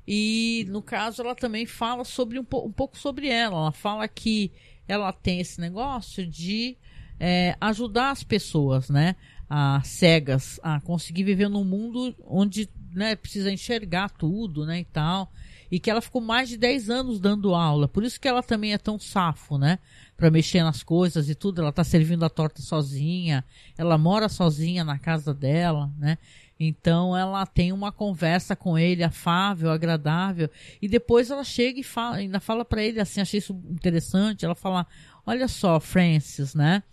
E 0.09 0.65
no 0.71 0.81
caso 0.81 1.21
ela 1.21 1.35
também 1.35 1.67
fala 1.67 2.03
sobre 2.03 2.39
um, 2.39 2.47
um 2.51 2.73
pouco 2.73 2.97
sobre 2.97 3.29
ela. 3.29 3.57
Ela 3.59 3.73
fala 3.73 4.09
que 4.09 4.51
ela 4.89 5.13
tem 5.13 5.39
esse 5.39 5.61
negócio 5.61 6.27
de 6.27 6.79
é, 7.27 7.57
ajudar 7.59 8.11
as 8.11 8.23
pessoas, 8.23 8.91
né? 8.91 9.17
A 9.49 9.81
cegas 9.83 10.61
a 10.63 10.79
conseguir 10.81 11.25
viver 11.25 11.49
num 11.49 11.65
mundo 11.65 12.15
onde 12.27 12.69
né, 12.93 13.17
precisa 13.17 13.51
enxergar 13.51 14.11
tudo, 14.11 14.67
né? 14.67 14.81
E 14.81 14.85
tal. 14.85 15.33
E 15.71 15.81
que 15.81 15.91
ela 15.91 16.03
ficou 16.03 16.21
mais 16.21 16.51
de 16.51 16.59
10 16.59 16.91
anos 16.91 17.19
dando 17.19 17.55
aula. 17.55 17.89
Por 17.89 18.05
isso 18.05 18.21
que 18.21 18.29
ela 18.29 18.43
também 18.43 18.75
é 18.75 18.79
tão 18.79 18.99
safo, 18.99 19.57
né? 19.57 19.79
Para 20.19 20.31
mexer 20.31 20.63
nas 20.63 20.83
coisas 20.83 21.31
e 21.31 21.35
tudo. 21.35 21.63
Ela 21.63 21.73
tá 21.73 21.83
servindo 21.83 22.27
a 22.27 22.29
torta 22.29 22.61
sozinha. 22.61 23.43
Ela 23.79 23.97
mora 23.97 24.29
sozinha 24.29 24.85
na 24.85 24.99
casa 24.99 25.33
dela, 25.33 25.91
né? 25.97 26.19
Então 26.61 27.17
ela 27.17 27.47
tem 27.47 27.73
uma 27.73 27.91
conversa 27.91 28.55
com 28.55 28.79
ele 28.79 29.03
afável, 29.03 29.71
agradável, 29.71 30.49
e 30.81 30.87
depois 30.87 31.29
ela 31.29 31.43
chega 31.43 31.81
e 31.81 31.83
fala, 31.83 32.17
ainda 32.19 32.39
fala 32.39 32.65
para 32.65 32.81
ele 32.81 33.01
assim, 33.01 33.21
achei 33.21 33.39
isso 33.39 33.61
interessante. 33.69 34.45
Ela 34.45 34.55
fala: 34.55 34.87
"Olha 35.27 35.49
só, 35.49 35.81
Francis, 35.81 36.55
né? 36.55 36.85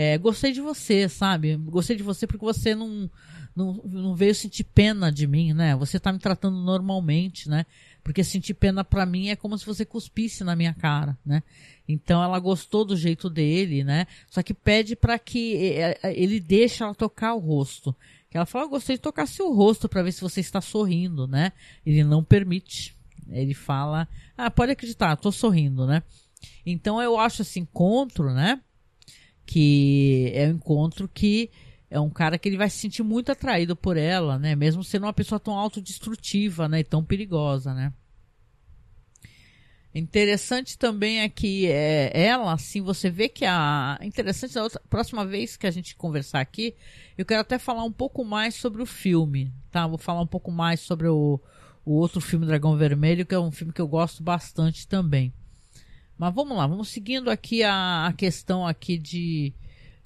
É, 0.00 0.16
gostei 0.16 0.52
de 0.52 0.60
você, 0.60 1.08
sabe? 1.08 1.56
Gostei 1.56 1.96
de 1.96 2.04
você 2.04 2.24
porque 2.24 2.44
você 2.44 2.72
não, 2.72 3.10
não, 3.52 3.82
não 3.84 4.14
veio 4.14 4.32
sentir 4.32 4.62
pena 4.62 5.10
de 5.10 5.26
mim, 5.26 5.52
né? 5.52 5.74
Você 5.74 5.98
tá 5.98 6.12
me 6.12 6.20
tratando 6.20 6.56
normalmente, 6.56 7.48
né? 7.48 7.66
Porque 8.04 8.22
sentir 8.22 8.54
pena 8.54 8.84
para 8.84 9.04
mim 9.04 9.30
é 9.30 9.34
como 9.34 9.58
se 9.58 9.66
você 9.66 9.84
cuspisse 9.84 10.44
na 10.44 10.54
minha 10.54 10.72
cara, 10.72 11.18
né? 11.26 11.42
Então 11.88 12.22
ela 12.22 12.38
gostou 12.38 12.84
do 12.84 12.96
jeito 12.96 13.28
dele, 13.28 13.82
né? 13.82 14.06
Só 14.30 14.40
que 14.40 14.54
pede 14.54 14.94
para 14.94 15.18
que 15.18 15.56
é, 15.56 15.98
é, 16.00 16.22
ele 16.22 16.38
deixe 16.38 16.80
ela 16.84 16.94
tocar 16.94 17.34
o 17.34 17.40
rosto. 17.40 17.92
Que 18.30 18.36
ela 18.36 18.46
fala, 18.46 18.66
eu 18.66 18.70
gostei 18.70 18.94
de 18.94 19.02
tocar 19.02 19.26
seu 19.26 19.52
rosto 19.52 19.88
para 19.88 20.04
ver 20.04 20.12
se 20.12 20.20
você 20.20 20.38
está 20.38 20.60
sorrindo, 20.60 21.26
né? 21.26 21.50
Ele 21.84 22.04
não 22.04 22.22
permite. 22.22 22.96
Ele 23.28 23.52
fala, 23.52 24.06
ah, 24.36 24.48
pode 24.48 24.70
acreditar, 24.70 25.16
tô 25.16 25.32
sorrindo, 25.32 25.88
né? 25.88 26.04
Então 26.64 27.02
eu 27.02 27.18
acho 27.18 27.42
esse 27.42 27.58
encontro, 27.58 28.32
né? 28.32 28.60
Que 29.50 30.30
é 30.34 30.46
um 30.46 30.50
encontro 30.50 31.08
que 31.08 31.50
é 31.90 31.98
um 31.98 32.10
cara 32.10 32.38
que 32.38 32.46
ele 32.46 32.58
vai 32.58 32.68
se 32.68 32.76
sentir 32.76 33.02
muito 33.02 33.32
atraído 33.32 33.74
por 33.74 33.96
ela, 33.96 34.38
né? 34.38 34.54
Mesmo 34.54 34.84
sendo 34.84 35.04
uma 35.04 35.12
pessoa 35.12 35.40
tão 35.40 35.54
autodestrutiva, 35.54 36.68
né? 36.68 36.80
E 36.80 36.84
tão 36.84 37.02
perigosa, 37.02 37.72
né? 37.72 37.92
Interessante 39.94 40.76
também 40.76 41.20
é 41.20 41.30
que 41.30 41.66
é, 41.66 42.10
ela, 42.12 42.52
assim, 42.52 42.82
você 42.82 43.08
vê 43.08 43.26
que 43.26 43.46
a. 43.46 43.98
Interessante, 44.02 44.58
a 44.58 44.62
outra, 44.62 44.82
próxima 44.90 45.24
vez 45.24 45.56
que 45.56 45.66
a 45.66 45.70
gente 45.70 45.96
conversar 45.96 46.40
aqui, 46.40 46.74
eu 47.16 47.24
quero 47.24 47.40
até 47.40 47.58
falar 47.58 47.84
um 47.84 47.92
pouco 47.92 48.22
mais 48.22 48.54
sobre 48.54 48.82
o 48.82 48.86
filme, 48.86 49.50
tá? 49.70 49.86
Vou 49.86 49.98
falar 49.98 50.20
um 50.20 50.26
pouco 50.26 50.50
mais 50.52 50.80
sobre 50.80 51.08
o, 51.08 51.40
o 51.86 51.92
outro 51.92 52.20
filme 52.20 52.44
Dragão 52.44 52.76
Vermelho, 52.76 53.24
que 53.24 53.34
é 53.34 53.40
um 53.40 53.50
filme 53.50 53.72
que 53.72 53.80
eu 53.80 53.88
gosto 53.88 54.22
bastante 54.22 54.86
também. 54.86 55.32
Mas 56.18 56.34
vamos 56.34 56.56
lá, 56.56 56.66
vamos 56.66 56.88
seguindo 56.88 57.30
aqui 57.30 57.62
a, 57.62 58.06
a 58.06 58.12
questão 58.12 58.66
aqui 58.66 58.98
de, 58.98 59.52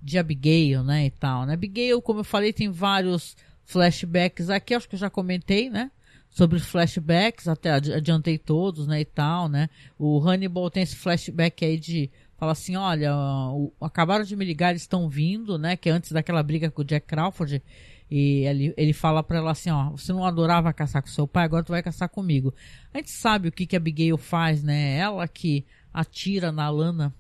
de 0.01 0.19
Abigail, 0.19 0.85
né, 0.85 1.07
e 1.07 1.11
tal, 1.11 1.47
né? 1.47 1.55
Abigail, 1.55 2.03
como 2.03 2.21
eu 2.21 2.25
falei, 2.25 2.53
tem 2.53 2.71
vários 2.71 3.37
flashbacks 3.65 4.51
aqui, 4.51 4.75
acho 4.75 4.89
que 4.89 4.95
eu 4.95 5.01
já 5.01 5.09
comentei, 5.09 5.71
né? 5.71 5.91
sobre 6.33 6.57
os 6.57 6.65
flashbacks, 6.65 7.47
até 7.47 7.71
adiantei 7.71 8.39
todos, 8.39 8.87
né, 8.87 9.01
e 9.03 9.05
tal, 9.05 9.49
né. 9.49 9.69
O 9.99 10.19
Hannibal 10.19 10.71
tem 10.71 10.83
esse 10.83 10.97
flashback 10.97 11.63
aí 11.65 11.79
de 11.79 12.11
fala 12.39 12.53
assim, 12.53 12.75
olha, 12.75 13.15
o, 13.15 13.73
acabaram 13.81 14.25
de 14.25 14.35
me 14.35 14.45
ligar, 14.45 14.71
eles 14.71 14.83
estão 14.83 15.09
vindo, 15.09 15.59
né, 15.59 15.77
que 15.77 15.89
é 15.89 15.93
antes 15.93 16.11
daquela 16.11 16.43
briga 16.43 16.71
com 16.71 16.83
o 16.83 16.85
Jack 16.85 17.07
Crawford, 17.07 17.63
e 18.11 18.45
ele, 18.47 18.75
ele 18.77 18.93
fala 18.93 19.23
para 19.23 19.39
ela 19.39 19.53
assim, 19.53 19.71
ó, 19.71 19.91
você 19.91 20.13
não 20.13 20.25
adorava 20.25 20.73
caçar 20.73 21.03
com 21.03 21.09
seu 21.09 21.29
pai, 21.29 21.45
agora 21.45 21.63
tu 21.63 21.71
vai 21.71 21.83
caçar 21.83 22.09
comigo. 22.09 22.53
A 22.93 22.99
gente 22.99 23.11
sabe 23.11 23.49
o 23.49 23.53
que 23.53 23.67
que 23.67 23.77
a 23.77 23.79
Abigail 23.79 24.17
faz, 24.17 24.63
né, 24.63 24.97
ela 24.97 25.29
que 25.29 25.65
atira 25.93 26.51
na 26.51 26.69
lana 26.71 27.15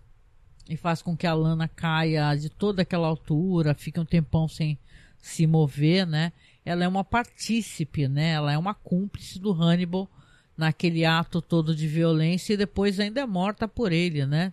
e 0.68 0.76
faz 0.76 1.02
com 1.02 1.16
que 1.16 1.26
a 1.26 1.34
lana 1.34 1.68
caia 1.68 2.34
de 2.34 2.48
toda 2.48 2.82
aquela 2.82 3.08
altura, 3.08 3.74
fique 3.74 3.98
um 3.98 4.04
tempão 4.04 4.48
sem 4.48 4.78
se 5.18 5.46
mover, 5.46 6.06
né, 6.06 6.32
ela 6.64 6.84
é 6.84 6.88
uma 6.88 7.04
partícipe, 7.04 8.06
né? 8.06 8.30
Ela 8.30 8.52
é 8.52 8.58
uma 8.58 8.74
cúmplice 8.74 9.38
do 9.38 9.52
Hannibal 9.52 10.08
naquele 10.56 11.04
ato 11.04 11.42
todo 11.42 11.74
de 11.74 11.88
violência 11.88 12.54
e 12.54 12.56
depois 12.56 13.00
ainda 13.00 13.20
é 13.20 13.26
morta 13.26 13.66
por 13.66 13.90
ele, 13.92 14.24
né? 14.26 14.52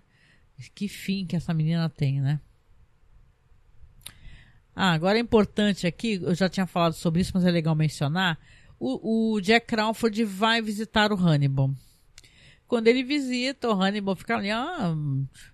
Que 0.74 0.88
fim 0.88 1.26
que 1.26 1.36
essa 1.36 1.54
menina 1.54 1.88
tem, 1.90 2.20
né? 2.20 2.40
Ah, 4.76 4.94
agora 4.94 5.18
é 5.18 5.22
importante 5.22 5.86
aqui, 5.86 6.20
eu 6.22 6.34
já 6.34 6.50
tinha 6.50 6.66
falado 6.66 6.94
sobre 6.94 7.22
isso, 7.22 7.32
mas 7.34 7.46
é 7.46 7.52
legal 7.52 7.76
mencionar. 7.76 8.40
O, 8.80 9.34
o 9.36 9.42
Jack 9.42 9.68
Crawford 9.68 10.24
vai 10.24 10.62
visitar 10.62 11.12
o 11.12 11.18
Hannibal. 11.18 11.72
Quando 12.70 12.88
ele 12.88 13.02
visita, 13.02 13.68
o 13.68 13.82
Hannibal 13.82 14.16
fica 14.16 14.38
ali, 14.38 14.52
ah, 14.52 14.96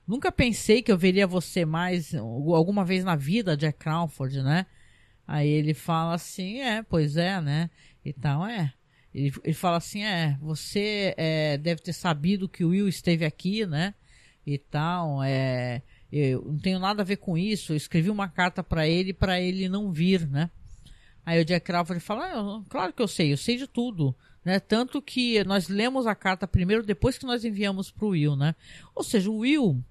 nunca 0.06 0.34
pensei 0.34 0.82
que 0.82 0.92
eu 0.92 0.98
veria 0.98 1.26
você 1.26 1.64
mais 1.64 2.14
alguma 2.14 2.84
vez 2.84 3.06
na 3.06 3.16
vida, 3.16 3.56
Jack 3.56 3.80
Crawford, 3.80 4.44
né? 4.44 4.66
Aí 5.26 5.48
ele 5.48 5.74
fala 5.74 6.16
assim, 6.16 6.60
é, 6.60 6.84
pois 6.84 7.16
é, 7.16 7.40
né? 7.40 7.70
Então 8.04 8.46
é. 8.46 8.74
Ele, 9.14 9.32
ele 9.46 9.54
fala 9.54 9.78
assim, 9.78 10.04
é, 10.04 10.38
você 10.42 11.14
é, 11.16 11.58
deve 11.58 11.82
ter 11.82 11.94
sabido 11.94 12.50
que 12.50 12.66
o 12.66 12.72
Will 12.72 12.90
esteve 12.90 13.24
aqui, 13.24 13.66
né? 13.66 13.94
E 14.46 14.58
tal, 14.58 15.24
é, 15.24 15.84
eu 16.12 16.44
não 16.44 16.58
tenho 16.58 16.80
nada 16.80 17.02
a 17.02 17.06
ver 17.06 17.16
com 17.16 17.38
isso. 17.38 17.72
Eu 17.72 17.78
escrevi 17.78 18.10
uma 18.10 18.28
carta 18.28 18.62
para 18.62 18.90
ele 18.90 19.14
para 19.14 19.40
ele 19.40 19.70
não 19.70 19.90
vir, 19.90 20.28
né? 20.28 20.52
Aí 21.26 21.40
o 21.40 21.46
Jack 21.46 21.66
Crawford 21.66 22.02
fala, 22.02 22.26
ah, 22.26 22.62
claro 22.70 22.92
que 22.92 23.02
eu 23.02 23.08
sei, 23.08 23.32
eu 23.32 23.38
sei 23.38 23.56
de 23.56 23.68
tudo, 23.68 24.14
né? 24.46 24.60
Tanto 24.60 25.02
que 25.02 25.44
nós 25.44 25.68
lemos 25.68 26.06
a 26.06 26.16
carta 26.16 26.48
primeiro 26.48 26.86
depois 26.86 27.18
que 27.18 27.26
nós 27.26 27.44
enviamos 27.44 27.92
para 27.92 28.06
o 28.06 28.10
Will, 28.10 28.36
né? 28.36 28.56
Ou 28.94 29.04
seja, 29.04 29.30
o 29.30 29.40
Will 29.40 29.84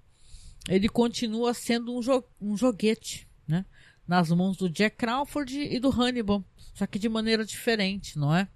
ele 0.68 0.88
continua 0.88 1.52
sendo 1.52 1.94
um, 1.94 2.00
jo 2.00 2.24
um 2.40 2.56
joguete, 2.56 3.28
né? 3.46 3.66
nas 4.06 4.30
mãos 4.30 4.56
do 4.56 4.68
Jack 4.68 4.96
Crawford 4.96 5.58
e 5.58 5.78
do 5.78 5.90
Hannibal, 5.90 6.44
só 6.74 6.86
que 6.86 6.98
de 6.98 7.08
maneira 7.08 7.44
diferente, 7.44 8.18
não 8.18 8.34
é? 8.34 8.48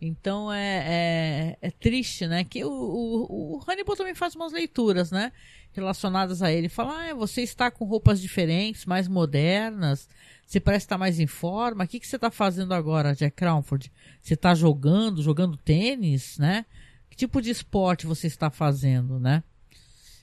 Então 0.00 0.52
é, 0.52 1.56
é, 1.60 1.68
é 1.68 1.70
triste, 1.70 2.26
né? 2.26 2.42
Que 2.42 2.64
o, 2.64 2.70
o, 2.70 3.56
o, 3.56 3.60
Hannibal 3.68 3.96
também 3.96 4.14
faz 4.14 4.34
umas 4.34 4.52
leituras, 4.52 5.12
né? 5.12 5.30
Relacionadas 5.72 6.42
a 6.42 6.50
ele. 6.50 6.68
Fala, 6.68 7.10
ah, 7.10 7.14
você 7.14 7.42
está 7.42 7.70
com 7.70 7.84
roupas 7.84 8.20
diferentes, 8.20 8.84
mais 8.84 9.06
modernas, 9.06 10.08
você 10.52 10.60
parece 10.60 10.84
estar 10.84 10.98
mais 10.98 11.18
em 11.18 11.26
forma. 11.26 11.84
O 11.84 11.88
que, 11.88 11.98
que 11.98 12.06
você 12.06 12.16
está 12.16 12.30
fazendo 12.30 12.74
agora, 12.74 13.14
Jack 13.14 13.34
Crawford? 13.34 13.90
Você 14.20 14.34
está 14.34 14.54
jogando, 14.54 15.22
jogando 15.22 15.56
tênis, 15.56 16.36
né? 16.36 16.66
Que 17.08 17.16
tipo 17.16 17.40
de 17.40 17.48
esporte 17.48 18.06
você 18.06 18.26
está 18.26 18.50
fazendo, 18.50 19.18
né? 19.18 19.42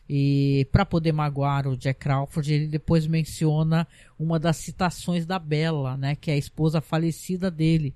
E 0.08 0.68
para 0.72 0.86
poder 0.86 1.12
magoar 1.14 1.68
o 1.68 1.76
Jack 1.76 2.00
Crawford, 2.00 2.54
ele 2.54 2.68
depois 2.68 3.08
menciona 3.08 3.88
uma 4.20 4.40
das 4.40 4.58
citações 4.58 5.26
da 5.26 5.40
Bella, 5.40 5.98
né, 5.98 6.16
que 6.16 6.30
é 6.30 6.36
a 6.36 6.38
esposa 6.38 6.80
falecida 6.80 7.50
dele. 7.50 7.96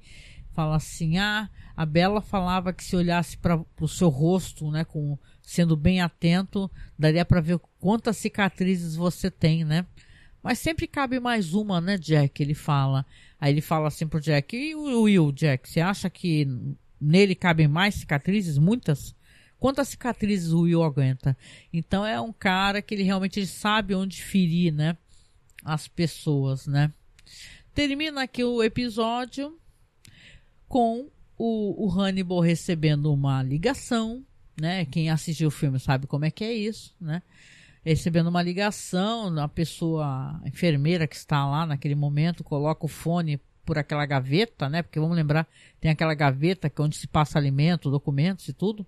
Fala 0.54 0.76
assim: 0.76 1.18
"Ah, 1.18 1.50
a 1.76 1.86
Bella 1.86 2.22
falava 2.22 2.74
que 2.74 2.84
se 2.84 2.96
olhasse 2.96 3.38
para 3.38 3.64
o 3.80 3.88
seu 3.88 4.10
rosto, 4.10 4.72
né, 4.72 4.84
com 4.84 5.18
sendo 5.42 5.76
bem 5.76 6.02
atento, 6.02 6.70
daria 6.98 7.26
para 7.26 7.42
ver 7.42 7.60
quantas 7.80 8.18
cicatrizes 8.18 8.96
você 8.96 9.30
tem, 9.30 9.64
né? 9.64 9.86
Mas 10.44 10.60
sempre 10.60 10.86
cabe 10.86 11.20
mais 11.20 11.54
uma, 11.54 11.80
né, 11.80 11.98
Jack? 11.98 12.44
Ele 12.44 12.54
fala. 12.54 13.06
Aí 13.40 13.54
ele 13.54 13.62
fala 13.62 13.88
assim 13.88 14.06
pro 14.06 14.22
Jack: 14.22 14.56
"E 14.56 14.76
o 14.76 15.04
Will, 15.04 15.32
Jack, 15.32 15.70
você 15.70 15.80
acha 15.80 16.10
que 16.10 16.46
nele 17.00 17.34
cabem 17.34 17.68
mais 17.68 17.96
cicatrizes, 17.96 18.58
muitas?" 18.58 19.16
quantas 19.64 19.88
cicatrizes 19.88 20.52
o 20.52 20.64
Will 20.64 20.84
aguenta. 20.84 21.38
Então 21.72 22.06
é 22.06 22.20
um 22.20 22.34
cara 22.34 22.82
que 22.82 22.94
ele 22.94 23.04
realmente 23.04 23.48
sabe 23.48 23.96
onde 23.96 24.22
ferir, 24.22 24.74
né? 24.74 24.98
As 25.64 25.88
pessoas, 25.88 26.68
né? 26.68 26.92
Termina 27.74 28.24
aqui 28.24 28.44
o 28.44 28.62
episódio 28.62 29.58
com 30.68 31.10
o, 31.38 31.86
o 31.88 31.90
Hannibal 31.90 32.42
recebendo 32.42 33.14
uma 33.14 33.42
ligação, 33.42 34.22
né? 34.60 34.84
Quem 34.84 35.10
assistiu 35.10 35.48
o 35.48 35.52
filme 35.52 35.80
sabe 35.80 36.08
como 36.08 36.26
é 36.26 36.30
que 36.30 36.44
é 36.44 36.52
isso, 36.52 36.94
né? 37.00 37.22
Recebendo 37.84 38.28
uma 38.28 38.42
ligação, 38.42 39.38
a 39.40 39.48
pessoa, 39.48 40.40
a 40.42 40.48
enfermeira 40.48 41.06
que 41.06 41.16
está 41.16 41.46
lá 41.46 41.66
naquele 41.66 41.96
momento, 41.96 42.44
coloca 42.44 42.86
o 42.86 42.90
fone 42.90 43.40
por 43.66 43.78
aquela 43.78 44.06
gaveta, 44.06 44.70
né? 44.70 44.82
Porque 44.82 45.00
vamos 45.00 45.16
lembrar, 45.16 45.48
tem 45.80 45.92
aquela 45.92 46.14
gaveta 46.14 46.70
que 46.70 46.82
é 46.82 46.84
onde 46.84 46.98
se 46.98 47.08
passa 47.08 47.38
alimento, 47.38 47.92
documentos 47.92 48.48
e 48.48 48.54
tudo. 48.54 48.86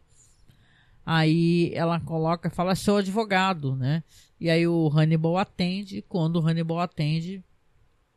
Aí 1.06 1.72
ela 1.74 2.00
coloca, 2.00 2.50
fala 2.50 2.74
seu 2.74 2.98
advogado, 2.98 3.76
né? 3.76 4.04
E 4.39 4.50
aí 4.50 4.68
o 4.68 4.89
Hannibal 4.89 5.38
atende, 5.38 6.04
quando 6.08 6.38
o 6.38 6.48
Hannibal 6.48 6.80
atende, 6.80 7.43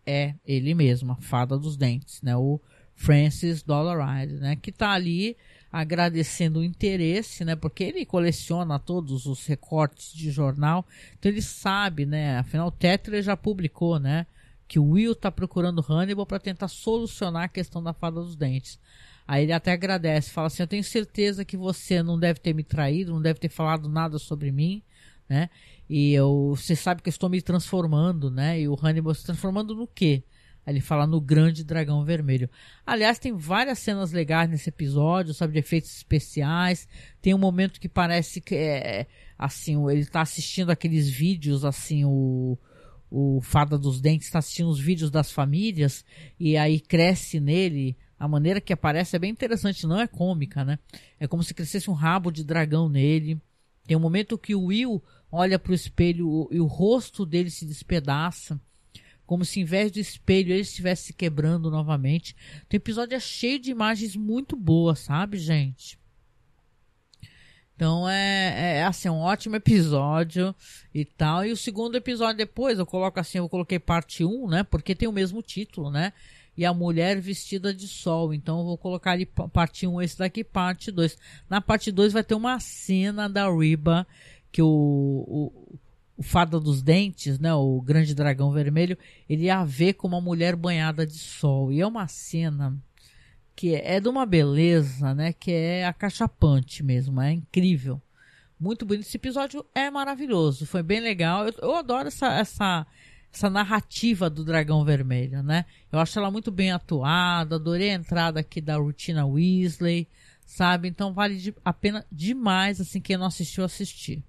é 0.06 0.34
ele 0.44 0.74
mesmo, 0.74 1.12
a 1.12 1.16
fada 1.16 1.58
dos 1.58 1.76
dentes, 1.76 2.22
né? 2.22 2.36
O 2.36 2.60
Francis 2.94 3.62
Dollaride, 3.62 4.34
né? 4.34 4.56
Que 4.56 4.72
tá 4.72 4.90
ali 4.90 5.36
agradecendo 5.72 6.60
o 6.60 6.64
interesse, 6.64 7.44
né? 7.44 7.54
Porque 7.54 7.84
ele 7.84 8.04
coleciona 8.06 8.78
todos 8.78 9.26
os 9.26 9.46
recortes 9.46 10.12
de 10.12 10.30
jornal, 10.30 10.86
então 11.18 11.30
ele 11.30 11.42
sabe, 11.42 12.06
né? 12.06 12.38
Afinal, 12.38 12.70
Tetler 12.70 13.22
já 13.22 13.36
publicou, 13.36 13.98
né? 13.98 14.26
Que 14.66 14.78
o 14.78 14.90
Will 14.90 15.14
tá 15.14 15.30
procurando 15.30 15.84
Hannibal 15.88 16.26
para 16.26 16.38
tentar 16.38 16.68
solucionar 16.68 17.44
a 17.44 17.48
questão 17.48 17.82
da 17.82 17.92
fada 17.92 18.20
dos 18.20 18.36
dentes. 18.36 18.78
Aí 19.26 19.42
ele 19.44 19.52
até 19.52 19.72
agradece, 19.72 20.30
fala 20.30 20.46
assim: 20.46 20.62
Eu 20.62 20.66
tenho 20.66 20.84
certeza 20.84 21.44
que 21.44 21.56
você 21.56 22.02
não 22.02 22.18
deve 22.18 22.40
ter 22.40 22.54
me 22.54 22.62
traído, 22.62 23.12
não 23.12 23.20
deve 23.20 23.38
ter 23.38 23.50
falado 23.50 23.88
nada 23.88 24.18
sobre 24.18 24.50
mim, 24.50 24.82
né? 25.28 25.50
E 25.88 26.12
eu, 26.12 26.54
você 26.56 26.74
sabe 26.74 27.02
que 27.02 27.08
eu 27.08 27.12
estou 27.12 27.28
me 27.28 27.40
transformando, 27.42 28.30
né? 28.30 28.60
E 28.60 28.68
o 28.68 28.78
Hannibal 28.80 29.14
se 29.14 29.24
transformando 29.24 29.74
no 29.74 29.86
quê? 29.86 30.22
Ele 30.70 30.80
fala 30.80 31.06
no 31.06 31.20
Grande 31.20 31.64
Dragão 31.64 32.04
Vermelho. 32.04 32.48
Aliás, 32.84 33.18
tem 33.18 33.32
várias 33.32 33.78
cenas 33.78 34.12
legais 34.12 34.50
nesse 34.50 34.68
episódio, 34.68 35.34
sabe, 35.34 35.54
de 35.54 35.58
efeitos 35.58 35.96
especiais. 35.96 36.88
Tem 37.20 37.34
um 37.34 37.38
momento 37.38 37.80
que 37.80 37.88
parece 37.88 38.40
que 38.40 38.54
é 38.54 39.06
assim, 39.38 39.76
ele 39.90 40.00
está 40.00 40.20
assistindo 40.20 40.70
aqueles 40.70 41.08
vídeos, 41.08 41.64
assim, 41.64 42.04
o 42.04 42.58
o 43.10 43.40
Fada 43.40 43.78
dos 43.78 44.02
Dentes 44.02 44.26
está 44.26 44.38
assistindo 44.38 44.68
os 44.68 44.78
vídeos 44.78 45.10
das 45.10 45.32
famílias 45.32 46.04
e 46.38 46.58
aí 46.58 46.78
cresce 46.78 47.40
nele 47.40 47.96
a 48.18 48.26
maneira 48.26 48.60
que 48.60 48.72
aparece 48.72 49.14
é 49.14 49.18
bem 49.18 49.30
interessante, 49.30 49.86
não 49.86 50.00
é 50.00 50.06
cômica, 50.06 50.64
né? 50.64 50.78
É 51.20 51.28
como 51.28 51.42
se 51.42 51.54
crescesse 51.54 51.88
um 51.88 51.94
rabo 51.94 52.32
de 52.32 52.42
dragão 52.42 52.88
nele. 52.88 53.40
Tem 53.86 53.96
um 53.96 54.00
momento 54.00 54.36
que 54.36 54.54
o 54.54 54.64
Will 54.64 55.02
olha 55.30 55.58
para 55.58 55.70
o 55.70 55.74
espelho 55.74 56.48
e 56.50 56.60
o 56.60 56.66
rosto 56.66 57.24
dele 57.24 57.48
se 57.48 57.64
despedaça 57.64 58.60
como 59.28 59.44
se 59.44 59.60
em 59.60 59.64
vez 59.64 59.92
do 59.92 60.00
espelho 60.00 60.52
ele 60.52 60.62
estivesse 60.62 61.08
se 61.08 61.12
quebrando 61.12 61.70
novamente. 61.70 62.34
O 62.62 62.74
episódio 62.74 63.14
é 63.14 63.20
cheio 63.20 63.58
de 63.58 63.70
imagens 63.70 64.16
muito 64.16 64.56
boas, 64.56 65.00
sabe, 65.00 65.36
gente? 65.36 65.98
Então 67.76 68.08
é, 68.08 68.78
é 68.78 68.84
assim, 68.84 69.10
um 69.10 69.18
ótimo 69.18 69.54
episódio 69.56 70.54
e 70.94 71.04
tal. 71.04 71.44
E 71.44 71.52
o 71.52 71.56
segundo 71.58 71.94
episódio 71.94 72.38
depois, 72.38 72.78
eu 72.78 72.86
coloco 72.86 73.20
assim, 73.20 73.36
eu 73.36 73.50
coloquei 73.50 73.78
parte 73.78 74.24
1, 74.24 74.48
né? 74.48 74.62
Porque 74.62 74.94
tem 74.94 75.06
o 75.06 75.12
mesmo 75.12 75.42
título, 75.42 75.90
né? 75.90 76.14
E 76.56 76.64
a 76.64 76.72
mulher 76.72 77.20
vestida 77.20 77.74
de 77.74 77.86
sol. 77.86 78.32
Então 78.32 78.60
eu 78.60 78.64
vou 78.64 78.78
colocar 78.78 79.10
ali 79.10 79.26
parte 79.26 79.86
1, 79.86 80.00
esse 80.00 80.18
daqui, 80.18 80.42
parte 80.42 80.90
2. 80.90 81.18
Na 81.50 81.60
parte 81.60 81.92
2 81.92 82.14
vai 82.14 82.24
ter 82.24 82.34
uma 82.34 82.58
cena 82.60 83.28
da 83.28 83.46
Riba 83.46 84.06
que 84.50 84.62
o, 84.62 84.66
o 84.66 85.78
o 86.18 86.22
Fada 86.22 86.58
dos 86.58 86.82
Dentes, 86.82 87.38
né, 87.38 87.54
o 87.54 87.80
grande 87.80 88.12
dragão 88.12 88.50
vermelho, 88.50 88.98
ele 89.28 89.48
a 89.48 89.64
vê 89.64 89.92
como 89.92 90.16
uma 90.16 90.20
mulher 90.20 90.56
banhada 90.56 91.06
de 91.06 91.16
sol. 91.16 91.72
E 91.72 91.80
é 91.80 91.86
uma 91.86 92.08
cena 92.08 92.76
que 93.54 93.76
é 93.76 94.00
de 94.00 94.08
uma 94.08 94.26
beleza, 94.26 95.14
né, 95.14 95.32
que 95.32 95.52
é 95.52 95.86
acachapante 95.86 96.82
mesmo, 96.82 97.20
é 97.20 97.30
incrível. 97.32 98.02
Muito 98.58 98.84
bonito. 98.84 99.06
Esse 99.06 99.16
episódio 99.16 99.64
é 99.72 99.88
maravilhoso, 99.88 100.66
foi 100.66 100.82
bem 100.82 100.98
legal. 100.98 101.46
Eu, 101.46 101.54
eu 101.62 101.76
adoro 101.76 102.08
essa, 102.08 102.26
essa, 102.32 102.84
essa 103.32 103.48
narrativa 103.48 104.28
do 104.28 104.44
dragão 104.44 104.84
vermelho, 104.84 105.40
né? 105.44 105.64
Eu 105.92 106.00
acho 106.00 106.18
ela 106.18 106.32
muito 106.32 106.50
bem 106.50 106.72
atuada, 106.72 107.54
adorei 107.54 107.90
a 107.90 107.94
entrada 107.94 108.40
aqui 108.40 108.60
da 108.60 108.76
Rutina 108.76 109.24
Weasley, 109.24 110.08
sabe? 110.44 110.88
Então 110.88 111.12
vale 111.12 111.36
de, 111.36 111.54
a 111.64 111.72
pena 111.72 112.04
demais, 112.10 112.80
assim, 112.80 113.00
quem 113.00 113.16
não 113.16 113.26
assistiu, 113.26 113.62
assistir. 113.62 114.24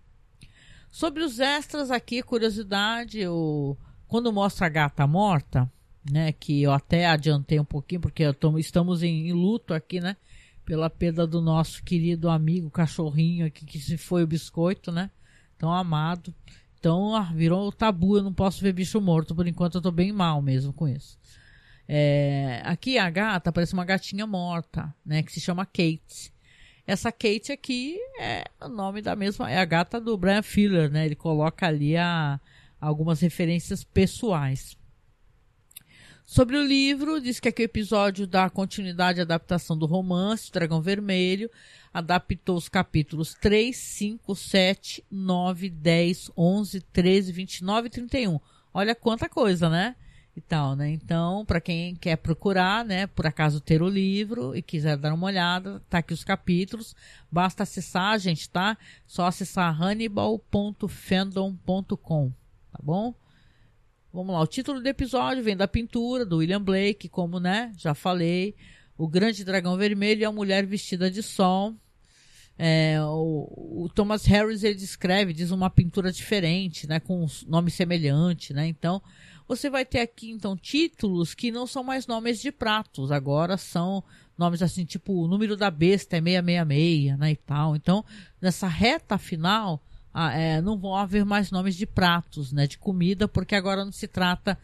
Sobre 0.92 1.24
os 1.24 1.40
extras 1.40 1.92
aqui, 1.92 2.24
curiosidade, 2.24 3.28
o, 3.28 3.78
quando 4.08 4.34
mostra 4.34 4.66
a 4.66 4.70
gata 4.70 5.06
morta, 5.06 5.72
né, 6.10 6.32
que 6.32 6.64
eu 6.64 6.72
até 6.72 7.06
adiantei 7.06 7.60
um 7.60 7.66
pouquinho, 7.66 8.02
porque 8.02 8.32
tô, 8.34 8.58
estamos 8.58 9.04
em, 9.04 9.28
em, 9.28 9.34
luto 9.34 9.74
aqui, 9.74 10.00
né, 10.00 10.18
pela 10.66 10.90
perda 10.90 11.28
do 11.28 11.42
nosso 11.42 11.84
querido 11.84 12.30
amigo 12.30 12.72
cachorrinho 12.72 13.46
aqui, 13.46 13.66
que 13.66 13.80
se 13.80 13.98
foi 13.98 14.24
o 14.24 14.28
biscoito, 14.28 14.92
né, 14.92 15.12
tão 15.58 15.72
amado. 15.72 16.34
Então 16.80 17.16
ah, 17.16 17.32
virou 17.36 17.72
tabu, 17.72 18.18
eu 18.18 18.24
não 18.24 18.34
posso 18.34 18.62
ver 18.62 18.74
bicho 18.74 19.00
morto, 19.00 19.36
por 19.36 19.48
enquanto 19.48 19.76
eu 19.76 19.82
tô 19.82 19.92
bem 19.92 20.12
mal 20.12 20.42
mesmo 20.42 20.74
com 20.74 20.88
isso. 20.88 21.20
É, 21.88 22.62
aqui 22.66 22.98
a 22.98 23.10
gata 23.10 23.52
parece 23.52 23.74
uma 23.74 23.86
gatinha 23.86 24.26
morta, 24.26 24.94
né, 25.06 25.22
que 25.22 25.32
se 25.32 25.40
chama 25.40 25.66
Kate. 25.66 26.34
Essa 26.90 27.12
Kate 27.12 27.52
aqui 27.52 28.00
é 28.20 28.46
o 28.60 28.68
nome 28.68 29.00
da 29.00 29.16
mesma, 29.16 29.48
é 29.48 29.60
a 29.60 29.64
gata 29.64 30.02
do 30.02 30.18
Brian 30.18 30.42
Filler, 30.42 30.90
né? 30.90 31.06
Ele 31.06 31.16
coloca 31.16 31.68
ali 31.68 31.96
a, 31.96 32.40
algumas 32.82 33.20
referências 33.20 33.84
pessoais. 33.84 34.76
Sobre 36.26 36.58
o 36.58 36.66
livro, 36.66 37.22
diz 37.22 37.40
que 37.40 37.48
aqui 37.48 37.62
o 37.62 37.66
episódio 37.66 38.26
dá 38.26 38.50
continuidade 38.50 39.20
à 39.20 39.24
adaptação 39.24 39.78
do 39.78 39.86
romance 39.86 40.52
Dragão 40.52 40.82
Vermelho, 40.82 41.48
adaptou 41.94 42.58
os 42.58 42.68
capítulos 42.68 43.36
3, 43.36 43.78
5, 43.78 44.36
7, 44.36 45.06
9, 45.12 45.70
10, 45.70 46.32
11, 46.36 46.82
13, 46.82 47.32
29 47.32 47.86
e 47.86 47.92
31. 47.92 48.40
Olha 48.74 48.96
quanta 48.96 49.30
coisa, 49.30 49.70
né? 49.70 49.96
E 50.40 50.42
tal, 50.42 50.76
né? 50.76 50.90
Então, 50.90 51.46
para 51.46 51.60
quem 51.60 51.94
quer 51.96 52.16
procurar, 52.16 52.86
né, 52.86 53.08
por 53.08 53.28
acaso 53.28 53.60
ter 53.60 53.82
o 53.82 53.90
livro 53.90 54.56
e 54.56 54.62
quiser 54.62 54.96
dar 54.98 55.14
uma 55.14 55.28
olhada, 55.28 55.82
tá 55.90 55.98
aqui 55.98 56.14
os 56.14 56.24
capítulos. 56.24 56.96
Basta 57.30 57.64
acessar, 57.64 58.18
gente, 58.18 58.50
tá? 58.50 58.78
Só 59.06 59.26
acessar 59.26 59.78
hannibal.fandom.com, 59.80 62.32
tá 62.72 62.80
bom? 62.82 63.14
Vamos 64.14 64.34
lá, 64.34 64.40
o 64.42 64.48
título 64.48 64.82
do 64.82 64.88
episódio 64.88 65.44
vem 65.44 65.58
da 65.58 65.68
pintura 65.68 66.26
do 66.26 66.38
William 66.38 66.62
Blake, 66.62 67.10
como, 67.10 67.40
né, 67.40 67.74
já 67.78 67.94
falei. 67.94 68.56
O 68.98 69.08
Grande 69.08 69.44
Dragão 69.44 69.78
Vermelho 69.78 70.22
e 70.22 70.26
a 70.26 70.32
Mulher 70.32 70.66
Vestida 70.66 71.12
de 71.12 71.22
Sol. 71.22 71.76
É, 72.58 72.98
o, 73.02 73.84
o, 73.84 73.90
Thomas 73.94 74.26
Harris 74.26 74.64
ele 74.64 74.76
descreve, 74.76 75.32
diz 75.32 75.52
uma 75.52 75.70
pintura 75.70 76.12
diferente, 76.12 76.88
né, 76.88 77.00
com 77.00 77.24
um 77.24 77.28
nome 77.48 77.72
semelhante, 77.72 78.54
né? 78.54 78.68
Então, 78.68 79.02
você 79.50 79.68
vai 79.68 79.84
ter 79.84 80.00
aqui, 80.00 80.30
então, 80.30 80.56
títulos 80.56 81.34
que 81.34 81.50
não 81.50 81.66
são 81.66 81.84
mais 81.84 82.06
nomes 82.06 82.40
de 82.40 82.52
pratos, 82.52 83.12
agora 83.12 83.58
são 83.58 84.04
nomes 84.38 84.62
assim, 84.62 84.86
tipo, 84.86 85.12
o 85.12 85.28
número 85.28 85.58
da 85.58 85.72
besta 85.72 86.18
é 86.18 86.22
666, 86.22 87.18
né, 87.18 87.32
e 87.32 87.36
tal. 87.36 87.76
Então, 87.76 88.06
nessa 88.40 88.68
reta 88.68 89.18
final, 89.18 89.84
ah, 90.14 90.32
é, 90.32 90.62
não 90.62 90.78
vão 90.78 90.96
haver 90.96 91.26
mais 91.26 91.50
nomes 91.50 91.76
de 91.76 91.88
pratos, 91.88 92.52
né, 92.52 92.68
de 92.68 92.78
comida, 92.78 93.28
porque 93.28 93.56
agora 93.56 93.84
não 93.84 93.92
se 93.92 94.08
trata 94.08 94.56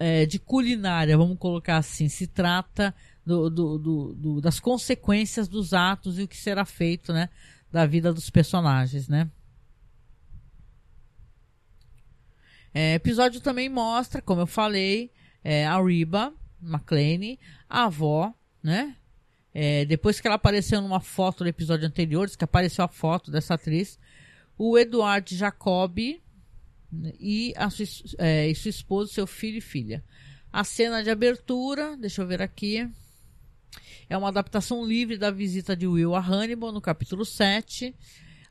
é, 0.00 0.26
de 0.26 0.40
culinária, 0.40 1.16
vamos 1.16 1.38
colocar 1.38 1.76
assim, 1.76 2.08
se 2.08 2.26
trata 2.26 2.92
do, 3.24 3.48
do, 3.48 3.78
do, 3.78 4.14
do, 4.14 4.40
das 4.40 4.58
consequências 4.58 5.46
dos 5.46 5.72
atos 5.72 6.18
e 6.18 6.24
o 6.24 6.28
que 6.28 6.36
será 6.36 6.64
feito, 6.64 7.12
né, 7.12 7.28
da 7.70 7.86
vida 7.86 8.12
dos 8.12 8.30
personagens, 8.30 9.06
né. 9.06 9.30
É, 12.74 12.94
episódio 12.94 13.40
também 13.40 13.68
mostra, 13.68 14.20
como 14.20 14.40
eu 14.40 14.46
falei, 14.48 15.12
é, 15.44 15.64
a 15.64 15.80
Riba 15.80 16.34
McLean, 16.60 17.36
a 17.70 17.84
avó, 17.84 18.34
né? 18.60 18.96
É, 19.54 19.84
depois 19.84 20.20
que 20.20 20.26
ela 20.26 20.34
apareceu 20.34 20.80
numa 20.80 20.98
foto 20.98 21.44
do 21.44 21.48
episódio 21.48 21.86
anterior, 21.86 22.28
que 22.28 22.42
apareceu 22.42 22.84
a 22.84 22.88
foto 22.88 23.30
dessa 23.30 23.54
atriz, 23.54 24.00
o 24.58 24.76
Eduardo 24.76 25.32
Jacobi 25.32 26.20
né, 26.90 27.12
e, 27.20 27.54
a 27.56 27.70
sua, 27.70 27.86
é, 28.18 28.48
e 28.48 28.54
sua 28.56 28.70
esposa, 28.70 29.12
seu 29.12 29.26
filho 29.28 29.58
e 29.58 29.60
filha. 29.60 30.02
A 30.52 30.64
cena 30.64 31.04
de 31.04 31.10
abertura, 31.10 31.96
deixa 31.96 32.22
eu 32.22 32.26
ver 32.26 32.42
aqui, 32.42 32.90
é 34.08 34.16
uma 34.16 34.28
adaptação 34.28 34.84
livre 34.84 35.16
da 35.16 35.30
visita 35.30 35.76
de 35.76 35.86
Will 35.86 36.16
a 36.16 36.20
Hannibal 36.20 36.72
no 36.72 36.80
capítulo 36.80 37.24
7 37.24 37.94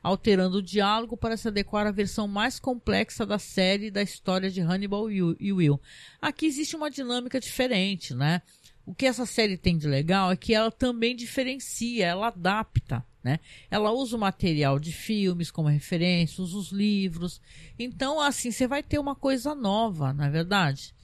alterando 0.04 0.58
o 0.58 0.62
diálogo 0.62 1.16
para 1.16 1.34
se 1.34 1.48
adequar 1.48 1.86
à 1.86 1.90
versão 1.90 2.28
mais 2.28 2.60
complexa 2.60 3.24
da 3.24 3.38
série 3.38 3.90
da 3.90 4.02
história 4.02 4.50
de 4.50 4.60
Hannibal 4.60 5.10
e 5.10 5.50
Will. 5.50 5.80
Aqui 6.20 6.44
existe 6.44 6.76
uma 6.76 6.90
dinâmica 6.90 7.40
diferente, 7.40 8.14
né? 8.14 8.42
O 8.84 8.94
que 8.94 9.06
essa 9.06 9.24
série 9.24 9.56
tem 9.56 9.78
de 9.78 9.88
legal 9.88 10.30
é 10.30 10.36
que 10.36 10.52
ela 10.52 10.70
também 10.70 11.16
diferencia, 11.16 12.04
ela 12.04 12.26
adapta, 12.26 13.02
né? 13.22 13.40
Ela 13.70 13.90
usa 13.92 14.14
o 14.14 14.20
material 14.20 14.78
de 14.78 14.92
filmes 14.92 15.50
como 15.50 15.68
referência, 15.68 16.44
usa 16.44 16.58
os 16.58 16.70
livros. 16.70 17.40
Então, 17.78 18.20
assim, 18.20 18.50
você 18.50 18.66
vai 18.66 18.82
ter 18.82 18.98
uma 18.98 19.14
coisa 19.14 19.54
nova, 19.54 20.12
na 20.12 20.26
é 20.26 20.30
verdade. 20.30 20.94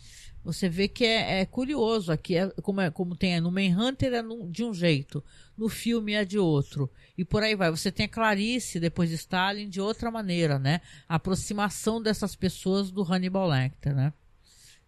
Você 0.45 0.69
vê 0.69 0.89
que 0.89 1.05
é, 1.05 1.41
é 1.41 1.47
curioso 1.47 2.13
aqui, 2.13 2.37
é, 2.37 2.49
como, 2.63 2.81
é, 2.81 2.91
como 2.91 3.17
tem 3.17 3.41
no 3.41 3.51
Manhunter 3.51 4.13
é 4.13 4.23
de 4.51 4.65
um 4.65 4.73
jeito, 4.73 5.23
no 5.61 5.69
filme 5.69 6.15
é 6.15 6.25
de 6.25 6.39
outro. 6.39 6.91
E 7.19 7.23
por 7.23 7.43
aí 7.43 7.55
vai. 7.55 7.71
Você 7.71 7.93
tem 7.93 8.07
a 8.07 8.09
Clarice, 8.09 8.81
depois 8.81 9.11
de 9.11 9.17
Stalin, 9.17 9.69
de 9.69 9.79
outra 9.79 10.11
maneira, 10.11 10.59
né? 10.59 10.81
A 11.07 11.17
aproximação 11.17 12.03
dessas 12.03 12.35
pessoas 12.35 12.91
do 12.91 13.03
Hannibal 13.03 13.47
Lecter, 13.47 13.95
né? 13.95 14.15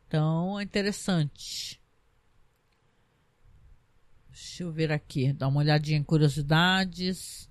Então, 0.08 0.58
é 0.58 0.62
interessante. 0.62 1.78
Deixa 4.30 4.62
eu 4.62 4.72
ver 4.72 4.90
aqui, 4.90 5.30
dar 5.34 5.48
uma 5.48 5.60
olhadinha 5.60 5.98
em 5.98 6.02
curiosidades. 6.02 7.50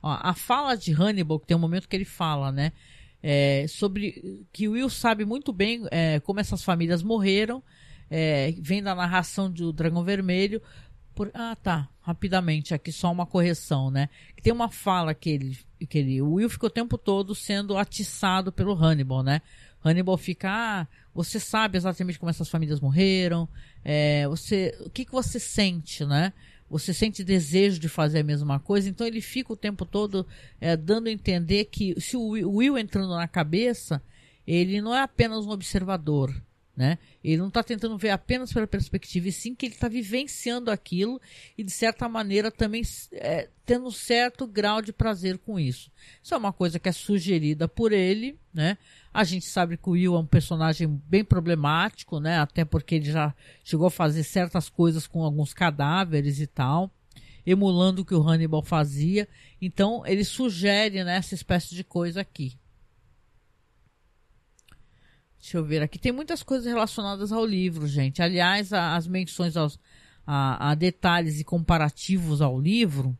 Ó, 0.00 0.16
a 0.22 0.32
fala 0.32 0.76
de 0.76 0.92
Hannibal, 0.92 1.40
que 1.40 1.48
tem 1.48 1.56
um 1.56 1.60
momento 1.60 1.88
que 1.88 1.96
ele 1.96 2.04
fala, 2.04 2.52
né? 2.52 2.72
É, 3.20 3.66
sobre 3.66 4.46
que 4.52 4.68
Will 4.68 4.88
sabe 4.88 5.24
muito 5.24 5.52
bem 5.52 5.88
é, 5.90 6.20
como 6.20 6.38
essas 6.38 6.62
famílias 6.62 7.02
morreram 7.02 7.64
é, 8.10 8.54
vem 8.58 8.82
da 8.82 8.94
narração 8.94 9.50
do 9.50 9.72
Dragão 9.72 10.04
Vermelho. 10.04 10.60
Por, 11.14 11.30
ah, 11.34 11.56
tá. 11.56 11.88
Rapidamente, 12.00 12.74
aqui 12.74 12.92
só 12.92 13.10
uma 13.10 13.24
correção, 13.24 13.90
né? 13.90 14.10
Tem 14.42 14.52
uma 14.52 14.70
fala 14.70 15.14
que 15.14 15.30
ele, 15.30 15.58
que 15.88 15.98
ele. 15.98 16.20
O 16.20 16.34
Will 16.34 16.50
fica 16.50 16.66
o 16.66 16.70
tempo 16.70 16.98
todo 16.98 17.34
sendo 17.34 17.78
atiçado 17.78 18.52
pelo 18.52 18.74
Hannibal, 18.74 19.22
né? 19.22 19.40
Hannibal 19.84 20.16
fica, 20.16 20.50
ah, 20.50 20.86
você 21.14 21.38
sabe 21.38 21.76
exatamente 21.76 22.18
como 22.18 22.30
essas 22.30 22.48
famílias 22.48 22.80
morreram, 22.80 23.48
é, 23.84 24.26
você, 24.26 24.74
o 24.80 24.88
que, 24.88 25.04
que 25.04 25.12
você 25.12 25.38
sente, 25.38 26.04
né? 26.06 26.32
Você 26.70 26.94
sente 26.94 27.22
desejo 27.22 27.78
de 27.78 27.88
fazer 27.88 28.20
a 28.20 28.24
mesma 28.24 28.58
coisa, 28.58 28.88
então 28.88 29.06
ele 29.06 29.20
fica 29.20 29.52
o 29.52 29.56
tempo 29.56 29.84
todo 29.84 30.26
é, 30.58 30.76
dando 30.76 31.08
a 31.08 31.12
entender 31.12 31.66
que 31.66 31.98
se 32.00 32.16
o 32.16 32.30
Will 32.30 32.78
entrando 32.78 33.14
na 33.14 33.28
cabeça, 33.28 34.02
ele 34.46 34.80
não 34.80 34.94
é 34.94 35.02
apenas 35.02 35.46
um 35.46 35.50
observador, 35.50 36.34
né? 36.76 36.98
Ele 37.22 37.36
não 37.36 37.48
está 37.48 37.62
tentando 37.62 37.96
ver 37.96 38.10
apenas 38.10 38.52
pela 38.52 38.66
perspectiva, 38.66 39.28
e 39.28 39.32
sim 39.32 39.54
que 39.54 39.66
ele 39.66 39.74
está 39.74 39.88
vivenciando 39.88 40.70
aquilo 40.70 41.20
e, 41.56 41.62
de 41.62 41.70
certa 41.70 42.08
maneira, 42.08 42.50
também 42.50 42.82
é, 43.12 43.48
tendo 43.64 43.86
um 43.86 43.90
certo 43.90 44.46
grau 44.46 44.82
de 44.82 44.92
prazer 44.92 45.38
com 45.38 45.58
isso. 45.58 45.90
Isso 46.22 46.34
é 46.34 46.36
uma 46.36 46.52
coisa 46.52 46.78
que 46.78 46.88
é 46.88 46.92
sugerida 46.92 47.68
por 47.68 47.92
ele, 47.92 48.38
né? 48.52 48.76
A 49.12 49.22
gente 49.22 49.46
sabe 49.46 49.76
que 49.76 49.88
o 49.88 49.92
Will 49.92 50.16
é 50.16 50.18
um 50.18 50.26
personagem 50.26 50.88
bem 51.06 51.24
problemático, 51.24 52.18
né? 52.18 52.38
Até 52.38 52.64
porque 52.64 52.96
ele 52.96 53.10
já 53.10 53.32
chegou 53.62 53.86
a 53.86 53.90
fazer 53.90 54.24
certas 54.24 54.68
coisas 54.68 55.06
com 55.06 55.22
alguns 55.22 55.54
cadáveres 55.54 56.40
e 56.40 56.46
tal, 56.48 56.90
emulando 57.46 58.02
o 58.02 58.04
que 58.04 58.14
o 58.14 58.28
Hannibal 58.28 58.62
fazia. 58.62 59.28
Então, 59.62 60.04
ele 60.04 60.24
sugere 60.24 61.04
né, 61.04 61.16
essa 61.16 61.34
espécie 61.34 61.74
de 61.76 61.84
coisa 61.84 62.20
aqui. 62.20 62.58
Deixa 65.44 65.58
eu 65.58 65.64
ver 65.64 65.82
aqui. 65.82 65.98
Tem 65.98 66.10
muitas 66.10 66.42
coisas 66.42 66.66
relacionadas 66.66 67.30
ao 67.30 67.44
livro, 67.44 67.86
gente. 67.86 68.22
Aliás, 68.22 68.72
a, 68.72 68.96
as 68.96 69.06
menções 69.06 69.58
aos, 69.58 69.78
a, 70.26 70.70
a, 70.70 70.74
detalhes 70.74 71.38
e 71.38 71.44
comparativos 71.44 72.40
ao 72.40 72.58
livro, 72.58 73.14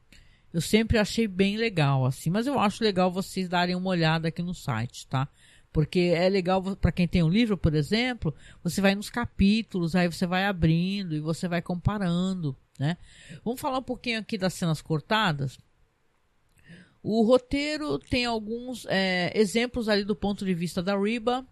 eu 0.51 0.63
sempre 0.63 0.97
achei 0.97 1.29
bem 1.29 1.59
legal, 1.59 2.07
assim. 2.07 2.31
Mas 2.31 2.47
eu 2.47 2.59
acho 2.59 2.83
legal 2.83 3.13
vocês 3.13 3.47
darem 3.47 3.77
uma 3.77 3.91
olhada 3.91 4.29
aqui 4.29 4.41
no 4.41 4.55
site, 4.55 5.07
tá? 5.07 5.29
Porque 5.71 6.15
é 6.17 6.27
legal 6.31 6.63
para 6.77 6.91
quem 6.91 7.07
tem 7.07 7.23
um 7.23 7.29
livro, 7.29 7.59
por 7.59 7.75
exemplo, 7.75 8.35
você 8.63 8.81
vai 8.81 8.95
nos 8.95 9.11
capítulos, 9.11 9.95
aí 9.95 10.09
você 10.09 10.27
vai 10.27 10.47
abrindo 10.47 11.15
e 11.15 11.21
você 11.21 11.47
vai 11.47 11.61
comparando, 11.61 12.57
né? 12.79 12.97
Vamos 13.45 13.61
falar 13.61 13.81
um 13.81 13.83
pouquinho 13.83 14.19
aqui 14.19 14.39
das 14.39 14.55
cenas 14.55 14.81
cortadas. 14.81 15.59
O 17.03 17.23
roteiro 17.23 17.99
tem 17.99 18.25
alguns 18.25 18.87
é, 18.89 19.31
exemplos 19.39 19.91
ali 19.91 20.05
do 20.05 20.17
ponto 20.17 20.43
de 20.43 20.55
vista 20.55 20.83
da 20.83 20.99
Riba, 20.99 21.47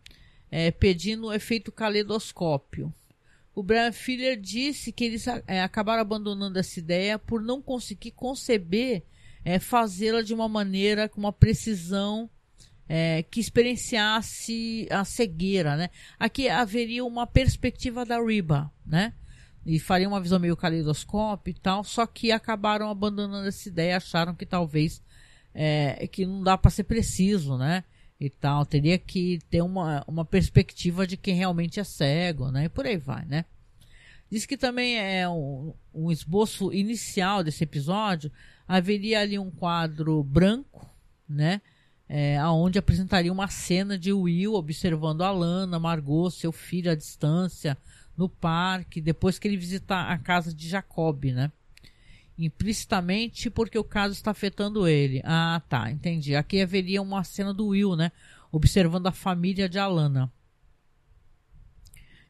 é, 0.52 0.70
pedindo 0.70 1.28
o 1.28 1.32
efeito 1.32 1.72
caleidoscópio. 1.72 2.92
O 3.54 3.62
Brian 3.62 3.90
Filler 3.90 4.38
disse 4.38 4.92
que 4.92 5.02
eles 5.02 5.26
é, 5.46 5.62
acabaram 5.62 6.02
abandonando 6.02 6.58
essa 6.58 6.78
ideia 6.78 7.18
por 7.18 7.40
não 7.40 7.62
conseguir 7.62 8.10
conceber 8.10 9.02
é, 9.42 9.58
fazê-la 9.58 10.20
de 10.20 10.34
uma 10.34 10.48
maneira 10.48 11.08
com 11.08 11.18
uma 11.18 11.32
precisão 11.32 12.28
é, 12.86 13.22
que 13.22 13.40
experienciasse 13.40 14.86
a 14.90 15.04
cegueira, 15.04 15.76
né? 15.76 15.88
Aqui 16.18 16.48
haveria 16.48 17.04
uma 17.04 17.26
perspectiva 17.26 18.04
da 18.04 18.22
Riba, 18.22 18.70
né? 18.84 19.14
E 19.64 19.78
faria 19.78 20.08
uma 20.08 20.20
visão 20.20 20.38
meio 20.38 20.56
caleidoscópio 20.56 21.52
e 21.52 21.54
tal, 21.54 21.82
só 21.82 22.06
que 22.06 22.30
acabaram 22.30 22.90
abandonando 22.90 23.48
essa 23.48 23.68
ideia, 23.68 23.96
acharam 23.96 24.34
que 24.34 24.44
talvez 24.44 25.02
é, 25.54 26.06
que 26.08 26.26
não 26.26 26.42
dá 26.42 26.58
para 26.58 26.70
ser 26.70 26.84
preciso, 26.84 27.56
né? 27.56 27.84
E 28.24 28.30
tal. 28.30 28.64
Teria 28.64 28.98
que 28.98 29.40
ter 29.50 29.62
uma, 29.62 30.04
uma 30.06 30.24
perspectiva 30.24 31.06
de 31.06 31.16
quem 31.16 31.34
realmente 31.34 31.80
é 31.80 31.84
cego, 31.84 32.50
né? 32.50 32.64
E 32.64 32.68
por 32.68 32.86
aí 32.86 32.96
vai, 32.96 33.24
né? 33.24 33.44
Diz 34.30 34.46
que 34.46 34.56
também 34.56 34.96
é 34.98 35.28
um, 35.28 35.74
um 35.92 36.10
esboço 36.10 36.72
inicial 36.72 37.42
desse 37.42 37.64
episódio. 37.64 38.30
Haveria 38.66 39.20
ali 39.20 39.38
um 39.38 39.50
quadro 39.50 40.22
branco, 40.22 40.88
né? 41.28 41.60
É, 42.08 42.38
aonde 42.38 42.78
apresentaria 42.78 43.32
uma 43.32 43.48
cena 43.48 43.98
de 43.98 44.12
Will 44.12 44.54
observando 44.54 45.22
a 45.22 45.30
Lana, 45.30 45.78
Margot, 45.78 46.30
seu 46.30 46.52
filho 46.52 46.90
à 46.90 46.94
distância, 46.94 47.76
no 48.16 48.28
parque, 48.28 49.00
depois 49.00 49.38
que 49.38 49.48
ele 49.48 49.56
visitar 49.56 50.10
a 50.10 50.18
casa 50.18 50.54
de 50.54 50.68
Jacob, 50.68 51.24
né? 51.24 51.50
Implicitamente 52.44 53.50
porque 53.50 53.78
o 53.78 53.84
caso 53.84 54.14
está 54.14 54.30
afetando 54.30 54.86
ele. 54.86 55.20
Ah, 55.24 55.62
tá, 55.68 55.90
entendi. 55.90 56.34
Aqui 56.34 56.60
haveria 56.60 57.00
uma 57.00 57.24
cena 57.24 57.52
do 57.52 57.68
Will, 57.68 57.96
né? 57.96 58.12
Observando 58.50 59.06
a 59.06 59.12
família 59.12 59.68
de 59.68 59.78
Alana. 59.78 60.32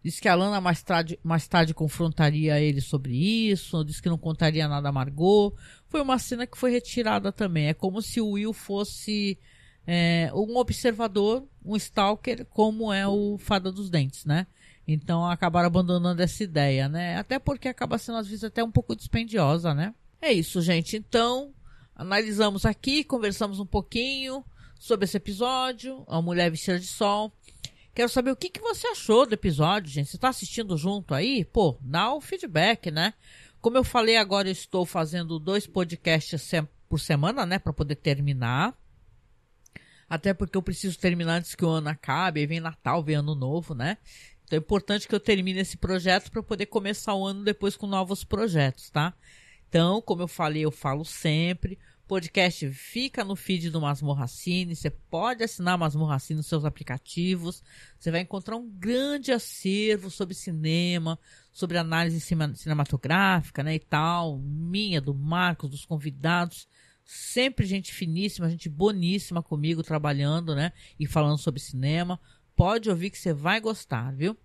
Diz 0.03 0.19
que 0.19 0.29
Alana 0.29 0.61
mais 0.61 0.83
tarde, 0.83 1.19
mais 1.23 1.47
tarde 1.47 1.73
confrontaria 1.73 2.61
ele 2.61 2.81
sobre 2.81 3.15
isso, 3.15 3.85
diz 3.85 4.01
que 4.01 4.09
não 4.09 4.19
contaria 4.19 4.67
nada 4.67 4.89
a 4.89 4.93
Margot. 4.93 5.55
Foi 5.89 6.01
uma 6.01 6.19
cena 6.19 6.47
que 6.47 6.59
foi 6.59 6.73
retirada 6.73 7.31
também. 7.31 7.69
É 7.69 7.75
como 7.75 8.03
se 8.03 8.21
o 8.21 8.31
Will 8.31 8.53
fosse 8.53 9.39
é, 9.87 10.31
um 10.35 10.57
observador, 10.57 11.47
um 11.65 11.77
stalker, 11.77 12.45
como 12.47 12.93
é 12.93 13.07
o 13.07 13.39
Fada 13.39 13.71
dos 13.71 13.89
Dentes, 13.91 14.25
né? 14.25 14.47
Então 14.87 15.25
acabaram 15.25 15.69
abandonando 15.69 16.21
essa 16.21 16.43
ideia, 16.43 16.89
né? 16.89 17.17
Até 17.17 17.39
porque 17.39 17.69
acaba 17.69 17.97
sendo 17.97 18.19
às 18.19 18.27
vezes 18.27 18.43
até 18.43 18.65
um 18.65 18.71
pouco 18.73 18.97
dispendiosa, 18.97 19.73
né? 19.73 19.95
É 20.25 20.33
isso, 20.33 20.63
gente. 20.63 20.97
Então, 20.97 21.53
analisamos 21.97 22.65
aqui, 22.65 23.03
conversamos 23.03 23.59
um 23.59 23.67
pouquinho 23.67 24.45
sobre 24.79 25.05
esse 25.05 25.17
episódio, 25.17 26.05
A 26.07 26.23
Mulher 26.23 26.49
Vestida 26.49 26.79
de 26.79 26.87
Sol. 26.87 27.33
Quero 27.93 28.09
saber 28.09 28.31
o 28.31 28.37
que, 28.37 28.49
que 28.49 28.61
você 28.61 28.87
achou 28.87 29.27
do 29.27 29.35
episódio, 29.35 29.91
gente. 29.91 30.11
Você 30.11 30.17
está 30.17 30.29
assistindo 30.29 30.79
junto 30.79 31.13
aí? 31.13 31.45
Pô, 31.45 31.77
dá 31.81 32.15
o 32.15 32.21
feedback, 32.21 32.89
né? 32.89 33.15
Como 33.61 33.77
eu 33.77 33.83
falei 33.83 34.17
agora, 34.17 34.47
eu 34.47 34.53
estou 34.53 34.87
fazendo 34.87 35.41
dois 35.41 35.67
podcasts 35.67 36.53
por 36.89 37.01
semana, 37.01 37.45
né? 37.45 37.59
Para 37.59 37.73
poder 37.73 37.97
terminar. 37.97 38.79
Até 40.09 40.33
porque 40.33 40.57
eu 40.57 40.63
preciso 40.63 41.01
terminar 41.01 41.39
antes 41.39 41.57
que 41.57 41.65
o 41.65 41.69
ano 41.69 41.89
acabe. 41.89 42.39
Aí 42.39 42.47
vem 42.47 42.61
Natal, 42.61 43.03
vem 43.03 43.17
Ano 43.17 43.35
Novo, 43.35 43.75
né? 43.75 43.99
Então 44.45 44.57
é 44.57 44.61
importante 44.61 45.09
que 45.09 45.15
eu 45.17 45.21
termine 45.21 45.59
esse 45.59 45.77
projeto 45.77 46.31
para 46.31 46.45
poder 46.45 46.67
começar 46.67 47.13
o 47.13 47.27
ano 47.27 47.43
depois 47.43 47.77
com 47.77 47.89
novos 47.89 48.23
projetos, 48.23 48.89
tá? 48.89 49.13
Então, 49.73 50.03
como 50.03 50.21
eu 50.21 50.29
falei, 50.29 50.67
eu 50.67 50.71
falo 50.71 51.03
sempre. 51.03 51.79
Podcast 52.07 52.71
fica 52.73 53.25
no 53.25 53.35
feed 53.35 53.71
do 53.71 53.81
Masmorracine. 53.81 54.77
Você 54.77 54.91
pode 54.91 55.43
assinar 55.43 55.79
Masmorracine 55.79 56.37
nos 56.37 56.47
seus 56.47 56.67
aplicativos. 56.67 57.63
Você 57.99 58.11
vai 58.11 58.21
encontrar 58.21 58.57
um 58.57 58.69
grande 58.69 59.33
acervo 59.33 60.11
sobre 60.11 60.35
cinema, 60.35 61.19
sobre 61.51 61.79
análise 61.79 62.21
cinematográfica, 62.21 63.63
né, 63.63 63.77
e 63.77 63.79
tal. 63.79 64.39
Minha, 64.41 65.01
do 65.01 65.15
Marcos, 65.15 65.71
dos 65.71 65.87
convidados. 65.87 66.69
Sempre 67.03 67.65
gente 67.65 67.95
finíssima, 67.95 68.51
gente 68.51 68.69
boníssima 68.69 69.43
comigo 69.43 69.83
trabalhando, 69.83 70.55
né, 70.55 70.71
e 71.01 71.07
falando 71.07 71.39
sobre 71.39 71.61
cinema. 71.61 72.21
Pode 72.55 72.91
ouvir 72.91 73.09
que 73.09 73.19
você 73.19 73.33
vai 73.33 73.59
gostar, 73.59 74.15
viu? 74.15 74.37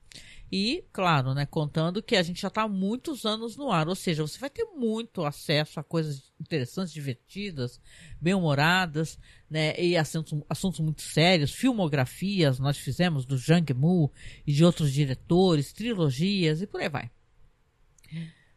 E, 0.52 0.86
claro, 0.94 1.34
né, 1.34 1.46
contando 1.46 2.02
que 2.02 2.16
a 2.16 2.24
gente 2.24 2.42
já 2.42 2.48
está 2.48 2.64
há 2.64 2.68
muitos 2.68 3.26
anos 3.26 3.58
no 3.58 3.70
ar, 3.70 3.90
ou 3.90 3.96
seja, 3.96 4.26
você 4.26 4.40
vai 4.40 4.50
ter 4.50 4.64
muito 4.64 5.26
acesso 5.26 5.80
a 5.80 5.84
coisas 5.84 6.32
interessantes, 6.40 6.94
divertidas, 6.94 7.82
bem-humoradas, 8.22 9.20
né, 9.50 9.78
e 9.78 9.98
assuntos, 9.98 10.42
assuntos 10.50 10.80
muito 10.80 11.02
sérios, 11.02 11.52
filmografias, 11.52 12.60
nós 12.60 12.78
fizemos 12.78 13.26
do 13.26 13.38
Jang 13.38 13.74
Mu 13.74 14.10
e 14.46 14.54
de 14.54 14.64
outros 14.64 14.94
diretores, 14.94 15.74
trilogias 15.74 16.62
e 16.62 16.68
por 16.68 16.82
aí 16.82 16.90
vai. 16.90 17.12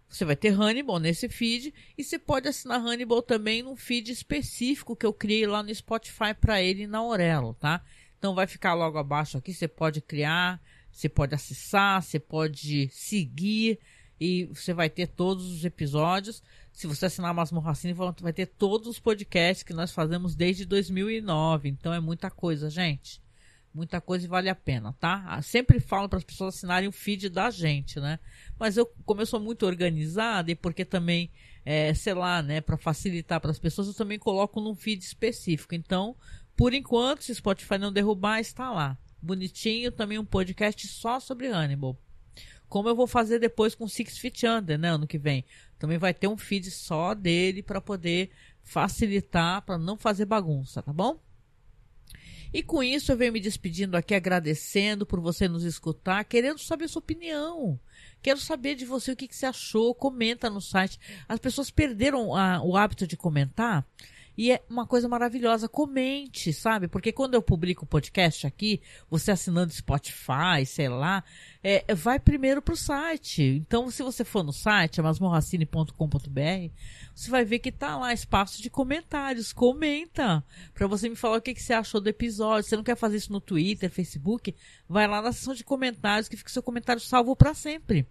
Você 0.08 0.24
vai 0.24 0.34
ter 0.34 0.52
Hannibal 0.52 0.98
nesse 0.98 1.28
feed 1.28 1.72
e 1.96 2.02
você 2.04 2.18
pode 2.18 2.48
assinar 2.48 2.80
Hannibal 2.80 3.22
também 3.22 3.62
num 3.62 3.76
feed 3.76 4.10
específico 4.10 4.96
que 4.96 5.06
eu 5.06 5.12
criei 5.12 5.46
lá 5.46 5.62
no 5.62 5.74
Spotify 5.74 6.34
para 6.38 6.60
ele 6.62 6.86
na 6.86 6.98
Aurelo, 6.98 7.54
tá? 7.54 7.84
Então 8.18 8.34
vai 8.34 8.46
ficar 8.46 8.74
logo 8.74 8.98
abaixo 8.98 9.38
aqui, 9.38 9.54
você 9.54 9.66
pode 9.66 10.00
criar 10.00 10.60
você 10.92 11.08
pode 11.08 11.34
acessar, 11.34 12.02
você 12.02 12.18
pode 12.18 12.88
seguir 12.90 13.78
e 14.20 14.44
você 14.46 14.74
vai 14.74 14.90
ter 14.90 15.06
todos 15.06 15.46
os 15.46 15.64
episódios. 15.64 16.42
Se 16.72 16.86
você 16.86 17.06
assinar 17.06 17.32
Masmorra 17.32 17.74
Cine, 17.74 17.94
vai 17.94 18.32
ter 18.32 18.46
todos 18.46 18.86
os 18.86 19.00
podcasts 19.00 19.62
que 19.62 19.72
nós 19.72 19.92
fazemos 19.92 20.36
desde 20.36 20.66
2009. 20.66 21.68
Então 21.68 21.92
é 21.92 22.00
muita 22.00 22.30
coisa, 22.30 22.68
gente. 22.68 23.20
Muita 23.72 24.00
coisa 24.00 24.26
e 24.26 24.28
vale 24.28 24.48
a 24.48 24.54
pena, 24.54 24.92
tá? 24.94 25.24
Ah, 25.26 25.40
sempre 25.40 25.78
falo 25.78 26.08
para 26.08 26.18
as 26.18 26.24
pessoas 26.24 26.56
assinarem 26.56 26.88
o 26.88 26.92
feed 26.92 27.28
da 27.28 27.50
gente, 27.50 28.00
né? 28.00 28.18
Mas 28.58 28.76
eu, 28.76 28.84
como 29.06 29.22
eu 29.22 29.26
sou 29.26 29.38
muito 29.38 29.64
organizada 29.64 30.50
e 30.50 30.56
porque 30.56 30.84
também, 30.84 31.30
é, 31.64 31.94
sei 31.94 32.12
lá, 32.12 32.42
né, 32.42 32.60
para 32.60 32.76
facilitar 32.76 33.40
para 33.40 33.52
as 33.52 33.60
pessoas, 33.60 33.86
eu 33.86 33.94
também 33.94 34.18
coloco 34.18 34.60
num 34.60 34.74
feed 34.74 35.04
específico. 35.04 35.72
Então, 35.72 36.16
por 36.56 36.74
enquanto, 36.74 37.22
se 37.22 37.34
Spotify 37.34 37.78
não 37.78 37.92
derrubar, 37.92 38.40
está 38.40 38.72
lá 38.72 38.98
bonitinho, 39.22 39.92
também 39.92 40.18
um 40.18 40.24
podcast 40.24 40.86
só 40.88 41.20
sobre 41.20 41.48
Hannibal. 41.48 41.96
Como 42.68 42.88
eu 42.88 42.94
vou 42.94 43.06
fazer 43.06 43.38
depois 43.38 43.74
com 43.74 43.88
Six 43.88 44.18
Feet 44.18 44.44
Under, 44.44 44.78
né, 44.78 44.90
ano 44.90 45.06
que 45.06 45.18
vem. 45.18 45.44
Também 45.78 45.98
vai 45.98 46.14
ter 46.14 46.28
um 46.28 46.36
feed 46.36 46.70
só 46.70 47.14
dele 47.14 47.62
para 47.62 47.80
poder 47.80 48.30
facilitar, 48.62 49.62
para 49.62 49.78
não 49.78 49.96
fazer 49.96 50.24
bagunça, 50.24 50.82
tá 50.82 50.92
bom? 50.92 51.18
E 52.52 52.62
com 52.62 52.82
isso 52.82 53.12
eu 53.12 53.16
venho 53.16 53.32
me 53.32 53.40
despedindo 53.40 53.96
aqui, 53.96 54.14
agradecendo 54.14 55.06
por 55.06 55.20
você 55.20 55.48
nos 55.48 55.62
escutar, 55.62 56.24
querendo 56.24 56.58
saber 56.58 56.88
sua 56.88 56.98
opinião. 56.98 57.78
Quero 58.20 58.40
saber 58.40 58.74
de 58.74 58.84
você 58.84 59.12
o 59.12 59.16
que, 59.16 59.28
que 59.28 59.36
você 59.36 59.46
achou. 59.46 59.94
Comenta 59.94 60.50
no 60.50 60.60
site. 60.60 60.98
As 61.28 61.38
pessoas 61.38 61.70
perderam 61.70 62.34
a, 62.34 62.60
o 62.62 62.76
hábito 62.76 63.06
de 63.06 63.16
comentar. 63.16 63.86
E 64.36 64.52
é 64.52 64.62
uma 64.68 64.86
coisa 64.86 65.08
maravilhosa. 65.08 65.68
Comente, 65.68 66.52
sabe? 66.52 66.88
Porque 66.88 67.12
quando 67.12 67.34
eu 67.34 67.42
publico 67.42 67.84
o 67.84 67.88
podcast 67.88 68.46
aqui, 68.46 68.80
você 69.08 69.30
assinando 69.30 69.72
Spotify, 69.72 70.64
sei 70.64 70.88
lá, 70.88 71.22
é, 71.62 71.94
vai 71.94 72.18
primeiro 72.18 72.62
para 72.62 72.74
o 72.74 72.76
site. 72.76 73.42
Então, 73.42 73.90
se 73.90 74.02
você 74.02 74.24
for 74.24 74.42
no 74.42 74.52
site, 74.52 75.02
masmorracine.com.br, 75.02 76.72
você 77.14 77.30
vai 77.30 77.44
ver 77.44 77.58
que 77.58 77.70
tá 77.70 77.96
lá 77.96 78.12
espaço 78.12 78.62
de 78.62 78.70
comentários. 78.70 79.52
Comenta 79.52 80.44
para 80.72 80.86
você 80.86 81.08
me 81.08 81.16
falar 81.16 81.38
o 81.38 81.42
que, 81.42 81.54
que 81.54 81.62
você 81.62 81.74
achou 81.74 82.00
do 82.00 82.08
episódio. 82.08 82.68
Você 82.68 82.76
não 82.76 82.84
quer 82.84 82.96
fazer 82.96 83.16
isso 83.16 83.32
no 83.32 83.40
Twitter, 83.40 83.90
Facebook? 83.90 84.54
Vai 84.88 85.06
lá 85.06 85.20
na 85.20 85.32
seção 85.32 85.54
de 85.54 85.64
comentários 85.64 86.28
que 86.28 86.36
fica 86.36 86.50
seu 86.50 86.62
comentário 86.62 87.00
salvo 87.00 87.36
para 87.36 87.52
sempre. 87.52 88.06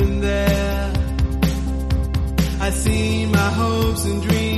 nothing 0.00 0.20
there. 0.20 0.92
I 2.60 2.70
see 2.70 3.26
my 3.26 3.50
hopes 3.50 4.04
and 4.04 4.22
dreams. 4.22 4.49